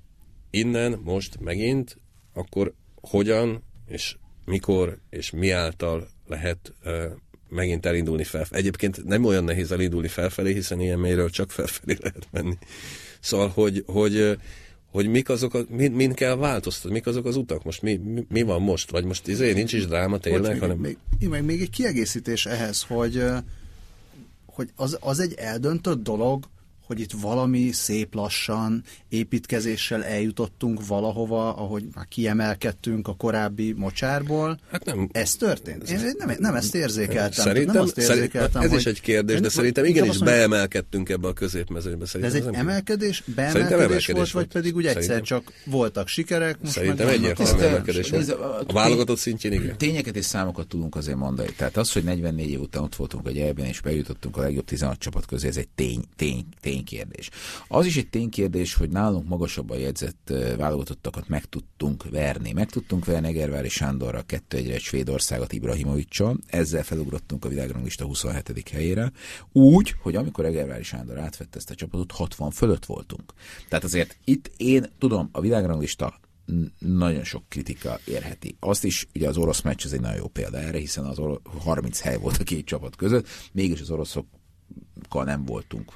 innen 0.50 1.00
most 1.04 1.40
megint, 1.40 1.96
akkor 2.32 2.72
hogyan 3.00 3.62
és 3.86 4.16
mikor 4.44 4.98
és 5.10 5.30
mi 5.30 5.50
által 5.50 6.08
lehet 6.26 6.74
uh, 6.84 7.04
megint 7.48 7.86
elindulni 7.86 8.24
fel. 8.24 8.46
Egyébként 8.50 9.04
nem 9.04 9.24
olyan 9.24 9.44
nehéz 9.44 9.72
elindulni 9.72 10.08
felfelé, 10.08 10.52
hiszen 10.52 10.80
ilyen 10.80 10.98
mélyről 10.98 11.30
csak 11.30 11.50
felfelé 11.50 11.96
lehet 12.02 12.28
menni. 12.30 12.58
Szóval, 13.20 13.48
hogy, 13.48 13.84
hogy, 13.86 14.38
hogy 14.90 15.08
mik 15.08 15.28
azok, 15.28 15.54
a, 15.54 15.64
min, 15.68 15.92
min 15.92 16.12
kell 16.12 16.36
változtatni, 16.36 16.92
mik 16.92 17.06
azok 17.06 17.26
az 17.26 17.36
utak, 17.36 17.64
most 17.64 17.82
mi, 17.82 17.96
mi, 17.96 18.26
mi 18.28 18.42
van 18.42 18.62
most, 18.62 18.90
vagy 18.90 19.04
most 19.04 19.28
izé 19.28 19.52
nincs 19.52 19.72
is 19.72 19.86
dráma 19.86 20.18
tényleg, 20.18 20.52
még, 20.52 20.60
hanem... 20.60 20.76
Még, 20.76 20.96
még, 21.28 21.42
még 21.42 21.60
egy 21.60 21.70
kiegészítés 21.70 22.46
ehhez, 22.46 22.82
hogy, 22.82 23.24
hogy 24.46 24.70
az, 24.76 24.98
az 25.00 25.20
egy 25.20 25.34
eldöntött 25.34 26.02
dolog, 26.02 26.48
hogy 26.92 27.00
itt 27.00 27.12
valami 27.20 27.70
szép 27.72 28.14
lassan 28.14 28.82
építkezéssel 29.08 30.04
eljutottunk 30.04 30.86
valahova, 30.86 31.54
ahogy 31.54 31.84
már 31.94 32.06
kiemelkedtünk 32.08 33.08
a 33.08 33.14
korábbi 33.14 33.72
mocsárból. 33.72 34.60
Hát 34.70 34.84
nem. 34.84 35.08
Ez 35.12 35.34
történt? 35.34 35.90
Én 35.90 36.12
nem, 36.18 36.36
nem 36.38 36.54
ezt 36.54 36.74
érzékeltem. 36.74 37.44
Szerintem, 37.44 37.74
nem 37.74 37.82
azt 37.82 37.98
érzékeltem, 37.98 38.62
ez 38.62 38.72
is 38.72 38.86
egy 38.86 39.00
kérdés, 39.00 39.40
de 39.40 39.48
szerintem 39.48 39.84
igenis 39.84 40.18
beemelkedtünk 40.18 41.08
ebbe 41.08 41.28
a 41.28 41.32
középmezőnybe. 41.32 42.04
De 42.12 42.26
ez 42.26 42.34
egy 42.34 42.44
emelkedés, 42.52 43.22
beemelkedés 43.34 43.70
emelkedés 43.72 44.12
volt, 44.12 44.30
vagy 44.30 44.46
pedig 44.46 44.76
úgy 44.76 44.86
egyszer 44.86 45.02
szerintem... 45.02 45.38
csak 45.38 45.52
voltak 45.64 46.08
sikerek? 46.08 46.60
Most 46.60 46.72
szerintem 46.72 47.08
egyértelműen 47.08 47.68
emelkedés 47.68 48.10
volt. 48.10 48.30
A 48.66 48.72
válogatott 48.72 49.18
szintjén 49.18 49.52
igen. 49.52 49.78
Tényeket 49.78 50.16
és 50.16 50.24
számokat 50.24 50.66
tudunk 50.66 50.96
azért 50.96 51.16
mondani. 51.16 51.48
Tehát 51.56 51.76
az, 51.76 51.92
hogy 51.92 52.04
44 52.04 52.50
év 52.50 52.60
után 52.60 52.82
ott 52.82 52.96
voltunk 52.96 53.26
a 53.26 53.30
gyerben, 53.30 53.66
és 53.66 53.80
bejutottunk 53.80 54.36
a 54.36 54.40
legjobb 54.40 54.64
16 54.64 54.98
csapat 54.98 55.26
közé, 55.26 55.48
ez 55.48 55.56
egy 55.56 55.68
tény, 55.74 56.04
tény, 56.16 56.46
tény 56.60 56.81
ténykérdés. 56.82 57.30
Az 57.68 57.86
is 57.86 57.96
egy 57.96 58.08
ténykérdés, 58.08 58.74
hogy 58.74 58.90
nálunk 58.90 59.28
magasabban 59.28 59.78
jegyzett 59.78 60.32
válogatottakat 60.56 61.28
meg 61.28 61.44
tudtunk 61.44 62.10
verni. 62.10 62.52
Meg 62.52 62.70
tudtunk 62.70 63.04
verni 63.04 63.28
Egervári 63.28 63.68
Sándorra 63.68 64.22
2 64.22 64.56
1 64.56 64.80
Svédországot 64.80 65.52
Ibrahimovicsal, 65.52 66.38
ezzel 66.46 66.82
felugrottunk 66.82 67.44
a 67.44 67.48
világranglista 67.48 68.04
27. 68.04 68.68
helyére, 68.68 69.12
úgy, 69.52 69.94
hogy 70.02 70.16
amikor 70.16 70.44
Egervári 70.44 70.82
Sándor 70.82 71.18
átvette 71.18 71.58
ezt 71.58 71.70
a 71.70 71.74
csapatot, 71.74 72.12
60 72.12 72.50
fölött 72.50 72.84
voltunk. 72.84 73.32
Tehát 73.68 73.84
azért 73.84 74.16
itt 74.24 74.50
én 74.56 74.86
tudom, 74.98 75.28
a 75.32 75.40
világranglista 75.40 76.20
nagyon 76.78 77.24
sok 77.24 77.42
kritika 77.48 77.98
érheti. 78.04 78.56
Azt 78.60 78.84
is, 78.84 79.06
ugye 79.14 79.28
az 79.28 79.36
orosz 79.36 79.60
meccs 79.60 79.84
ez 79.84 79.92
egy 79.92 80.00
nagyon 80.00 80.16
jó 80.16 80.26
példa 80.26 80.58
erre, 80.58 80.78
hiszen 80.78 81.04
az 81.04 81.20
30 81.58 82.00
hely 82.00 82.18
volt 82.18 82.36
a 82.36 82.44
két 82.44 82.64
csapat 82.64 82.96
között, 82.96 83.28
mégis 83.52 83.80
az 83.80 83.90
oroszok 83.90 84.26
nem 85.12 85.44
voltunk 85.44 85.92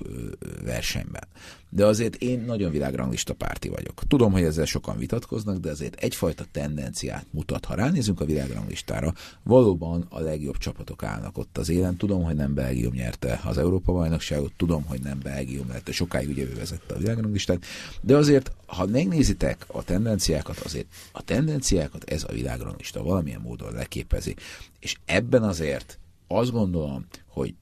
versenyben. 0.65 1.29
De 1.71 1.87
azért 1.87 2.15
én 2.15 2.41
nagyon 2.41 2.71
világranglista 2.71 3.35
párti 3.35 3.69
vagyok. 3.69 4.03
Tudom, 4.09 4.33
hogy 4.33 4.43
ezzel 4.43 4.65
sokan 4.65 4.99
vitatkoznak, 4.99 5.59
de 5.59 5.71
azért 5.71 5.95
egyfajta 5.95 6.45
tendenciát 6.53 7.27
mutat. 7.31 7.65
Ha 7.65 7.75
ránézünk 7.75 8.21
a 8.21 8.25
világranglistára, 8.25 9.15
valóban 9.43 10.07
a 10.09 10.21
legjobb 10.21 10.59
csapatok 10.59 11.03
állnak 11.03 11.39
ott 11.39 11.59
az 11.59 11.69
élen. 11.69 11.97
Tudom, 11.97 12.23
hogy 12.23 12.35
nem 12.35 12.55
Belgium 12.55 12.95
nyerte 12.95 13.41
az 13.45 13.59
Európa-bajnokságot, 13.59 14.53
tudom, 14.57 14.85
hogy 14.85 15.01
nem 15.03 15.19
Belgium 15.23 15.69
lett, 15.69 15.93
sokáig 15.93 16.29
ugye 16.29 16.43
ő 16.43 16.55
vezette 16.55 16.95
a 16.95 16.99
világranglistát, 16.99 17.65
de 18.01 18.17
azért, 18.17 18.53
ha 18.67 18.87
megnézitek 18.87 19.65
a 19.67 19.85
tendenciákat, 19.85 20.59
azért 20.59 20.87
a 21.13 21.23
tendenciákat 21.23 22.11
ez 22.11 22.25
a 22.29 22.33
világranglista 22.33 23.03
valamilyen 23.03 23.41
módon 23.41 23.73
leképezi. 23.73 24.35
És 24.81 24.97
ebben 25.05 25.43
azért 25.43 25.99
azt 26.27 26.51
gondolom, 26.51 27.07
hogy 27.27 27.55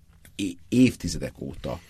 évtizedek 0.68 1.40
óta 1.40 1.80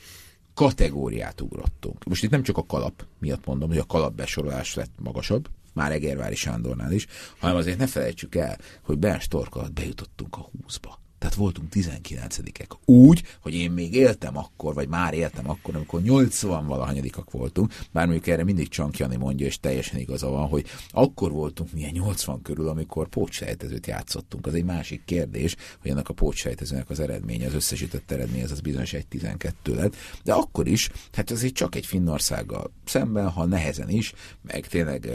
kategóriát 0.55 1.41
ugrottunk. 1.41 2.05
Most 2.05 2.23
itt 2.23 2.31
nem 2.31 2.43
csak 2.43 2.57
a 2.57 2.67
kalap 2.67 3.07
miatt 3.19 3.47
mondom, 3.47 3.69
hogy 3.69 3.79
a 3.79 3.87
kalap 3.87 4.15
besorolás 4.15 4.75
lett 4.75 4.93
magasabb, 4.99 5.49
már 5.73 5.93
Egervári 5.93 6.35
Sándornál 6.35 6.93
is, 6.93 7.07
hanem 7.39 7.57
azért 7.57 7.79
ne 7.79 7.87
felejtsük 7.87 8.35
el, 8.35 8.59
hogy 8.83 8.99
Ben 8.99 9.21
Stork 9.21 9.73
bejutottunk 9.73 10.37
a 10.37 10.51
20-ba. 10.69 11.04
Tehát 11.25 11.39
voltunk 11.39 11.69
19-ek. 11.75 12.71
Úgy, 12.85 13.23
hogy 13.41 13.55
én 13.55 13.71
még 13.71 13.95
éltem 13.95 14.37
akkor, 14.37 14.75
vagy 14.75 14.89
már 14.89 15.15
éltem 15.15 15.51
akkor, 15.51 15.75
amikor 15.75 16.03
80 16.03 16.67
valahanyadikak 16.67 17.31
voltunk, 17.31 17.73
bár 17.93 18.05
mondjuk 18.07 18.27
erre 18.27 18.45
mindig 18.45 18.69
Csankjani 18.69 19.17
mondja, 19.17 19.47
és 19.47 19.61
teljesen 19.61 19.99
igaza 19.99 20.29
van, 20.29 20.49
hogy 20.49 20.67
akkor 20.91 21.31
voltunk 21.33 21.73
milyen 21.73 21.93
80 21.93 22.43
körül, 22.43 22.69
amikor 22.69 23.09
pótsejtezőt 23.09 23.87
játszottunk. 23.87 24.47
Az 24.47 24.55
egy 24.55 24.65
másik 24.65 25.05
kérdés, 25.05 25.57
hogy 25.81 25.91
ennek 25.91 26.09
a 26.09 26.15
pótsejtezőnek 26.15 26.91
az 26.91 27.01
eredménye, 27.01 27.47
az 27.47 27.55
összesített 27.55 28.11
eredmény, 28.11 28.43
az 28.43 28.51
az 28.51 28.61
bizonyos 28.61 28.93
egy 28.93 29.07
12 29.07 29.75
lett. 29.75 29.97
De 30.25 30.33
akkor 30.33 30.67
is, 30.67 30.91
hát 31.13 31.31
azért 31.31 31.55
csak 31.55 31.75
egy 31.75 31.87
Finnországgal 31.87 32.73
szemben, 32.85 33.29
ha 33.29 33.45
nehezen 33.45 33.89
is, 33.89 34.13
meg 34.43 34.67
tényleg 34.67 35.11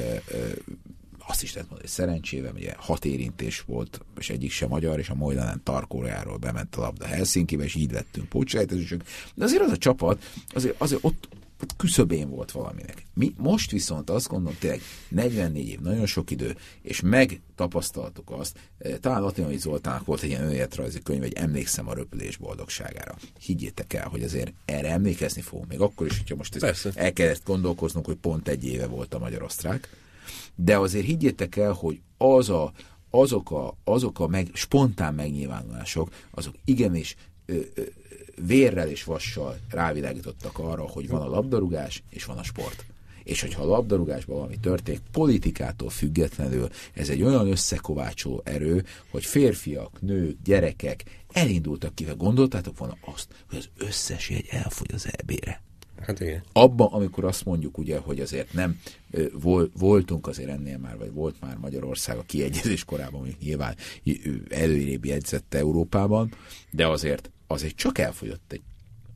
azt 1.30 1.44
is 1.44 1.54
lehet 1.54 1.70
mondani, 1.70 1.90
hogy 1.90 1.98
szerencsével, 2.00 2.54
ugye 2.56 2.74
hat 2.78 3.06
érintés 3.06 3.62
volt, 3.62 4.06
és 4.18 4.30
egyik 4.30 4.52
sem 4.52 4.70
magyar, 4.70 5.00
és 5.00 5.10
a 5.10 5.16
Mojdanen 5.16 5.62
Tarkójáról 5.64 6.38
bement 6.38 6.76
a 6.76 6.82
labda 6.82 7.06
Helsinki-be, 7.06 7.64
és 7.64 7.76
így 7.76 7.92
lettünk 7.92 8.30
pótsejtezősök. 8.30 9.04
De 9.36 9.44
azért 9.44 9.62
az 9.62 9.72
a 9.72 9.78
csapat, 9.78 10.24
azért, 10.54 10.82
azért 10.82 11.04
ott, 11.04 11.28
küszöbén 11.78 12.30
volt 12.30 12.52
valaminek. 12.52 13.06
Mi 13.14 13.34
most 13.38 13.72
viszont 13.72 14.10
azt 14.10 14.28
gondolom, 14.28 14.58
tényleg 14.60 14.82
44 15.10 15.68
év, 15.68 15.80
nagyon 15.80 16.06
sok 16.06 16.32
idő, 16.32 16.56
és 16.82 17.02
megtapasztaltuk 17.02 18.32
azt, 18.32 18.58
eh, 18.78 18.96
talán 19.02 19.22
Latinai 19.22 19.58
Zoltának 19.58 20.06
volt 20.06 20.22
egy 20.22 20.30
ilyen 20.30 20.44
önéletrajzi 20.44 21.00
könyv, 21.02 21.22
hogy 21.22 21.34
emlékszem 21.34 21.88
a 21.88 21.94
röpülés 21.94 22.38
boldogságára. 22.38 23.16
Higgyétek 23.40 23.94
el, 23.94 24.08
hogy 24.08 24.24
azért 24.24 24.54
erre 24.66 24.90
emlékezni 24.90 25.42
fogunk, 25.42 25.70
még 25.70 25.80
akkor 25.80 26.08
is, 26.08 26.18
hogyha 26.18 26.36
most 26.36 26.64
ez 26.64 26.86
el 26.94 27.14
kellett 27.14 27.44
gondolkoznunk, 27.46 28.06
hogy 28.06 28.18
pont 28.18 28.48
egy 28.48 28.66
éve 28.66 28.88
volt 28.88 29.14
a 29.14 29.20
magyar-osztrák, 29.20 29.90
de 30.64 30.78
azért 30.78 31.06
higgyétek 31.06 31.56
el, 31.56 31.72
hogy 31.72 32.02
az 32.18 32.50
a, 32.50 32.72
azok 33.10 33.52
a, 33.52 33.78
azok 33.84 34.20
a 34.20 34.28
meg, 34.28 34.50
spontán 34.54 35.14
megnyilvánulások, 35.14 36.10
azok 36.32 36.56
igenis 36.66 37.16
ö, 37.46 37.60
ö, 37.74 37.82
vérrel 38.46 38.90
és 38.90 39.04
vassal 39.04 39.58
rávilágítottak 39.70 40.60
arra, 40.60 40.88
hogy 40.88 41.08
van 41.08 41.22
a 41.22 41.30
labdarúgás 41.30 42.04
és 42.10 42.26
van 42.26 42.38
a 42.38 42.44
sport. 42.44 42.86
És 43.24 43.42
hogyha 43.42 43.64
a 43.64 43.66
labdarúgásban 43.66 44.36
valami 44.36 44.58
történik, 44.60 45.02
politikától 45.12 45.90
függetlenül 45.90 46.70
ez 46.94 47.10
egy 47.10 47.22
olyan 47.22 47.48
összekovácsoló 47.48 48.42
erő, 48.44 48.86
hogy 49.12 49.26
férfiak, 49.26 50.02
nők, 50.02 50.38
gyerekek 50.44 51.26
elindultak 51.32 51.96
ki, 51.96 52.08
gondoltátok 52.18 52.78
volna 52.78 52.98
azt, 53.02 53.28
hogy 53.50 53.58
az 53.58 53.70
összes 53.78 54.30
jegy 54.30 54.48
elfogy 54.50 54.92
az 54.94 55.08
EB-re. 55.12 55.69
Hát 56.02 56.20
igen. 56.20 56.44
Abban, 56.54 56.88
amikor 56.92 57.24
azt 57.24 57.46
mondjuk 57.46 57.78
ugye, 57.78 57.98
hogy 57.98 58.20
azért 58.20 58.54
nem 58.54 58.80
vol, 59.34 59.70
voltunk 59.78 60.28
azért 60.28 60.50
ennél 60.50 60.78
már, 60.78 60.98
vagy 60.98 61.12
volt 61.14 61.36
már 61.42 61.58
Magyarország 61.58 62.18
a 62.18 62.24
kiegyezés 62.26 62.84
korában, 62.86 63.20
mondjuk 63.20 63.42
nyilván 63.42 63.76
előrébb 64.50 65.06
jegyzett 65.06 65.54
Európában, 65.54 66.34
de 66.72 66.88
azért, 66.88 67.32
azért 67.48 67.76
csak 67.76 67.98
elfogyott 67.98 68.52
egy, 68.52 68.62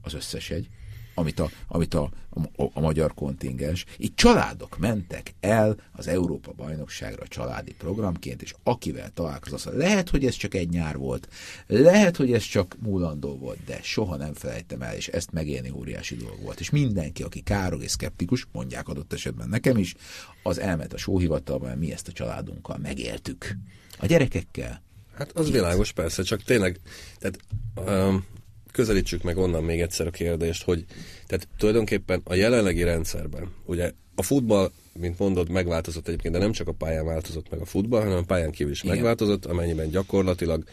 az 0.01 0.13
összes 0.13 0.49
egy, 0.49 0.69
amit 1.13 1.39
a, 1.39 1.49
amit 1.67 1.93
a, 1.93 2.11
a, 2.55 2.63
a 2.73 2.79
magyar 2.79 3.13
kontingens. 3.13 3.85
Itt 3.97 4.15
családok 4.15 4.77
mentek 4.77 5.33
el 5.39 5.75
az 5.91 6.07
Európa 6.07 6.51
bajnokságra 6.51 7.27
családi 7.27 7.73
programként, 7.73 8.41
és 8.41 8.53
akivel 8.63 9.09
találkozott, 9.09 9.73
lehet, 9.73 10.09
hogy 10.09 10.25
ez 10.25 10.35
csak 10.35 10.53
egy 10.53 10.69
nyár 10.69 10.97
volt, 10.97 11.27
lehet, 11.67 12.17
hogy 12.17 12.33
ez 12.33 12.43
csak 12.43 12.75
múlandó 12.79 13.37
volt, 13.37 13.63
de 13.65 13.79
soha 13.81 14.15
nem 14.15 14.33
felejtem 14.33 14.81
el, 14.81 14.95
és 14.95 15.07
ezt 15.07 15.31
megélni 15.31 15.69
óriási 15.69 16.15
dolog 16.15 16.41
volt. 16.41 16.59
És 16.59 16.69
mindenki, 16.69 17.23
aki 17.23 17.41
károg 17.41 17.83
és 17.83 17.91
szkeptikus, 17.91 18.47
mondják 18.51 18.87
adott 18.87 19.13
esetben 19.13 19.49
nekem 19.49 19.77
is, 19.77 19.95
az 20.43 20.59
elment 20.59 20.93
a 20.93 20.97
sóhivatalba, 20.97 21.75
mi 21.75 21.91
ezt 21.91 22.07
a 22.07 22.11
családunkkal 22.11 22.77
megéltük. 22.77 23.57
A 23.99 24.05
gyerekekkel. 24.05 24.81
Hát 25.15 25.31
az 25.31 25.45
Két. 25.45 25.53
világos, 25.53 25.91
persze, 25.91 26.23
csak 26.23 26.43
tényleg, 26.43 26.79
tehát 27.19 27.39
um, 27.75 28.25
közelítsük 28.73 29.23
meg 29.23 29.37
onnan 29.37 29.63
még 29.63 29.81
egyszer 29.81 30.07
a 30.07 30.11
kérdést, 30.11 30.63
hogy 30.63 30.85
tehát 31.27 31.47
tulajdonképpen 31.57 32.21
a 32.23 32.33
jelenlegi 32.33 32.83
rendszerben, 32.83 33.51
ugye 33.65 33.91
a 34.15 34.23
futball, 34.23 34.71
mint 34.99 35.19
mondod, 35.19 35.49
megváltozott 35.49 36.07
egyébként, 36.07 36.33
de 36.33 36.39
nem 36.39 36.51
csak 36.51 36.67
a 36.67 36.71
pályán 36.71 37.05
változott 37.05 37.49
meg 37.49 37.59
a 37.59 37.65
futball, 37.65 38.01
hanem 38.01 38.17
a 38.17 38.23
pályán 38.23 38.51
kívül 38.51 38.71
is 38.71 38.83
Igen. 38.83 38.95
megváltozott, 38.95 39.45
amennyiben 39.45 39.89
gyakorlatilag 39.89 40.63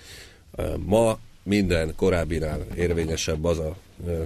ma 0.84 1.18
minden 1.42 1.94
korábbinál 1.96 2.66
érvényesebb 2.76 3.44
az 3.44 3.58
a 3.58 3.76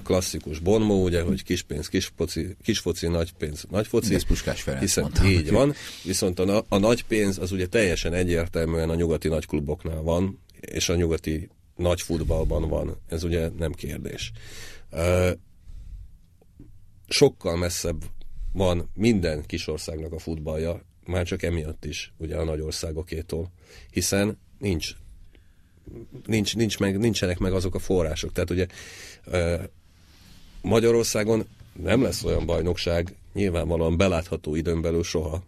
klasszikus 0.02 0.58
bonmó, 0.58 1.02
ugye, 1.02 1.22
hogy 1.22 1.44
kispénz, 1.44 1.88
kisfoci, 1.88 2.56
kisfoci, 2.62 3.06
nagypénz, 3.06 3.64
nagyfoci. 3.70 4.14
Ez 4.14 4.24
Puskás 4.24 4.62
Ferenc 4.62 4.82
hiszen 4.82 5.02
mondta. 5.02 5.24
Így 5.24 5.50
van. 5.50 5.74
Viszont 6.04 6.38
a, 6.38 6.64
a 6.68 6.78
nagy 6.78 7.04
pénz 7.04 7.38
az 7.38 7.52
ugye 7.52 7.66
teljesen 7.66 8.12
egyértelműen 8.12 8.90
a 8.90 8.94
nyugati 8.94 9.28
nagykluboknál 9.28 10.02
van, 10.02 10.38
és 10.60 10.88
a 10.88 10.94
nyugati 10.94 11.48
nagy 11.76 12.00
futballban 12.00 12.68
van, 12.68 12.96
ez 13.08 13.22
ugye 13.22 13.48
nem 13.48 13.72
kérdés. 13.72 14.32
Sokkal 17.08 17.56
messzebb 17.56 18.04
van 18.52 18.90
minden 18.94 19.46
kisországnak 19.46 20.12
a 20.12 20.18
futballja, 20.18 20.82
már 21.06 21.24
csak 21.24 21.42
emiatt 21.42 21.84
is, 21.84 22.12
ugye 22.16 22.36
a 22.36 22.44
nagy 22.44 22.60
országokétól, 22.60 23.50
hiszen 23.90 24.38
nincs, 24.58 24.90
nincs, 26.26 26.56
nincs 26.56 26.78
meg, 26.78 26.98
nincsenek 26.98 27.38
meg 27.38 27.52
azok 27.52 27.74
a 27.74 27.78
források. 27.78 28.32
Tehát 28.32 28.50
ugye 28.50 28.66
Magyarországon 30.62 31.46
nem 31.82 32.02
lesz 32.02 32.24
olyan 32.24 32.46
bajnokság, 32.46 33.16
nyilvánvalóan 33.32 33.96
belátható 33.96 34.54
időn 34.54 34.80
belül 34.80 35.02
soha, 35.02 35.42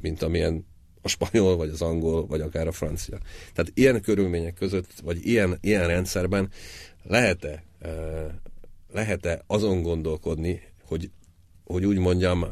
mint 0.00 0.22
amilyen 0.22 0.66
a 1.06 1.08
spanyol, 1.08 1.56
vagy 1.56 1.68
az 1.68 1.82
angol, 1.82 2.26
vagy 2.26 2.40
akár 2.40 2.66
a 2.66 2.72
francia. 2.72 3.18
Tehát 3.54 3.72
ilyen 3.74 4.00
körülmények 4.00 4.54
között, 4.54 4.90
vagy 5.02 5.26
ilyen, 5.26 5.58
ilyen 5.60 5.86
rendszerben 5.86 6.50
lehet-e, 7.02 7.64
lehet-e 8.92 9.42
azon 9.46 9.82
gondolkodni, 9.82 10.62
hogy, 10.86 11.10
hogy 11.64 11.84
úgy 11.84 11.98
mondjam, 11.98 12.46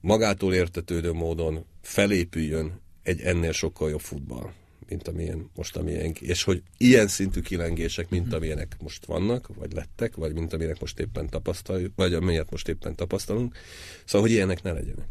magától 0.00 0.54
értetődő 0.54 1.12
módon 1.12 1.64
felépüljön 1.82 2.80
egy 3.02 3.20
ennél 3.20 3.52
sokkal 3.52 3.90
jobb 3.90 4.00
futball, 4.00 4.52
mint 4.88 5.08
amilyen 5.08 5.50
most 5.54 5.76
amilyen, 5.76 6.12
és 6.20 6.42
hogy 6.42 6.62
ilyen 6.76 7.08
szintű 7.08 7.40
kilengések, 7.40 8.08
mint 8.10 8.26
mhm. 8.26 8.34
amilyenek 8.34 8.76
most 8.82 9.06
vannak, 9.06 9.48
vagy 9.54 9.72
lettek, 9.72 10.16
vagy 10.16 10.34
mint 10.34 10.52
amilyenek 10.52 10.80
most 10.80 10.98
éppen 10.98 11.28
tapasztaljuk, 11.28 11.92
vagy 11.96 12.14
amilyet 12.14 12.50
most 12.50 12.68
éppen 12.68 12.94
tapasztalunk, 12.94 13.56
szóval, 14.04 14.26
hogy 14.26 14.36
ilyenek 14.36 14.62
ne 14.62 14.72
legyenek. 14.72 15.06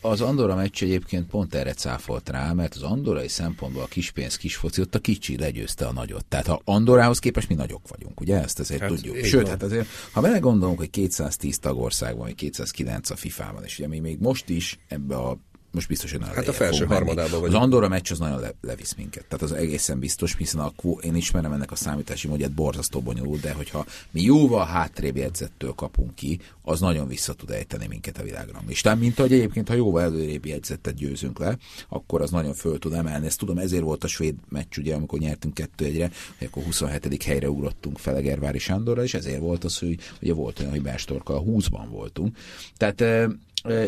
Az 0.00 0.20
Andorra 0.20 0.54
meccs 0.54 0.82
egyébként 0.82 1.26
pont 1.26 1.54
erre 1.54 1.72
cáfolt 1.72 2.28
rá, 2.28 2.52
mert 2.52 2.74
az 2.74 2.82
andorai 2.82 3.28
szempontból 3.28 3.82
a 3.82 3.86
kispénz 3.86 4.36
kisfoci 4.36 4.80
ott 4.80 4.94
a 4.94 4.98
kicsi 4.98 5.38
legyőzte 5.38 5.86
a 5.86 5.92
nagyot. 5.92 6.24
Tehát 6.24 6.46
ha 6.46 6.60
Andorához 6.64 7.18
képest 7.18 7.48
mi 7.48 7.54
nagyok 7.54 7.88
vagyunk, 7.88 8.20
ugye? 8.20 8.42
Ezt 8.42 8.58
azért 8.58 8.80
hát, 8.80 8.88
tudjuk. 8.88 9.16
Sőt, 9.24 9.42
van. 9.42 9.50
hát 9.50 9.62
azért, 9.62 9.86
ha 10.12 10.20
vele 10.20 10.38
gondolunk, 10.38 10.78
hogy 10.78 10.90
210 10.90 11.58
tagország 11.58 12.16
van, 12.16 12.24
vagy 12.24 12.34
209 12.34 13.10
a 13.10 13.16
FIFA-ban, 13.16 13.64
és 13.64 13.78
ugye 13.78 13.88
mi 13.88 13.98
még 13.98 14.18
most 14.18 14.48
is 14.48 14.78
ebbe 14.88 15.16
a 15.16 15.38
most 15.76 15.88
biztos, 15.88 16.12
hogy 16.12 16.20
Hát 16.34 16.48
a 16.48 16.52
felső 16.52 16.84
harmadában 16.84 17.40
vagy. 17.40 17.48
Az 17.48 17.54
Andorra 17.54 17.88
meccs 17.88 18.10
az 18.10 18.18
nagyon 18.18 18.40
le, 18.40 18.54
levisz 18.60 18.94
minket. 18.94 19.24
Tehát 19.24 19.42
az 19.42 19.52
egészen 19.52 19.98
biztos, 19.98 20.34
hiszen 20.38 20.60
a, 20.60 20.72
én 21.00 21.14
ismerem 21.14 21.52
ennek 21.52 21.70
a 21.70 21.74
számítási 21.74 22.28
módját, 22.28 22.52
borzasztó 22.52 23.00
bonyolult, 23.00 23.40
de 23.40 23.52
hogyha 23.52 23.86
mi 24.10 24.22
jóval 24.22 24.66
hátrébb 24.66 25.16
jegyzettől 25.16 25.72
kapunk 25.72 26.14
ki, 26.14 26.40
az 26.62 26.80
nagyon 26.80 27.08
vissza 27.08 27.32
tud 27.32 27.50
ejteni 27.50 27.86
minket 27.86 28.18
a 28.18 28.22
világranglistán. 28.22 28.98
Mint 28.98 29.18
ahogy 29.18 29.32
egyébként, 29.32 29.68
ha 29.68 29.74
jóval 29.74 30.02
előrébb 30.02 30.46
jegyzettet 30.46 30.94
győzünk 30.94 31.38
le, 31.38 31.58
akkor 31.88 32.20
az 32.20 32.30
nagyon 32.30 32.54
föl 32.54 32.78
tud 32.78 32.92
emelni. 32.92 33.26
Ezt 33.26 33.38
tudom, 33.38 33.58
ezért 33.58 33.82
volt 33.82 34.04
a 34.04 34.08
svéd 34.08 34.34
meccs, 34.48 34.78
ugye, 34.78 34.94
amikor 34.94 35.18
nyertünk 35.18 35.54
kettő 35.54 35.84
egyre, 35.84 36.10
hogy 36.38 36.46
akkor 36.46 36.62
27. 36.62 37.22
helyre 37.22 37.50
ugrottunk 37.50 37.98
Felegervári 37.98 38.58
Sándorra, 38.58 39.02
és 39.02 39.14
ezért 39.14 39.40
volt 39.40 39.64
az, 39.64 39.78
hogy 39.78 39.98
ugye 40.22 40.32
volt 40.32 40.58
olyan, 40.58 40.70
hogy 40.70 40.82
Bestorkkal 40.82 41.44
20-ban 41.46 41.86
voltunk. 41.90 42.36
Tehát 42.76 43.00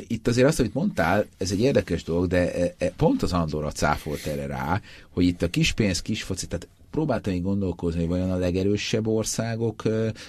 itt 0.07 0.29
azért 0.29 0.47
azt, 0.47 0.61
amit 0.61 0.75
mondtál, 0.75 1.27
ez 1.39 1.51
egy 1.51 1.61
érdekes 1.61 2.03
dolog, 2.03 2.27
de 2.27 2.75
pont 2.97 3.23
az 3.23 3.33
Andorra 3.33 3.71
cáfolt 3.71 4.27
erre 4.27 4.47
rá, 4.47 4.81
hogy 5.11 5.25
itt 5.25 5.43
a 5.43 5.51
kispénz, 5.51 6.03
kisfoci, 6.03 6.47
tehát 6.47 6.69
próbáltam 6.99 7.33
így 7.33 7.43
gondolkozni, 7.43 8.01
hogy 8.01 8.09
vajon 8.09 8.31
a 8.31 8.37
legerősebb 8.37 9.07
országok, 9.07 9.83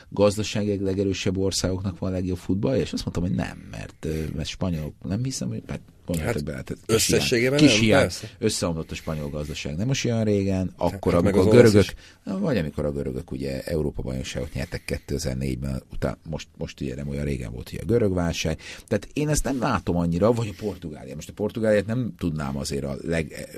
gazdaságileg 0.09 0.81
legerősebb 0.81 1.37
országoknak 1.37 1.99
van 1.99 2.09
a 2.09 2.13
legjobb 2.13 2.37
futball, 2.37 2.75
és 2.75 2.93
azt 2.93 3.05
mondtam, 3.05 3.23
hogy 3.23 3.35
nem, 3.35 3.67
mert, 3.71 4.07
mert 4.35 4.47
spanyolok, 4.47 4.93
nem 5.03 5.23
hiszem, 5.23 5.47
hogy 5.47 5.63
hát 5.67 5.81
hát, 6.17 6.43
be, 6.43 6.53
hát 6.53 6.77
összességében 6.85 7.57
kis 7.57 7.79
hiány, 7.79 8.09
összeomlott 8.39 8.91
a 8.91 8.95
spanyol 8.95 9.29
gazdaság. 9.29 9.75
Nem 9.77 9.87
most 9.87 10.05
olyan 10.05 10.23
régen, 10.23 10.73
hát, 10.77 10.93
akkor, 10.93 11.13
hát, 11.13 11.21
amikor 11.21 11.47
a 11.47 11.49
görögök, 11.49 11.85
vagy 12.23 12.57
amikor 12.57 12.85
a 12.85 12.91
görögök 12.91 13.31
ugye 13.31 13.61
Európa 13.63 14.01
bajnokságot 14.01 14.53
nyertek 14.53 15.01
2004-ben, 15.07 15.83
utána 15.93 16.17
most, 16.29 16.47
most 16.57 16.81
ugye 16.81 16.95
nem 16.95 17.07
olyan 17.07 17.23
régen 17.23 17.51
volt 17.51 17.69
ugye 17.71 17.81
a 17.81 17.85
görög 17.85 18.13
válság. 18.13 18.59
Tehát 18.87 19.07
én 19.13 19.29
ezt 19.29 19.43
nem 19.43 19.59
látom 19.59 19.95
annyira, 19.95 20.33
vagy 20.33 20.55
a 20.57 20.63
Portugália. 20.63 21.15
Most 21.15 21.29
a 21.29 21.33
Portugáliát 21.33 21.85
nem 21.85 22.13
tudnám 22.17 22.57
azért 22.57 22.83
a 22.83 22.95
leg, 23.01 23.49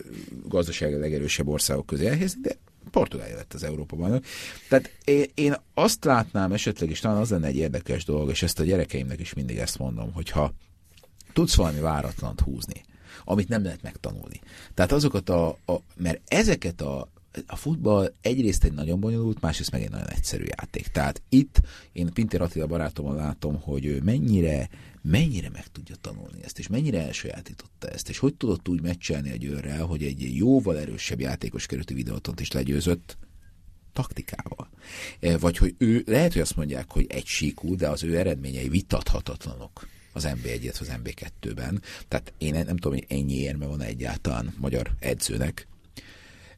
gazdasági 0.47 0.95
legerősebb 0.95 1.47
országok 1.47 1.85
közé 1.85 2.05
elhelyezni, 2.05 2.41
de 2.41 2.55
Portugália 2.91 3.35
lett 3.35 3.53
az 3.53 3.63
Európa 3.63 3.95
bajnok. 3.95 4.23
Tehát 4.69 4.91
én, 5.03 5.25
én 5.33 5.55
azt 5.73 6.03
látnám 6.03 6.51
esetleg, 6.51 6.89
és 6.89 6.99
talán 6.99 7.17
az 7.17 7.29
lenne 7.29 7.47
egy 7.47 7.55
érdekes 7.55 8.05
dolog, 8.05 8.29
és 8.29 8.43
ezt 8.43 8.59
a 8.59 8.63
gyerekeimnek 8.63 9.19
is 9.19 9.33
mindig 9.33 9.57
ezt 9.57 9.77
mondom, 9.77 10.13
hogyha 10.13 10.53
tudsz 11.33 11.55
valami 11.55 11.79
váratlant 11.79 12.39
húzni, 12.39 12.83
amit 13.23 13.47
nem 13.47 13.63
lehet 13.63 13.81
megtanulni. 13.81 14.39
Tehát 14.73 14.91
azokat 14.91 15.29
a, 15.29 15.47
a 15.47 15.75
mert 15.95 16.21
ezeket 16.27 16.81
a 16.81 17.07
a 17.47 17.55
futball 17.55 18.13
egyrészt 18.21 18.63
egy 18.63 18.73
nagyon 18.73 18.99
bonyolult, 18.99 19.41
másrészt 19.41 19.71
meg 19.71 19.81
egy 19.81 19.89
nagyon 19.89 20.09
egyszerű 20.09 20.43
játék. 20.57 20.87
Tehát 20.87 21.21
itt 21.29 21.61
én 21.91 22.13
Pintér 22.13 22.41
Attila 22.41 22.67
barátomon 22.67 23.15
látom, 23.15 23.61
hogy 23.61 23.85
ő 23.85 24.01
mennyire, 24.03 24.69
mennyire 25.01 25.49
meg 25.49 25.67
tudja 25.67 25.95
tanulni 25.95 26.43
ezt, 26.43 26.59
és 26.59 26.67
mennyire 26.67 27.05
elsajátította 27.05 27.87
ezt, 27.87 28.09
és 28.09 28.17
hogy 28.17 28.35
tudott 28.35 28.69
úgy 28.69 28.81
meccselni 28.81 29.31
a 29.31 29.35
győrrel, 29.35 29.85
hogy 29.85 30.03
egy 30.03 30.35
jóval 30.35 30.79
erősebb 30.79 31.19
játékos 31.19 31.65
kerülti 31.65 31.93
videótont 31.93 32.39
is 32.39 32.51
legyőzött, 32.51 33.17
taktikával. 33.93 34.69
E, 35.19 35.37
vagy 35.37 35.57
hogy 35.57 35.75
ő, 35.77 36.03
lehet, 36.07 36.33
hogy 36.33 36.41
azt 36.41 36.55
mondják, 36.55 36.91
hogy 36.91 37.05
egy 37.09 37.25
síkú, 37.25 37.75
de 37.75 37.89
az 37.89 38.03
ő 38.03 38.17
eredményei 38.17 38.69
vitathatatlanok 38.69 39.87
az 40.13 40.27
MB1-et, 40.27 40.79
az 40.79 40.91
MB2-ben. 41.03 41.81
Tehát 42.07 42.33
én 42.37 42.51
nem 42.53 42.77
tudom, 42.77 42.93
hogy 42.93 43.05
ennyi 43.09 43.33
érme 43.33 43.65
van 43.65 43.81
egyáltalán 43.81 44.53
magyar 44.57 44.91
edzőnek. 44.99 45.67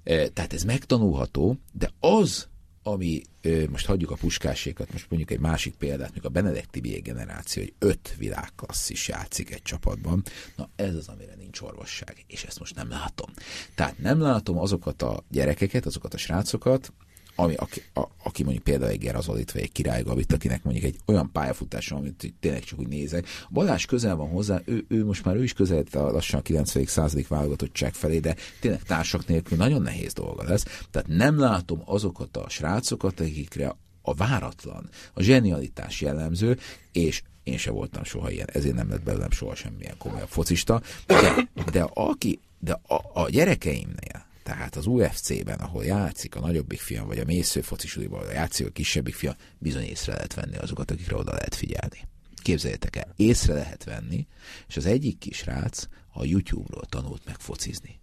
E, 0.03 0.27
tehát 0.27 0.53
ez 0.53 0.63
megtanulható, 0.63 1.57
de 1.71 1.89
az, 1.99 2.47
ami 2.83 3.21
most 3.69 3.85
hagyjuk 3.85 4.11
a 4.11 4.15
puskásékat, 4.15 4.91
most 4.91 5.09
mondjuk 5.09 5.31
egy 5.31 5.39
másik 5.39 5.73
példát, 5.75 6.13
még 6.13 6.25
a 6.25 6.29
Benedekti 6.29 6.79
B 6.79 7.01
generáció, 7.03 7.63
hogy 7.63 7.73
öt 7.79 8.15
világklasszis 8.17 9.07
játszik 9.07 9.51
egy 9.51 9.61
csapatban, 9.61 10.23
na 10.55 10.69
ez 10.75 10.95
az, 10.95 11.07
amire 11.07 11.35
nincs 11.35 11.61
orvosság, 11.61 12.23
és 12.27 12.43
ezt 12.43 12.59
most 12.59 12.75
nem 12.75 12.89
látom. 12.89 13.29
Tehát 13.75 13.97
nem 13.97 14.21
látom 14.21 14.57
azokat 14.57 15.01
a 15.01 15.23
gyerekeket, 15.29 15.85
azokat 15.85 16.13
a 16.13 16.17
srácokat, 16.17 16.93
ami, 17.35 17.53
aki, 17.53 17.81
a, 17.93 18.03
aki 18.23 18.43
mondjuk 18.43 18.63
például 18.63 18.91
egy 18.91 18.99
Gerazolit, 18.99 19.51
vagy 19.51 19.61
egy 19.61 19.71
Király 19.71 20.03
Gabit, 20.03 20.33
akinek 20.33 20.63
mondjuk 20.63 20.85
egy 20.85 20.95
olyan 21.05 21.31
pályafutása, 21.31 21.95
amit 21.95 22.33
tényleg 22.39 22.63
csak 22.63 22.79
úgy 22.79 22.87
nézek. 22.87 23.27
Balázs 23.49 23.85
közel 23.85 24.15
van 24.15 24.29
hozzá, 24.29 24.61
ő, 24.65 24.85
ő 24.87 25.05
most 25.05 25.25
már 25.25 25.35
ő 25.35 25.43
is 25.43 25.53
közel 25.53 25.83
a 25.91 25.97
lassan 25.99 26.39
a 26.39 26.43
90. 26.43 26.85
századik 26.85 27.27
válogatottság 27.27 27.93
felé, 27.93 28.19
de 28.19 28.35
tényleg 28.59 28.83
társak 28.83 29.27
nélkül 29.27 29.57
nagyon 29.57 29.81
nehéz 29.81 30.13
dolga 30.13 30.43
lesz. 30.43 30.65
Tehát 30.91 31.07
nem 31.07 31.39
látom 31.39 31.81
azokat 31.85 32.37
a 32.37 32.49
srácokat, 32.49 33.19
akikre 33.19 33.75
a 34.01 34.13
váratlan, 34.13 34.89
a 35.13 35.21
zsenialitás 35.21 36.01
jellemző, 36.01 36.57
és 36.91 37.23
én 37.43 37.57
se 37.57 37.71
voltam 37.71 38.03
soha 38.03 38.31
ilyen, 38.31 38.47
ezért 38.53 38.75
nem 38.75 38.89
lett 38.89 39.03
belőlem 39.03 39.31
soha 39.31 39.55
semmilyen 39.55 39.97
komolyabb 39.97 40.27
focista, 40.27 40.81
de, 41.05 41.49
de 41.71 41.81
aki, 41.93 42.39
de 42.59 42.79
a, 42.87 43.21
a 43.21 43.29
gyerekeimnél, 43.29 44.25
tehát 44.43 44.75
az 44.75 44.85
UFC-ben, 44.85 45.59
ahol 45.59 45.85
játszik 45.85 46.35
a 46.35 46.39
nagyobbik 46.39 46.79
fiam, 46.79 47.07
vagy 47.07 47.19
a 47.19 47.25
mésző 47.25 47.61
focisuliban 47.61 48.31
játszik 48.31 48.67
a 48.67 48.69
kisebbik 48.69 49.15
fiam, 49.15 49.35
bizony 49.57 49.83
észre 49.83 50.13
lehet 50.13 50.33
venni 50.33 50.57
azokat, 50.57 50.91
akikre 50.91 51.15
oda 51.15 51.31
lehet 51.31 51.55
figyelni. 51.55 52.07
Képzeljétek 52.41 52.95
el, 52.95 53.13
észre 53.15 53.53
lehet 53.53 53.83
venni, 53.83 54.27
és 54.67 54.77
az 54.77 54.85
egyik 54.85 55.17
kisrác 55.17 55.87
a 56.13 56.25
YouTube-ról 56.25 56.85
tanult 56.85 57.25
meg 57.25 57.35
focizni. 57.39 57.99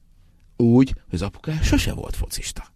Úgy, 0.57 0.93
hogy 0.93 1.15
az 1.15 1.23
apuká 1.23 1.61
sose 1.63 1.93
volt 1.93 2.17
focista. 2.17 2.73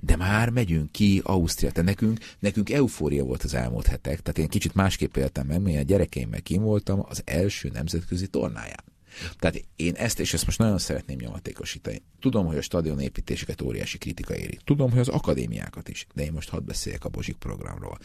De 0.00 0.16
már 0.16 0.50
megyünk 0.50 0.92
ki 0.92 1.20
Ausztria, 1.24 1.70
te 1.70 1.82
nekünk, 1.82 2.18
nekünk 2.38 2.70
eufória 2.70 3.24
volt 3.24 3.42
az 3.42 3.54
elmúlt 3.54 3.86
hetek, 3.86 4.20
tehát 4.20 4.38
én 4.38 4.48
kicsit 4.48 4.74
másképp 4.74 5.16
éltem 5.16 5.46
meg, 5.46 5.60
mert 5.60 5.76
a 5.76 5.82
gyerekeimmel 5.82 6.42
kim 6.42 6.62
voltam 6.62 7.04
az 7.08 7.22
első 7.24 7.68
nemzetközi 7.68 8.26
tornáján. 8.26 8.91
Tehát 9.38 9.64
én 9.76 9.94
ezt 9.94 10.20
és 10.20 10.32
ezt 10.34 10.44
most 10.46 10.58
nagyon 10.58 10.78
szeretném 10.78 11.18
nyomatékosítani. 11.20 12.02
Tudom, 12.20 12.46
hogy 12.46 12.56
a 12.56 12.62
stadion 12.62 13.00
építéseket 13.00 13.62
óriási 13.62 13.98
kritika 13.98 14.36
éri. 14.36 14.58
Tudom, 14.64 14.90
hogy 14.90 14.98
az 14.98 15.08
akadémiákat 15.08 15.88
is. 15.88 16.06
De 16.14 16.22
én 16.22 16.32
most 16.32 16.48
hadd 16.48 16.64
beszéljek 16.64 17.04
a 17.04 17.08
Bozsik 17.08 17.36
programról. 17.36 17.98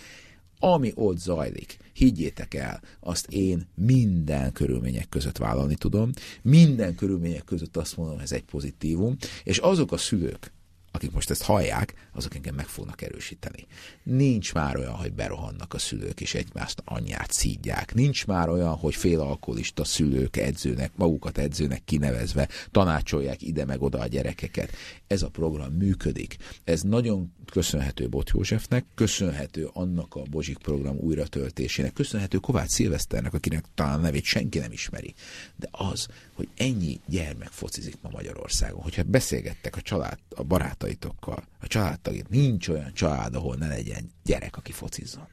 Ami 0.60 0.92
ott 0.96 1.18
zajlik, 1.18 1.78
higgyétek 1.94 2.54
el, 2.54 2.82
azt 3.00 3.28
én 3.30 3.68
minden 3.76 4.52
körülmények 4.52 5.10
között 5.10 5.38
vállalni 5.38 5.76
tudom, 5.76 6.12
minden 6.42 6.96
körülmények 6.96 7.44
között 7.44 7.78
azt 7.78 7.98
mondom, 7.98 8.20
ez 8.20 8.32
egy 8.32 8.44
pozitívum, 8.44 9.16
és 9.44 9.58
azok 9.58 9.92
a 9.92 9.98
szülők, 9.98 10.52
akik 10.98 11.12
most 11.12 11.30
ezt 11.30 11.44
hallják, 11.44 11.94
azok 12.14 12.36
engem 12.36 12.56
meg 12.56 12.68
fognak 12.68 13.02
erősíteni. 13.02 13.66
Nincs 14.04 14.54
már 14.54 14.78
olyan, 14.78 14.94
hogy 14.94 15.14
berohannak 15.14 15.74
a 15.74 15.78
szülők, 15.78 16.22
és 16.22 16.34
egymást 16.34 16.82
anyját 16.86 17.32
szídják. 17.32 17.94
Nincs 17.94 18.26
már 18.26 18.50
olyan, 18.50 18.76
hogy 18.76 18.96
félalkoholista 18.96 19.84
szülők 19.84 20.38
edzőnek, 20.38 20.92
magukat 20.96 21.38
edzőnek 21.38 21.84
kinevezve 21.86 22.50
tanácsolják 22.72 23.42
ide 23.42 23.66
meg 23.66 23.82
oda 23.82 24.00
a 24.00 24.08
gyerekeket. 24.08 24.72
Ez 25.08 25.22
a 25.22 25.30
program 25.30 25.74
működik. 25.74 26.38
Ez 26.64 26.82
nagyon 26.82 27.34
köszönhető 27.52 28.10
Bot 28.10 28.30
Józsefnek, 28.30 28.86
köszönhető 28.96 29.70
annak 29.74 30.16
a 30.16 30.22
Bozsik 30.22 30.58
program 30.58 30.98
újratöltésének, 30.98 31.94
köszönhető 31.94 32.38
Kovács 32.38 32.70
Szilveszternek, 32.70 33.34
akinek 33.34 33.66
talán 33.76 34.00
nevét 34.00 34.24
senki 34.24 34.60
nem 34.60 34.72
ismeri. 34.72 35.14
De 35.56 35.68
az, 35.72 36.08
hogy 36.34 36.48
ennyi 36.58 37.00
gyermek 37.08 37.50
focizik 37.50 37.98
ma 38.02 38.10
Magyarországon, 38.12 38.82
hogyha 38.82 39.04
beszélgettek 39.04 39.76
a 39.76 39.82
család, 39.82 40.18
a 40.30 40.44
barátaitokkal, 40.88 41.44
a 41.60 41.68
családtagét, 41.68 42.30
nincs 42.30 42.68
olyan 42.68 42.94
család, 42.94 43.36
ahol 43.36 43.56
ne 43.56 43.68
legyen 43.68 44.12
gyerek, 44.24 44.58
aki 44.58 44.72
focizzon. 44.72 45.28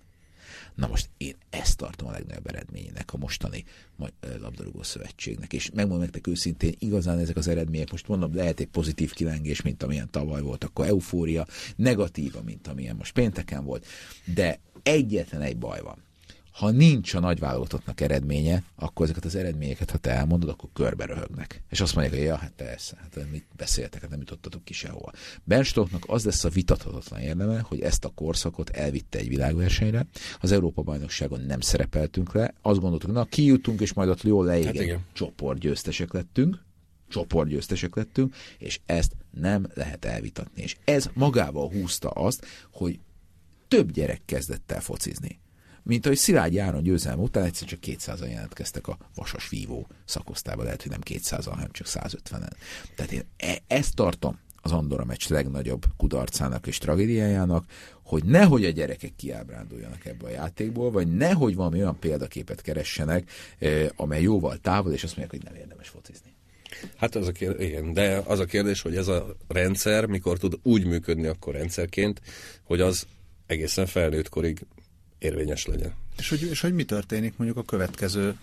Na 0.75 0.87
most 0.87 1.11
én 1.17 1.37
ezt 1.51 1.77
tartom 1.77 2.09
a 2.09 2.11
legnagyobb 2.11 2.47
eredményének 2.47 3.13
a 3.13 3.17
mostani 3.17 3.65
labdarúgó 4.41 4.83
szövetségnek, 4.83 5.53
és 5.53 5.71
megmondom 5.71 6.01
nektek 6.01 6.27
őszintén, 6.27 6.75
igazán 6.79 7.19
ezek 7.19 7.37
az 7.37 7.49
eredmények, 7.49 7.91
most 7.91 8.09
mondom, 8.09 8.35
lehet 8.35 8.61
egy 8.61 8.67
pozitív 8.67 9.13
kilengés, 9.13 9.63
mint 9.63 9.83
amilyen 9.83 10.11
tavaly 10.11 10.41
volt, 10.41 10.65
akkor 10.65 10.87
eufória, 10.87 11.47
negatíva, 11.77 12.43
mint 12.43 12.69
amilyen 12.69 12.97
most 12.97 13.13
pénteken 13.13 13.65
volt, 13.65 13.87
de 14.35 14.61
egyetlen 14.83 15.41
egy 15.41 15.57
baj 15.57 15.81
van 15.81 16.03
ha 16.55 16.71
nincs 16.71 17.15
a 17.15 17.21
nagyválogatottnak 17.21 18.01
eredménye, 18.01 18.63
akkor 18.77 19.05
ezeket 19.05 19.25
az 19.25 19.35
eredményeket, 19.35 19.91
ha 19.91 19.99
te 19.99 20.11
elmondod, 20.11 20.49
akkor 20.49 20.69
körbe 20.73 21.05
röhögnek. 21.05 21.63
És 21.69 21.81
azt 21.81 21.95
mondják, 21.95 22.17
hogy 22.17 22.27
ja, 22.27 22.37
hát 22.37 22.53
persze, 22.57 22.97
hát 23.01 23.31
mit 23.31 23.47
beszéltek, 23.57 24.01
hát 24.01 24.11
nem 24.11 24.19
jutottatok 24.19 24.65
ki 24.65 24.73
sehova. 24.73 25.13
Bernstoknak 25.45 26.05
az 26.07 26.25
lesz 26.25 26.45
a 26.45 26.49
vitathatatlan 26.49 27.21
érdeme, 27.21 27.61
hogy 27.61 27.81
ezt 27.81 28.05
a 28.05 28.13
korszakot 28.15 28.71
elvitte 28.71 29.19
egy 29.19 29.29
világversenyre. 29.29 30.07
Az 30.41 30.53
Európa-bajnokságon 30.53 31.41
nem 31.41 31.61
szerepeltünk 31.61 32.35
le. 32.35 32.55
Azt 32.63 32.81
gondoltuk, 32.81 33.13
na 33.13 33.25
kijutunk, 33.25 33.81
és 33.81 33.93
majd 33.93 34.09
ott 34.09 34.23
jól 34.23 34.45
leégen. 34.45 34.89
Hát 34.89 34.99
csoportgyőztesek 35.13 36.13
lettünk 36.13 36.63
csoportgyőztesek 37.09 37.95
lettünk, 37.95 38.35
és 38.59 38.81
ezt 38.87 39.13
nem 39.31 39.67
lehet 39.75 40.05
elvitatni. 40.05 40.63
És 40.63 40.77
ez 40.85 41.11
magával 41.13 41.69
húzta 41.69 42.09
azt, 42.09 42.47
hogy 42.73 42.99
több 43.69 43.91
gyerek 43.91 44.21
kezdett 44.25 44.73
el 44.73 44.81
focizni 44.81 45.43
mint 45.85 46.07
ahogy 46.07 46.19
Szilágyi 46.19 46.59
Áron 46.59 46.83
győzelme 46.83 47.23
után 47.23 47.45
egyszer 47.45 47.69
csak 47.69 47.79
200-an 47.83 48.31
jelentkeztek 48.31 48.89
a 48.89 48.99
vasas 49.15 49.49
vívó 49.49 49.87
szakosztába, 50.05 50.63
lehet, 50.63 50.83
hogy 50.83 50.91
nem 50.91 51.01
200-an, 51.05 51.51
hanem 51.51 51.71
csak 51.73 51.87
150-en. 51.91 52.53
Tehát 52.95 53.13
én 53.13 53.23
e- 53.37 53.63
ezt 53.67 53.95
tartom 53.95 54.39
az 54.63 54.73
Andorra 54.73 55.05
meccs 55.05 55.29
legnagyobb 55.29 55.85
kudarcának 55.97 56.67
és 56.67 56.79
tragédiájának, 56.79 57.65
hogy 58.03 58.25
nehogy 58.25 58.65
a 58.65 58.71
gyerekek 58.71 59.13
kiábránduljanak 59.17 60.05
ebbe 60.07 60.27
a 60.27 60.31
játékból, 60.31 60.91
vagy 60.91 61.17
nehogy 61.17 61.55
valami 61.55 61.79
olyan 61.79 61.99
példaképet 61.99 62.61
keressenek, 62.61 63.31
eh, 63.59 63.89
amely 63.97 64.23
jóval 64.23 64.57
távol, 64.57 64.93
és 64.93 65.05
azt 65.05 65.17
mondják, 65.17 65.41
hogy 65.41 65.53
nem 65.53 65.61
érdemes 65.61 65.89
focizni. 65.89 66.35
Hát 66.97 67.15
az 67.15 67.27
a 67.27 67.33
kérdés, 67.33 67.69
igen, 67.69 67.93
de 67.93 68.23
az 68.25 68.39
a 68.39 68.45
kérdés, 68.45 68.81
hogy 68.81 68.97
ez 68.97 69.09
a 69.09 69.37
rendszer 69.49 70.07
mikor 70.07 70.39
tud 70.39 70.59
úgy 70.63 70.87
működni 70.87 71.27
akkor 71.27 71.55
rendszerként, 71.55 72.21
hogy 72.63 72.81
az 72.81 73.07
egészen 73.47 73.87
felnőtt 73.87 74.29
korig 74.29 74.67
érvényes 75.25 75.67
legyen. 75.67 75.93
És 76.19 76.29
hogy, 76.29 76.43
és 76.43 76.61
hogy 76.61 76.75
mi 76.75 76.85
történik 76.85 77.37
mondjuk 77.37 77.59
a 77.59 77.63
következő 77.63 78.37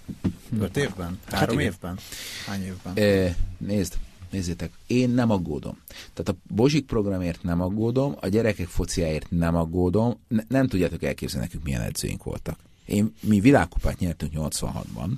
öt 0.59 0.77
évben? 0.77 1.19
Hát 1.25 1.39
Három 1.39 1.57
hát 1.57 1.65
évben? 1.65 1.97
Hány 2.45 2.63
évben? 2.63 2.97
E, 2.97 3.36
nézd, 3.57 3.97
nézzétek, 4.29 4.71
én 4.88 5.09
nem 5.09 5.29
aggódom. 5.29 5.77
Tehát 5.88 6.29
a 6.29 6.53
Bozsik 6.55 6.86
programért 6.86 7.43
nem 7.43 7.61
aggódom, 7.61 8.15
a 8.19 8.27
gyerekek 8.27 8.67
fociáért 8.67 9.25
nem 9.29 9.55
aggódom, 9.55 10.19
ne, 10.27 10.43
nem 10.47 10.67
tudjátok 10.67 11.03
elképzelni 11.03 11.45
nekünk 11.45 11.63
milyen 11.63 11.82
edzőink 11.82 12.23
voltak. 12.23 12.59
Én, 12.86 13.13
mi 13.19 13.39
világkupát 13.39 13.99
nyertünk 13.99 14.32
86-ban, 14.36 15.09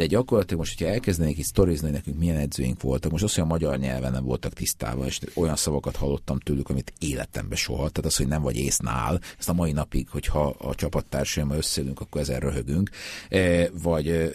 de 0.00 0.06
gyakorlatilag 0.06 0.58
most, 0.58 0.78
hogyha 0.78 0.92
elkezdenék 0.92 1.38
itt 1.38 1.44
sztorizni, 1.44 1.86
hogy 1.86 1.96
nekünk 1.96 2.18
milyen 2.18 2.36
edzőink 2.36 2.82
voltak, 2.82 3.10
most 3.10 3.24
azt, 3.24 3.34
hogy 3.34 3.44
a 3.44 3.46
magyar 3.46 3.78
nyelven 3.78 4.12
nem 4.12 4.24
voltak 4.24 4.52
tisztában, 4.52 5.06
és 5.06 5.20
olyan 5.34 5.56
szavakat 5.56 5.96
hallottam 5.96 6.38
tőlük, 6.38 6.68
amit 6.68 6.92
életemben 6.98 7.56
soha. 7.56 7.88
Tehát 7.88 8.04
az, 8.04 8.16
hogy 8.16 8.26
nem 8.26 8.42
vagy 8.42 8.56
észnál, 8.56 9.20
ezt 9.38 9.48
a 9.48 9.52
mai 9.52 9.72
napig, 9.72 10.08
hogyha 10.08 10.54
a 10.58 10.74
csapattársaimmal 10.74 11.56
összeülünk, 11.56 12.00
akkor 12.00 12.20
ezen 12.20 12.40
röhögünk. 12.40 12.90
E, 13.28 13.70
vagy 13.82 14.08
e, 14.08 14.12
e, 14.12 14.30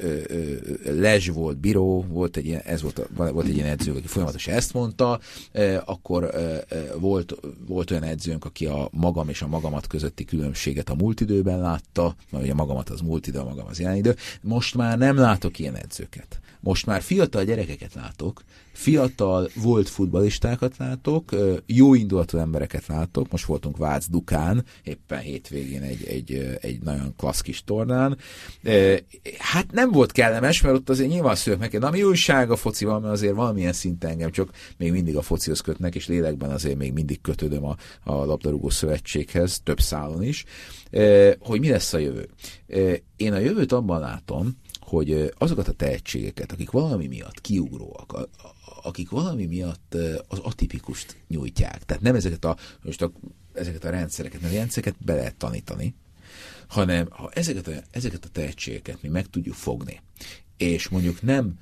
Lezs 0.91 1.28
volt, 1.28 1.57
Bíró, 1.57 2.05
volt 2.09 2.38
egy 2.38 2.45
ilyen, 2.45 2.61
ez 2.66 2.82
volt, 2.82 3.09
volt 3.16 3.47
egy 3.47 3.55
ilyen 3.55 3.68
edző, 3.68 3.91
aki 3.91 4.07
folyamatosan 4.07 4.53
ezt 4.53 4.74
mondta, 4.74 5.20
e, 5.51 5.82
akkor 5.86 6.24
e, 6.24 6.66
volt, 6.99 7.36
volt 7.68 7.91
olyan 7.91 8.03
edzőnk, 8.03 8.45
aki 8.45 8.66
a 8.66 8.89
magam 8.91 9.30
és 9.30 9.41
a 9.41 9.47
magamat 9.47 9.88
közötti 9.88 10.26
különbséget 10.26 10.89
a 10.89 10.95
múlt 10.95 11.22
időben 11.22 11.59
látta, 11.59 12.16
mert 12.30 12.49
a 12.49 12.53
magamat 12.53 12.89
az 12.89 13.01
múlt 13.01 13.28
idő, 13.28 13.39
a 13.39 13.43
magam 13.43 13.68
az 13.68 13.80
jelen 13.80 13.95
idő. 13.95 14.16
Most 14.41 14.76
már 14.76 14.97
nem 14.97 15.18
látok 15.18 15.55
ilyen 15.60 15.76
edzőket. 15.76 16.39
Most 16.60 16.86
már 16.86 17.01
fiatal 17.01 17.43
gyerekeket 17.43 17.93
látok, 17.93 18.43
fiatal, 18.72 19.49
volt 19.56 19.89
futbalistákat 19.89 20.78
látok, 20.78 21.36
jó 21.66 21.93
indulatú 21.93 22.38
embereket 22.38 22.88
látok, 22.88 23.32
most 23.32 23.45
voltunk 23.45 23.78
Vác 23.78 24.10
Dukán, 24.10 24.66
éppen 24.84 25.20
hétvégén 25.20 25.82
egy, 25.82 26.06
egy, 26.08 26.58
egy 26.62 26.82
nagyon 26.82 27.14
klassz 27.18 27.41
kis 27.41 27.64
tornán. 27.64 28.18
Hát 29.38 29.72
nem 29.72 29.91
volt 29.91 30.12
kellemes, 30.12 30.62
mert 30.62 30.76
ott 30.76 30.89
azért 30.89 31.10
nyilván 31.10 31.36
szülök 31.36 31.60
neki, 31.60 31.78
na 31.78 31.89
mi 31.89 32.03
újság 32.03 32.51
a 32.51 32.56
focival, 32.56 32.99
mert 32.99 33.14
azért 33.14 33.36
valamilyen 33.36 33.74
szinten 33.74 34.10
engem 34.10 34.32
csak 34.32 34.49
még 34.78 34.91
mindig 34.91 35.18
a 35.18 35.22
focihoz 35.22 35.60
kötnek, 35.60 35.95
és 35.95 36.08
lélekben 36.08 36.49
azért 36.49 36.78
még 36.78 36.93
mindig 36.93 37.22
kötődöm 37.22 37.66
a, 37.66 37.76
a 38.03 38.14
labdarúgó 38.14 38.70
szövetséghez, 38.70 39.60
több 39.64 39.80
szálon 39.80 40.24
is, 40.24 40.45
hogy 41.39 41.60
mi 41.60 41.70
lesz 41.70 41.93
a 41.93 41.97
jövő. 41.97 42.30
Én 43.16 43.34
a 43.34 43.39
jövőt 43.39 43.72
abban 43.72 43.99
látom, 43.99 44.58
hogy 44.86 45.34
azokat 45.38 45.68
a 45.68 45.72
tehetségeket, 45.72 46.52
akik 46.52 46.72
valami 46.72 47.08
miatt 47.08 47.42
kiugróak, 47.42 48.30
akik 48.84 49.10
valami 49.10 49.46
miatt 49.46 49.98
az 50.28 50.40
atipikust 50.40 51.16
nyújtják, 51.28 51.84
tehát 51.84 52.04
nem 52.04 52.16
ezeket 52.16 52.46
a, 52.46 52.58
most 52.84 53.02
a, 53.02 53.12
ezeket 53.54 53.84
a 53.84 53.90
rendszereket, 53.90 54.42
mert 54.42 54.54
a 54.54 54.58
rendszereket 54.58 54.96
be 55.06 55.16
lehet 55.16 55.36
tanítani, 55.36 55.96
hanem 56.68 57.08
ha 57.10 57.32
ezeket 57.34 57.68
a, 57.68 57.72
ezeket 57.92 58.26
a 58.26 58.30
tehetségeket 58.30 59.02
mi 59.02 59.10
meg 59.10 59.28
tudjuk 59.30 59.56
fogni, 59.56 60.02
és 60.58 60.88
mondjuk 60.88 61.22
nem 61.22 61.60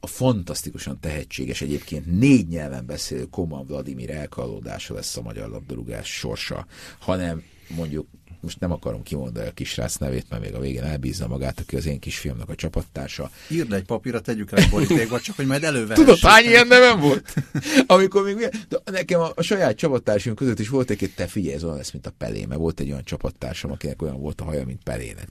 a 0.00 0.06
fantasztikusan 0.06 1.00
tehetséges, 1.00 1.60
egyébként 1.60 2.18
négy 2.18 2.48
nyelven 2.48 2.86
beszélő 2.86 3.24
Koman 3.24 3.66
Vladimir 3.66 4.10
elkalódása 4.10 4.94
lesz 4.94 5.16
a 5.16 5.22
magyar 5.22 5.48
labdarúgás 5.48 6.08
sorsa, 6.08 6.66
hanem 6.98 7.42
mondjuk 7.76 8.06
most 8.44 8.60
nem 8.60 8.72
akarom 8.72 9.02
kimondani 9.02 9.48
a 9.48 9.52
kisrác 9.52 9.96
nevét, 9.96 10.26
mert 10.28 10.42
még 10.42 10.54
a 10.54 10.60
végén 10.60 10.82
elbízza 10.82 11.28
magát, 11.28 11.60
aki 11.60 11.76
az 11.76 11.86
én 11.86 11.98
kisfiamnak 11.98 12.48
a 12.48 12.54
csapattársa. 12.54 13.30
Írd 13.48 13.72
egy 13.72 13.84
papírra, 13.84 14.20
tegyük 14.20 14.52
el 14.52 14.64
a 14.64 14.68
borítékba, 14.70 15.20
csak 15.20 15.36
hogy 15.36 15.46
majd 15.46 15.64
elővehessük. 15.64 16.04
Tudod, 16.04 16.18
hány 16.18 16.44
ilyen 16.44 16.66
nevem 16.66 17.00
volt? 17.00 17.34
Amikor 17.86 18.24
még 18.24 18.36
de 18.68 18.78
nekem 18.84 19.20
a, 19.20 19.32
a 19.34 19.42
saját 19.42 19.76
csapattársunk 19.76 20.36
között 20.36 20.58
is 20.58 20.68
volt 20.68 20.90
egy, 20.90 21.12
te 21.16 21.26
figyelj, 21.26 21.54
ez 21.54 21.64
olyan 21.64 21.76
lesz, 21.76 21.92
mint 21.92 22.06
a 22.06 22.12
Pelé, 22.18 22.44
mert 22.44 22.60
volt 22.60 22.80
egy 22.80 22.90
olyan 22.90 23.04
csapattársam, 23.04 23.70
akinek 23.70 24.02
olyan 24.02 24.20
volt 24.20 24.40
a 24.40 24.44
haja, 24.44 24.64
mint 24.64 24.82
Pelének. 24.82 25.28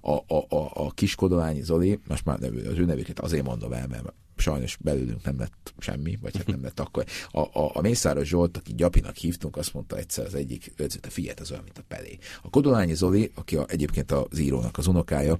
A, 0.00 0.10
a, 0.10 0.36
a, 0.48 0.70
a 0.74 0.90
kis 0.90 1.14
Kodolányi 1.14 1.62
Zoli, 1.62 1.98
most 2.08 2.24
már 2.24 2.38
az 2.42 2.78
ő 2.78 2.84
nevüket 2.84 3.20
azért 3.20 3.44
mondom 3.44 3.72
el, 3.72 3.86
mert 3.86 4.12
sajnos 4.36 4.76
belőlünk 4.80 5.24
nem 5.24 5.38
lett 5.38 5.74
semmi, 5.78 6.18
vagy 6.20 6.36
hát 6.36 6.46
nem 6.46 6.62
lett 6.62 6.80
akkor. 6.80 7.04
A, 7.30 7.40
a, 7.40 7.70
a 7.74 7.80
Mészáros 7.80 8.28
Zsolt, 8.28 8.56
aki 8.56 8.74
Gyapinak 8.74 9.16
hívtunk, 9.16 9.56
azt 9.56 9.74
mondta 9.74 9.96
egyszer 9.96 10.24
az 10.24 10.34
egyik 10.34 10.72
edzőte, 10.76 11.10
figyelt, 11.10 11.40
az 11.40 11.50
olyan, 11.50 11.62
mint 11.62 11.78
a 11.78 11.82
Pelé. 11.88 12.18
A 12.42 12.50
Kodolányi 12.50 12.94
Zoli, 12.94 13.30
aki 13.34 13.56
a, 13.56 13.64
egyébként 13.68 14.12
az 14.12 14.38
írónak 14.38 14.78
az 14.78 14.86
unokája, 14.86 15.38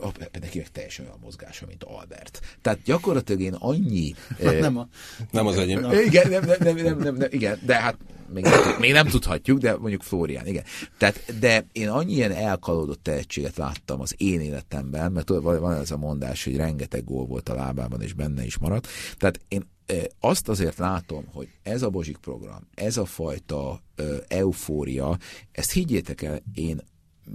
a, 0.00 0.10
neki 0.40 0.58
meg 0.58 0.68
teljesen 0.68 1.04
olyan 1.04 1.18
mozgása, 1.22 1.66
mint 1.66 1.84
Albert. 1.84 2.40
Tehát 2.62 2.82
gyakorlatilag 2.82 3.40
én 3.40 3.54
annyi... 3.54 4.14
nem, 4.60 4.76
a, 4.76 4.88
nem 5.30 5.46
az 5.46 5.56
enyém. 5.56 5.90
Igen, 6.04 6.30
nem, 6.30 6.44
nem, 6.44 6.56
nem, 6.60 6.76
nem, 6.76 6.98
nem, 6.98 7.16
nem, 7.16 7.28
igen, 7.30 7.58
de 7.64 7.80
hát 7.80 7.96
még 8.32 8.44
nem, 8.44 8.76
még 8.78 8.92
nem 8.92 9.06
tudhatjuk, 9.06 9.58
de 9.58 9.76
mondjuk 9.76 10.02
Flórián, 10.02 10.46
igen. 10.46 10.64
Tehát, 10.98 11.38
de 11.38 11.66
én 11.72 11.88
annyi 11.88 12.12
ilyen 12.12 12.32
elkalódott 12.32 13.02
tehetséget 13.02 13.56
láttam 13.56 14.00
az 14.00 14.14
én 14.16 14.40
életemben, 14.40 15.12
mert 15.12 15.28
van 15.28 15.74
ez 15.74 15.90
a 15.90 15.96
mondás, 15.96 16.44
hogy 16.44 16.56
rengeteg 16.56 17.04
gól 17.04 17.26
volt 17.26 17.48
a 17.48 17.54
lábában, 17.54 18.02
és 18.02 18.12
benne 18.12 18.44
is 18.44 18.58
maradt. 18.58 18.88
Tehát 19.16 19.40
én 19.48 19.68
azt 20.20 20.48
azért 20.48 20.78
látom, 20.78 21.24
hogy 21.32 21.48
ez 21.62 21.82
a 21.82 21.90
Bozsik 21.90 22.16
program, 22.16 22.68
ez 22.74 22.96
a 22.96 23.04
fajta 23.04 23.82
eufória, 24.28 25.18
ezt 25.52 25.72
higgyétek 25.72 26.22
el, 26.22 26.42
én 26.54 26.80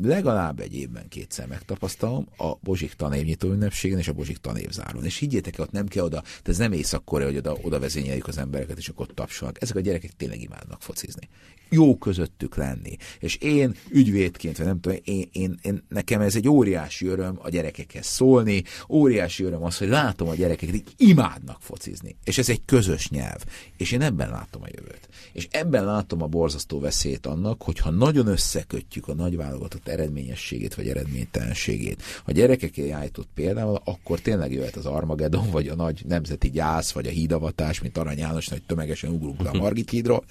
legalább 0.02 0.60
egy 0.60 0.76
évben 0.76 1.08
kétszer 1.08 1.48
megtapasztalom 1.48 2.28
a 2.38 2.54
Bozsik 2.62 2.94
tanévnyitó 2.94 3.50
ünnepségen 3.50 3.98
és 3.98 4.08
a 4.08 4.14
Bozsik 4.14 4.38
tanévzáron. 4.38 5.06
És 5.06 5.18
higgyétek 5.18 5.60
ott 5.60 5.72
nem 5.72 5.88
kell 5.88 6.04
oda, 6.04 6.24
de 6.44 6.52
ez 6.52 6.58
nem 6.58 6.72
észak 6.72 7.10
hogy 7.10 7.38
oda, 7.38 7.58
oda 7.62 7.80
vezényeljük 7.80 8.28
az 8.28 8.38
embereket, 8.38 8.78
és 8.78 8.90
akkor 8.90 9.08
ott 9.10 9.16
tapsolnak. 9.16 9.62
Ezek 9.62 9.76
a 9.76 9.80
gyerekek 9.80 10.12
tényleg 10.12 10.42
imádnak 10.42 10.82
focizni 10.82 11.30
jó 11.76 11.98
közöttük 11.98 12.56
lenni. 12.56 12.96
És 13.20 13.36
én 13.36 13.76
ügyvédként, 13.90 14.58
vagy 14.58 14.66
nem 14.66 14.80
tudom, 14.80 14.98
én, 15.04 15.30
én, 15.32 15.60
én, 15.62 15.84
nekem 15.90 16.22
ez 16.22 16.36
egy 16.36 16.48
óriási 16.48 17.08
öröm 17.08 17.40
a 17.42 17.50
gyerekekhez 17.50 18.06
szólni, 18.06 18.64
óriási 18.90 19.44
öröm 19.44 19.64
az, 19.64 19.78
hogy 19.78 19.88
látom 19.88 20.28
a 20.28 20.36
gyerekeket, 20.36 20.76
hogy 20.76 20.94
imádnak 20.98 21.58
focizni. 21.62 22.16
És 22.24 22.38
ez 22.38 22.50
egy 22.50 22.62
közös 22.66 23.10
nyelv. 23.10 23.44
És 23.78 23.92
én 23.92 24.02
ebben 24.02 24.30
látom 24.30 24.62
a 24.62 24.68
jövőt. 24.76 25.10
És 25.34 25.48
ebben 25.52 25.86
látom 25.86 26.22
a 26.22 26.28
borzasztó 26.28 26.80
veszélyt 26.80 27.26
annak, 27.26 27.64
hogyha 27.64 27.90
nagyon 27.90 28.28
összekötjük 28.28 29.08
a 29.08 29.14
nagyválogatott 29.14 29.88
eredményességét 29.88 30.76
vagy 30.76 30.88
eredménytelenségét 30.88 32.04
a 32.26 32.32
gyerekekkel 32.32 32.94
állított 32.94 33.28
példával, 33.34 33.82
akkor 33.86 34.20
tényleg 34.20 34.52
jöhet 34.52 34.76
az 34.76 34.86
Armageddon, 34.86 35.50
vagy 35.52 35.68
a 35.68 35.76
nagy 35.76 36.02
nemzeti 36.08 36.50
gyász, 36.50 36.92
vagy 36.92 37.08
a 37.08 37.10
hídavatás, 37.10 37.82
mint 37.82 37.98
Arany 37.98 38.18
János, 38.18 38.50
hogy 38.50 38.64
tömegesen 38.64 39.10
ugrunk 39.12 39.42
le 39.42 39.50
a 39.50 39.58
Margit 39.58 39.90
hídról, 39.90 40.24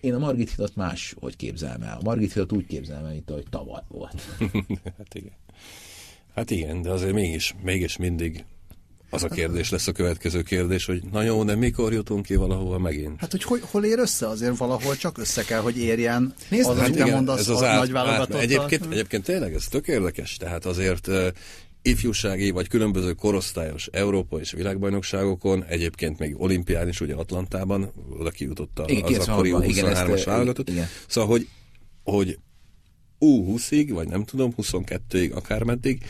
én 0.00 0.14
a 0.14 0.18
Margit 0.18 0.50
hidat 0.50 0.76
más, 0.76 1.14
hogy 1.20 1.36
képzelem 1.36 1.82
el. 1.82 1.96
A 2.00 2.02
Margit 2.02 2.32
hidat 2.32 2.52
úgy 2.52 2.66
képzelem 2.66 3.04
el, 3.04 3.12
mint 3.12 3.30
ahogy 3.30 3.46
tavaly 3.50 3.82
volt. 3.88 4.22
hát 4.98 5.14
igen. 5.14 5.32
Hát 6.34 6.50
igen, 6.50 6.82
de 6.82 6.90
azért 6.90 7.12
mégis, 7.12 7.54
mégis 7.62 7.96
mindig 7.96 8.44
az 9.10 9.22
a 9.22 9.28
kérdés 9.28 9.70
lesz 9.70 9.86
a 9.86 9.92
következő 9.92 10.42
kérdés, 10.42 10.84
hogy 10.84 11.02
na 11.12 11.22
jó, 11.22 11.44
de 11.44 11.54
mikor 11.54 11.92
jutunk 11.92 12.24
ki 12.24 12.34
valahova 12.34 12.78
megint? 12.78 13.20
Hát, 13.20 13.30
hogy 13.30 13.42
hol, 13.42 13.58
hol 13.70 13.84
ér 13.84 13.98
össze? 13.98 14.28
Azért 14.28 14.56
valahol 14.56 14.96
csak 14.96 15.18
össze 15.18 15.42
kell, 15.42 15.60
hogy 15.60 15.78
érjen 15.78 16.34
Nézd, 16.48 16.68
az, 16.68 16.78
hát 16.78 16.88
igen, 16.88 17.10
mondasz, 17.10 17.38
ez 17.38 17.48
az, 17.48 17.56
az 17.56 17.62
át, 17.62 17.94
át, 17.94 18.34
egyébként, 18.34 18.86
egyébként 18.90 19.24
tényleg 19.24 19.54
ez 19.54 19.64
tök 19.68 19.88
érdekes, 19.88 20.36
tehát 20.36 20.66
azért 20.66 21.08
ifjúsági 21.82 22.50
vagy 22.50 22.68
különböző 22.68 23.12
korosztályos 23.12 23.86
Európa 23.86 24.40
és 24.40 24.52
világbajnokságokon, 24.52 25.64
egyébként 25.64 26.18
még 26.18 26.40
olimpián 26.40 26.88
is, 26.88 27.00
ugye 27.00 27.14
Atlantában, 27.14 27.92
oda 28.18 28.30
kijutott 28.30 28.78
az 28.78 29.28
akkori 29.28 29.52
23-as 29.56 30.22
válogatott. 30.24 30.70
Szóval, 31.06 31.30
hogy, 31.30 31.48
hogy 32.02 32.38
U20-ig, 33.20 33.88
vagy 33.92 34.08
nem 34.08 34.24
tudom, 34.24 34.52
22-ig, 34.56 35.32
akármeddig, 35.34 36.02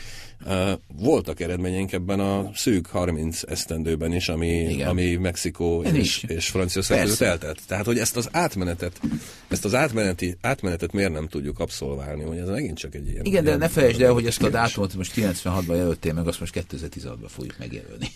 voltak 0.87 1.39
eredményeink 1.39 1.91
ebben 1.91 2.19
a 2.19 2.51
szűk 2.55 2.87
30 2.87 3.41
esztendőben 3.47 4.13
is, 4.13 4.29
ami, 4.29 4.83
ami 4.83 5.15
Mexikó 5.15 5.83
és, 5.83 6.23
és 6.27 6.47
Franciaország 6.47 7.01
között 7.01 7.27
eltelt. 7.27 7.59
Tehát, 7.67 7.85
hogy 7.85 7.97
ezt 7.97 8.17
az 8.17 8.29
átmenetet, 8.31 8.99
ezt 9.47 9.65
az 9.65 9.75
átmeneti, 9.75 10.37
átmenetet 10.41 10.91
miért 10.91 11.11
nem 11.11 11.27
tudjuk 11.27 11.59
abszolválni, 11.59 12.23
hogy 12.23 12.37
ez 12.37 12.47
megint 12.47 12.77
csak 12.77 12.95
egy 12.95 13.07
ilyen... 13.07 13.25
Igen, 13.25 13.43
de 13.43 13.55
ne 13.55 13.67
felejtsd 13.67 14.01
el, 14.01 14.11
hogy 14.11 14.25
ezt 14.25 14.43
a 14.43 14.49
dátumot 14.49 14.95
most 14.95 15.13
96-ban 15.15 15.75
jelöltél 15.75 16.13
meg, 16.13 16.27
azt 16.27 16.39
most 16.39 16.65
2016-ban 16.71 17.29
fogjuk 17.29 17.55
megjelölni. 17.59 18.07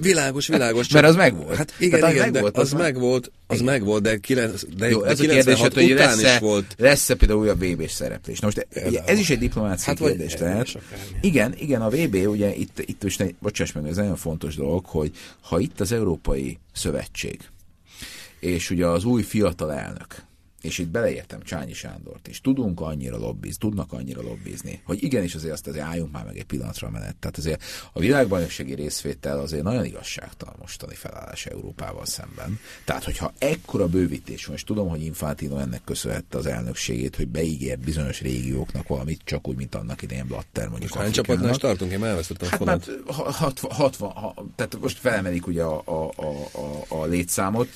Világos, 0.00 0.46
világos. 0.46 0.86
Csak, 0.86 0.94
Mert 0.94 1.06
az 1.06 1.16
megvolt. 1.16 1.56
Hát 1.56 1.74
igen, 1.78 2.00
Tehát, 2.00 2.14
igen, 2.14 2.30
megvolt, 2.30 2.56
az, 2.56 2.72
az 2.72 2.78
megvolt, 2.78 3.30
az 3.46 3.60
igen. 3.60 3.72
megvolt, 3.72 4.02
de, 4.02 4.16
kilenc, 4.16 4.62
de, 4.76 4.88
Jó, 4.88 5.04
ez 5.04 5.18
de 5.18 5.26
96 5.26 5.72
kérdés, 5.72 5.94
után 5.94 6.16
lesz 6.16 6.34
is 6.34 6.38
volt. 6.38 6.74
Lesz-e 6.78 7.14
például 7.14 7.40
újabb 7.40 7.64
vb 7.64 7.88
szereplés? 7.88 8.40
Na 8.40 8.46
most 8.46 8.66
ugye, 8.86 9.00
ez 9.04 9.18
is 9.18 9.30
egy 9.30 9.38
diplomáciai 9.38 9.96
hát, 9.96 10.06
kérdés. 10.06 10.34
Tehát, 10.34 10.78
igen, 11.20 11.54
igen, 11.58 11.71
a 11.80 11.88
VB, 11.88 12.14
ugye 12.14 12.54
itt, 12.54 12.78
itt 12.78 13.02
most, 13.02 13.34
bocsáss 13.38 13.72
meg, 13.72 13.86
ez 13.86 13.96
nagyon 13.96 14.16
fontos 14.16 14.54
dolog, 14.54 14.84
hogy 14.84 15.16
ha 15.40 15.58
itt 15.58 15.80
az 15.80 15.92
Európai 15.92 16.58
Szövetség, 16.72 17.40
és 18.40 18.70
ugye 18.70 18.86
az 18.86 19.04
új 19.04 19.22
fiatal 19.22 19.72
elnök, 19.72 20.24
és 20.62 20.78
itt 20.78 20.88
beleértem 20.88 21.42
Csányi 21.42 21.72
Sándort 21.72 22.28
is, 22.28 22.40
tudunk 22.40 22.80
annyira 22.80 23.16
lobbizni, 23.16 23.58
tudnak 23.58 23.92
annyira 23.92 24.22
lobbizni, 24.22 24.80
hogy 24.84 25.02
igenis 25.02 25.34
azért 25.34 25.52
azt 25.52 25.66
azért 25.66 25.84
álljunk 25.84 26.12
már 26.12 26.24
meg 26.24 26.36
egy 26.36 26.44
pillanatra 26.44 26.88
a 26.88 26.90
menet. 26.90 27.16
Tehát 27.16 27.36
azért 27.36 27.62
a 27.92 28.00
világbajnoksági 28.00 28.74
részvétel 28.74 29.38
azért 29.38 29.62
nagyon 29.62 29.84
igazságtalan 29.84 30.54
mostani 30.58 30.94
felállás 30.94 31.46
Európával 31.46 32.06
szemben. 32.06 32.58
Tehát, 32.84 33.04
hogyha 33.04 33.32
ekkora 33.38 33.86
bővítés 33.88 34.46
van, 34.46 34.56
és 34.56 34.64
tudom, 34.64 34.88
hogy 34.88 35.04
Infantino 35.04 35.58
ennek 35.58 35.84
köszönhette 35.84 36.38
az 36.38 36.46
elnökségét, 36.46 37.16
hogy 37.16 37.28
beígért 37.28 37.80
bizonyos 37.80 38.20
régióknak 38.20 38.88
valamit, 38.88 39.20
csak 39.24 39.48
úgy, 39.48 39.56
mint 39.56 39.74
annak 39.74 40.02
idején 40.02 40.26
Blatter 40.26 40.68
mondjuk. 40.68 40.94
Hány 40.94 41.12
csapatnál 41.12 41.56
tartunk? 41.56 41.92
Én 41.92 42.04
elvesztettem 42.04 42.48
hát, 42.48 42.90
hát 43.32 43.58
60, 43.58 44.10
60, 44.10 44.52
tehát 44.56 44.78
most 44.80 44.98
felemelik 44.98 45.46
ugye 45.46 45.62
a, 45.62 45.82
a, 45.84 46.10
a, 46.16 46.58
a, 46.58 46.84
a 46.88 47.04
létszámot, 47.04 47.68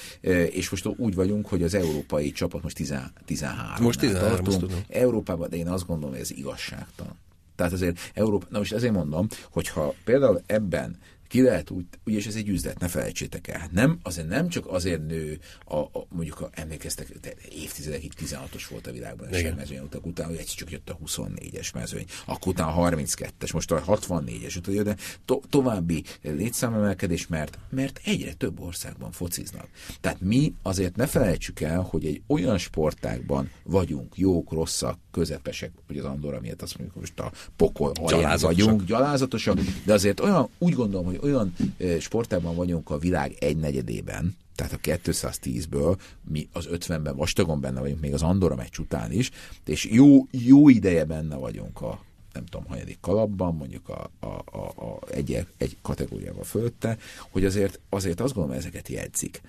és 0.51 0.71
most 0.71 0.87
úgy 0.87 1.15
vagyunk, 1.15 1.47
hogy 1.47 1.63
az 1.63 1.75
európai 1.75 2.33
csapat 2.33 2.63
most 2.63 2.76
13. 3.25 3.73
Most 3.81 3.99
13 3.99 4.45
tartunk. 4.45 4.73
Európában, 4.89 5.51
de 5.51 5.57
én 5.57 5.69
azt 5.69 5.87
gondolom, 5.87 6.11
hogy 6.11 6.21
ez 6.21 6.31
igazságtalan. 6.31 7.19
Tehát 7.57 7.73
azért 7.73 7.99
Európa, 8.15 8.47
na 8.51 8.59
most 8.59 8.73
ezért 8.73 8.93
mondom, 8.93 9.27
hogyha 9.51 9.95
például 10.05 10.43
ebben 10.47 10.99
ki 11.29 11.43
lehet 11.43 11.71
úgy, 11.71 11.85
ugye 12.05 12.21
ez 12.27 12.35
egy 12.35 12.49
üzlet, 12.49 12.79
ne 12.79 12.89
felejtsétek 12.89 13.49
el. 13.49 13.69
Nem, 13.73 13.99
azért 14.03 14.29
nem 14.29 14.49
csak 14.49 14.67
azért 14.67 15.07
nő, 15.07 15.39
a, 15.65 15.77
a 15.77 16.07
mondjuk 16.09 16.41
a, 16.41 16.49
emlékeztek, 16.53 17.19
de 17.21 17.35
évtizedekig 17.51 18.13
16-os 18.21 18.63
volt 18.71 18.87
a 18.87 18.93
világban 18.93 19.29
a 19.29 19.55
mezőny, 19.57 19.79
utak 19.79 20.07
után, 20.07 20.27
hogy 20.27 20.37
egyszer 20.37 20.55
csak 20.55 20.71
jött 20.71 20.91
a 20.91 20.99
24-es 21.07 21.75
mezőny, 21.75 22.05
akkor 22.25 22.53
utána 22.53 22.75
a 22.75 22.91
32-es, 22.91 23.53
most 23.53 23.73
a 23.73 23.83
64-es, 23.85 24.57
után, 24.57 24.85
de 24.85 24.97
to, 25.25 25.41
további 25.51 26.05
létszámemelkedés, 26.23 27.27
mert, 27.27 27.59
mert 27.71 28.01
egyre 28.05 28.33
több 28.33 28.61
országban 28.61 29.13
fociznak. 29.13 29.69
Tehát 30.01 30.21
mi 30.21 30.55
azért 30.63 30.97
ne 30.97 31.07
felejtsük 31.07 31.61
el, 31.61 31.81
hogy 31.81 32.07
egy 32.07 32.23
olyan 32.27 32.59
sportágban 32.59 33.51
vagyunk, 33.63 34.17
jók, 34.17 34.53
rosszak, 34.53 34.99
közepesek, 35.11 35.71
hogy 35.87 35.99
az 35.99 36.05
Andorra 36.05 36.41
miatt 36.41 36.63
azt 36.63 36.79
mondjuk, 36.79 37.01
most 37.01 37.19
a 37.19 37.33
pokol 37.57 37.93
alján 37.95 38.39
vagyunk, 38.41 38.85
gyalázatosak, 38.85 39.59
de 39.85 39.93
azért 39.93 40.21
olyan, 40.21 40.49
úgy 40.59 40.73
gondolom, 40.73 41.07
hogy 41.07 41.16
hogy 41.21 41.31
olyan 41.31 41.55
sportában 42.01 42.55
vagyunk 42.55 42.91
a 42.91 42.99
világ 42.99 43.37
egynegyedében, 43.39 44.37
tehát 44.55 44.73
a 44.73 44.79
210-ből 44.79 45.99
mi 46.23 46.49
az 46.53 46.69
50-ben 46.73 47.17
vastagon 47.17 47.61
benne 47.61 47.81
vagyunk, 47.81 48.01
még 48.01 48.15
az 48.15 48.23
Andorra 48.23 48.55
meccs 48.55 48.79
után 48.79 49.13
is, 49.13 49.31
és 49.67 49.85
jó, 49.85 50.27
jó 50.31 50.69
ideje 50.69 51.05
benne 51.05 51.37
vagyunk 51.37 51.81
a 51.81 52.01
nem 52.37 52.47
tudom, 52.47 52.67
hanyadik 52.67 53.01
kalapban, 53.01 53.55
mondjuk 53.55 53.89
a, 53.89 54.11
a, 54.21 54.27
a, 54.27 54.59
a 54.59 54.99
egy, 55.11 55.47
egy 55.57 55.77
kategóriával 55.83 56.45
fölötte, 56.45 56.99
hogy 57.31 57.45
azért, 57.45 57.81
azért 57.89 58.21
azt 58.21 58.35
gondolom, 58.35 58.59
ezeket 58.59 58.89
jegyzik. 58.89 59.43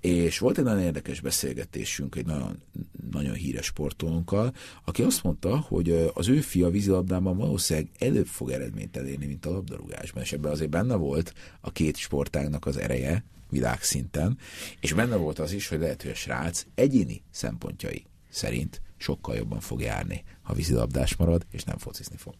És 0.00 0.38
volt 0.38 0.58
egy 0.58 0.64
nagyon 0.64 0.82
érdekes 0.82 1.20
beszélgetésünk 1.20 2.14
egy 2.14 2.26
nagyon, 2.26 2.62
nagyon 3.10 3.34
híres 3.34 3.66
sportolónkkal, 3.66 4.52
aki 4.84 5.02
azt 5.02 5.22
mondta, 5.22 5.58
hogy 5.58 6.10
az 6.14 6.28
ő 6.28 6.40
fia 6.40 6.70
vízilabdában 6.70 7.36
valószínűleg 7.36 7.90
előbb 7.98 8.26
fog 8.26 8.50
eredményt 8.50 8.96
elérni, 8.96 9.26
mint 9.26 9.46
a 9.46 9.50
labdarúgásban, 9.50 10.22
és 10.22 10.32
ebben 10.32 10.52
azért 10.52 10.70
benne 10.70 10.94
volt 10.94 11.34
a 11.60 11.72
két 11.72 11.96
sportágnak 11.96 12.66
az 12.66 12.76
ereje 12.76 13.24
világszinten, 13.50 14.38
és 14.80 14.92
benne 14.92 15.16
volt 15.16 15.38
az 15.38 15.52
is, 15.52 15.68
hogy 15.68 15.80
lehet, 15.80 16.02
hogy 16.02 16.10
a 16.10 16.14
srác 16.14 16.66
egyéni 16.74 17.22
szempontjai 17.30 18.04
szerint 18.28 18.80
sokkal 18.96 19.36
jobban 19.36 19.60
fog 19.60 19.80
járni, 19.80 20.24
ha 20.50 20.56
vízilabdás 20.56 21.16
marad, 21.16 21.46
és 21.50 21.64
nem 21.64 21.78
focizni 21.78 22.16
fog. 22.16 22.34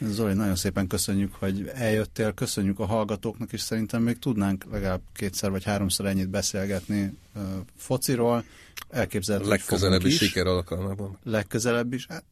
Zoli, 0.00 0.32
nagyon 0.32 0.56
szépen 0.56 0.86
köszönjük, 0.86 1.34
hogy 1.34 1.70
eljöttél, 1.74 2.32
köszönjük 2.32 2.78
a 2.78 2.86
hallgatóknak, 2.86 3.52
és 3.52 3.60
szerintem 3.60 4.02
még 4.02 4.18
tudnánk 4.18 4.64
legalább 4.70 5.00
kétszer 5.14 5.50
vagy 5.50 5.64
háromszor 5.64 6.06
ennyit 6.06 6.28
beszélgetni 6.28 7.12
uh, 7.34 7.42
fociról. 7.76 8.44
Elképzelhető, 8.90 9.48
Legközelebb 9.48 10.04
is 10.04 10.16
siker 10.16 10.46
alkalmában. 10.46 11.18
Legközelebb 11.24 11.92
is. 11.92 12.06
Hát, 12.06 12.24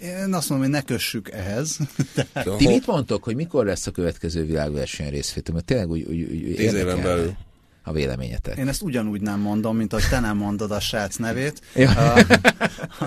én 0.00 0.34
azt 0.34 0.48
mondom, 0.48 0.70
hogy 0.70 0.80
ne 0.80 0.82
kössük 0.82 1.30
ehhez. 1.30 1.78
Tehát... 2.14 2.56
Ti 2.56 2.66
mit 2.66 2.86
mondtok, 2.86 3.24
hogy 3.24 3.34
mikor 3.34 3.64
lesz 3.64 3.86
a 3.86 3.90
következő 3.90 4.44
világverseny 4.44 5.10
részvétel? 5.10 5.54
Mert 5.54 5.66
tényleg 5.66 5.90
úgy, 5.90 6.02
úgy, 6.02 6.22
úgy 6.22 6.54
Tíz 6.54 6.72
éven 6.72 7.02
belül 7.02 7.36
a 7.84 7.92
véleményetek. 7.92 8.56
Én 8.56 8.68
ezt 8.68 8.82
ugyanúgy 8.82 9.20
nem 9.20 9.40
mondom, 9.40 9.76
mint 9.76 9.92
ahogy 9.92 10.08
te 10.08 10.20
nem 10.20 10.36
mondod 10.36 10.70
a 10.70 10.80
srác 10.80 11.16
nevét. 11.16 11.60
Ja. 11.74 11.90
Uh, 11.90 12.20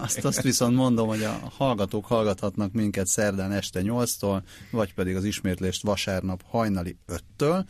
azt, 0.03 0.25
azt 0.25 0.41
viszont 0.41 0.75
mondom, 0.75 1.07
hogy 1.07 1.23
a 1.23 1.39
hallgatók 1.57 2.05
hallgathatnak 2.05 2.71
minket 2.71 3.07
szerdán 3.07 3.51
este 3.51 3.81
8-tól, 3.83 4.41
vagy 4.71 4.93
pedig 4.93 5.15
az 5.15 5.23
ismétlést 5.23 5.81
vasárnap 5.81 6.43
hajnali 6.49 6.97
5-től, 7.07 7.63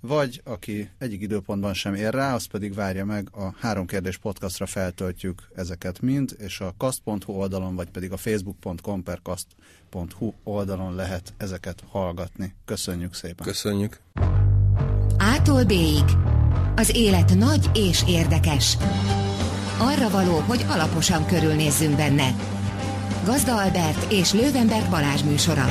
vagy 0.00 0.40
aki 0.44 0.90
egyik 0.98 1.20
időpontban 1.20 1.74
sem 1.74 1.94
ér 1.94 2.14
rá, 2.14 2.34
az 2.34 2.44
pedig 2.44 2.74
várja 2.74 3.04
meg 3.04 3.28
a 3.32 3.54
három 3.58 3.86
kérdés 3.86 4.16
podcastra 4.16 4.66
feltöltjük 4.66 5.48
ezeket 5.54 6.00
mind, 6.00 6.36
és 6.38 6.60
a 6.60 6.74
kast.hu 6.76 7.32
oldalon, 7.32 7.74
vagy 7.74 7.90
pedig 7.90 8.12
a 8.12 8.16
facebook.com 8.16 9.02
per 9.02 9.20
kast.hu 9.22 10.32
oldalon 10.42 10.94
lehet 10.94 11.32
ezeket 11.36 11.82
hallgatni. 11.88 12.54
Köszönjük 12.64 13.14
szépen! 13.14 13.46
Köszönjük! 13.46 14.00
Ától 15.42 15.64
B-ig 15.64 16.04
az 16.76 16.96
élet 16.96 17.34
nagy 17.34 17.70
és 17.74 18.02
érdekes. 18.06 18.76
Arra 19.78 20.10
való, 20.10 20.42
hogy 20.46 20.64
alaposan 20.68 21.26
körülnézzünk 21.26 21.96
benne. 21.96 22.34
Gazda 23.24 23.56
Albert 23.56 24.12
és 24.12 24.32
Lővenberg 24.32 24.90
Balázs 24.90 25.22
műsora. 25.22 25.64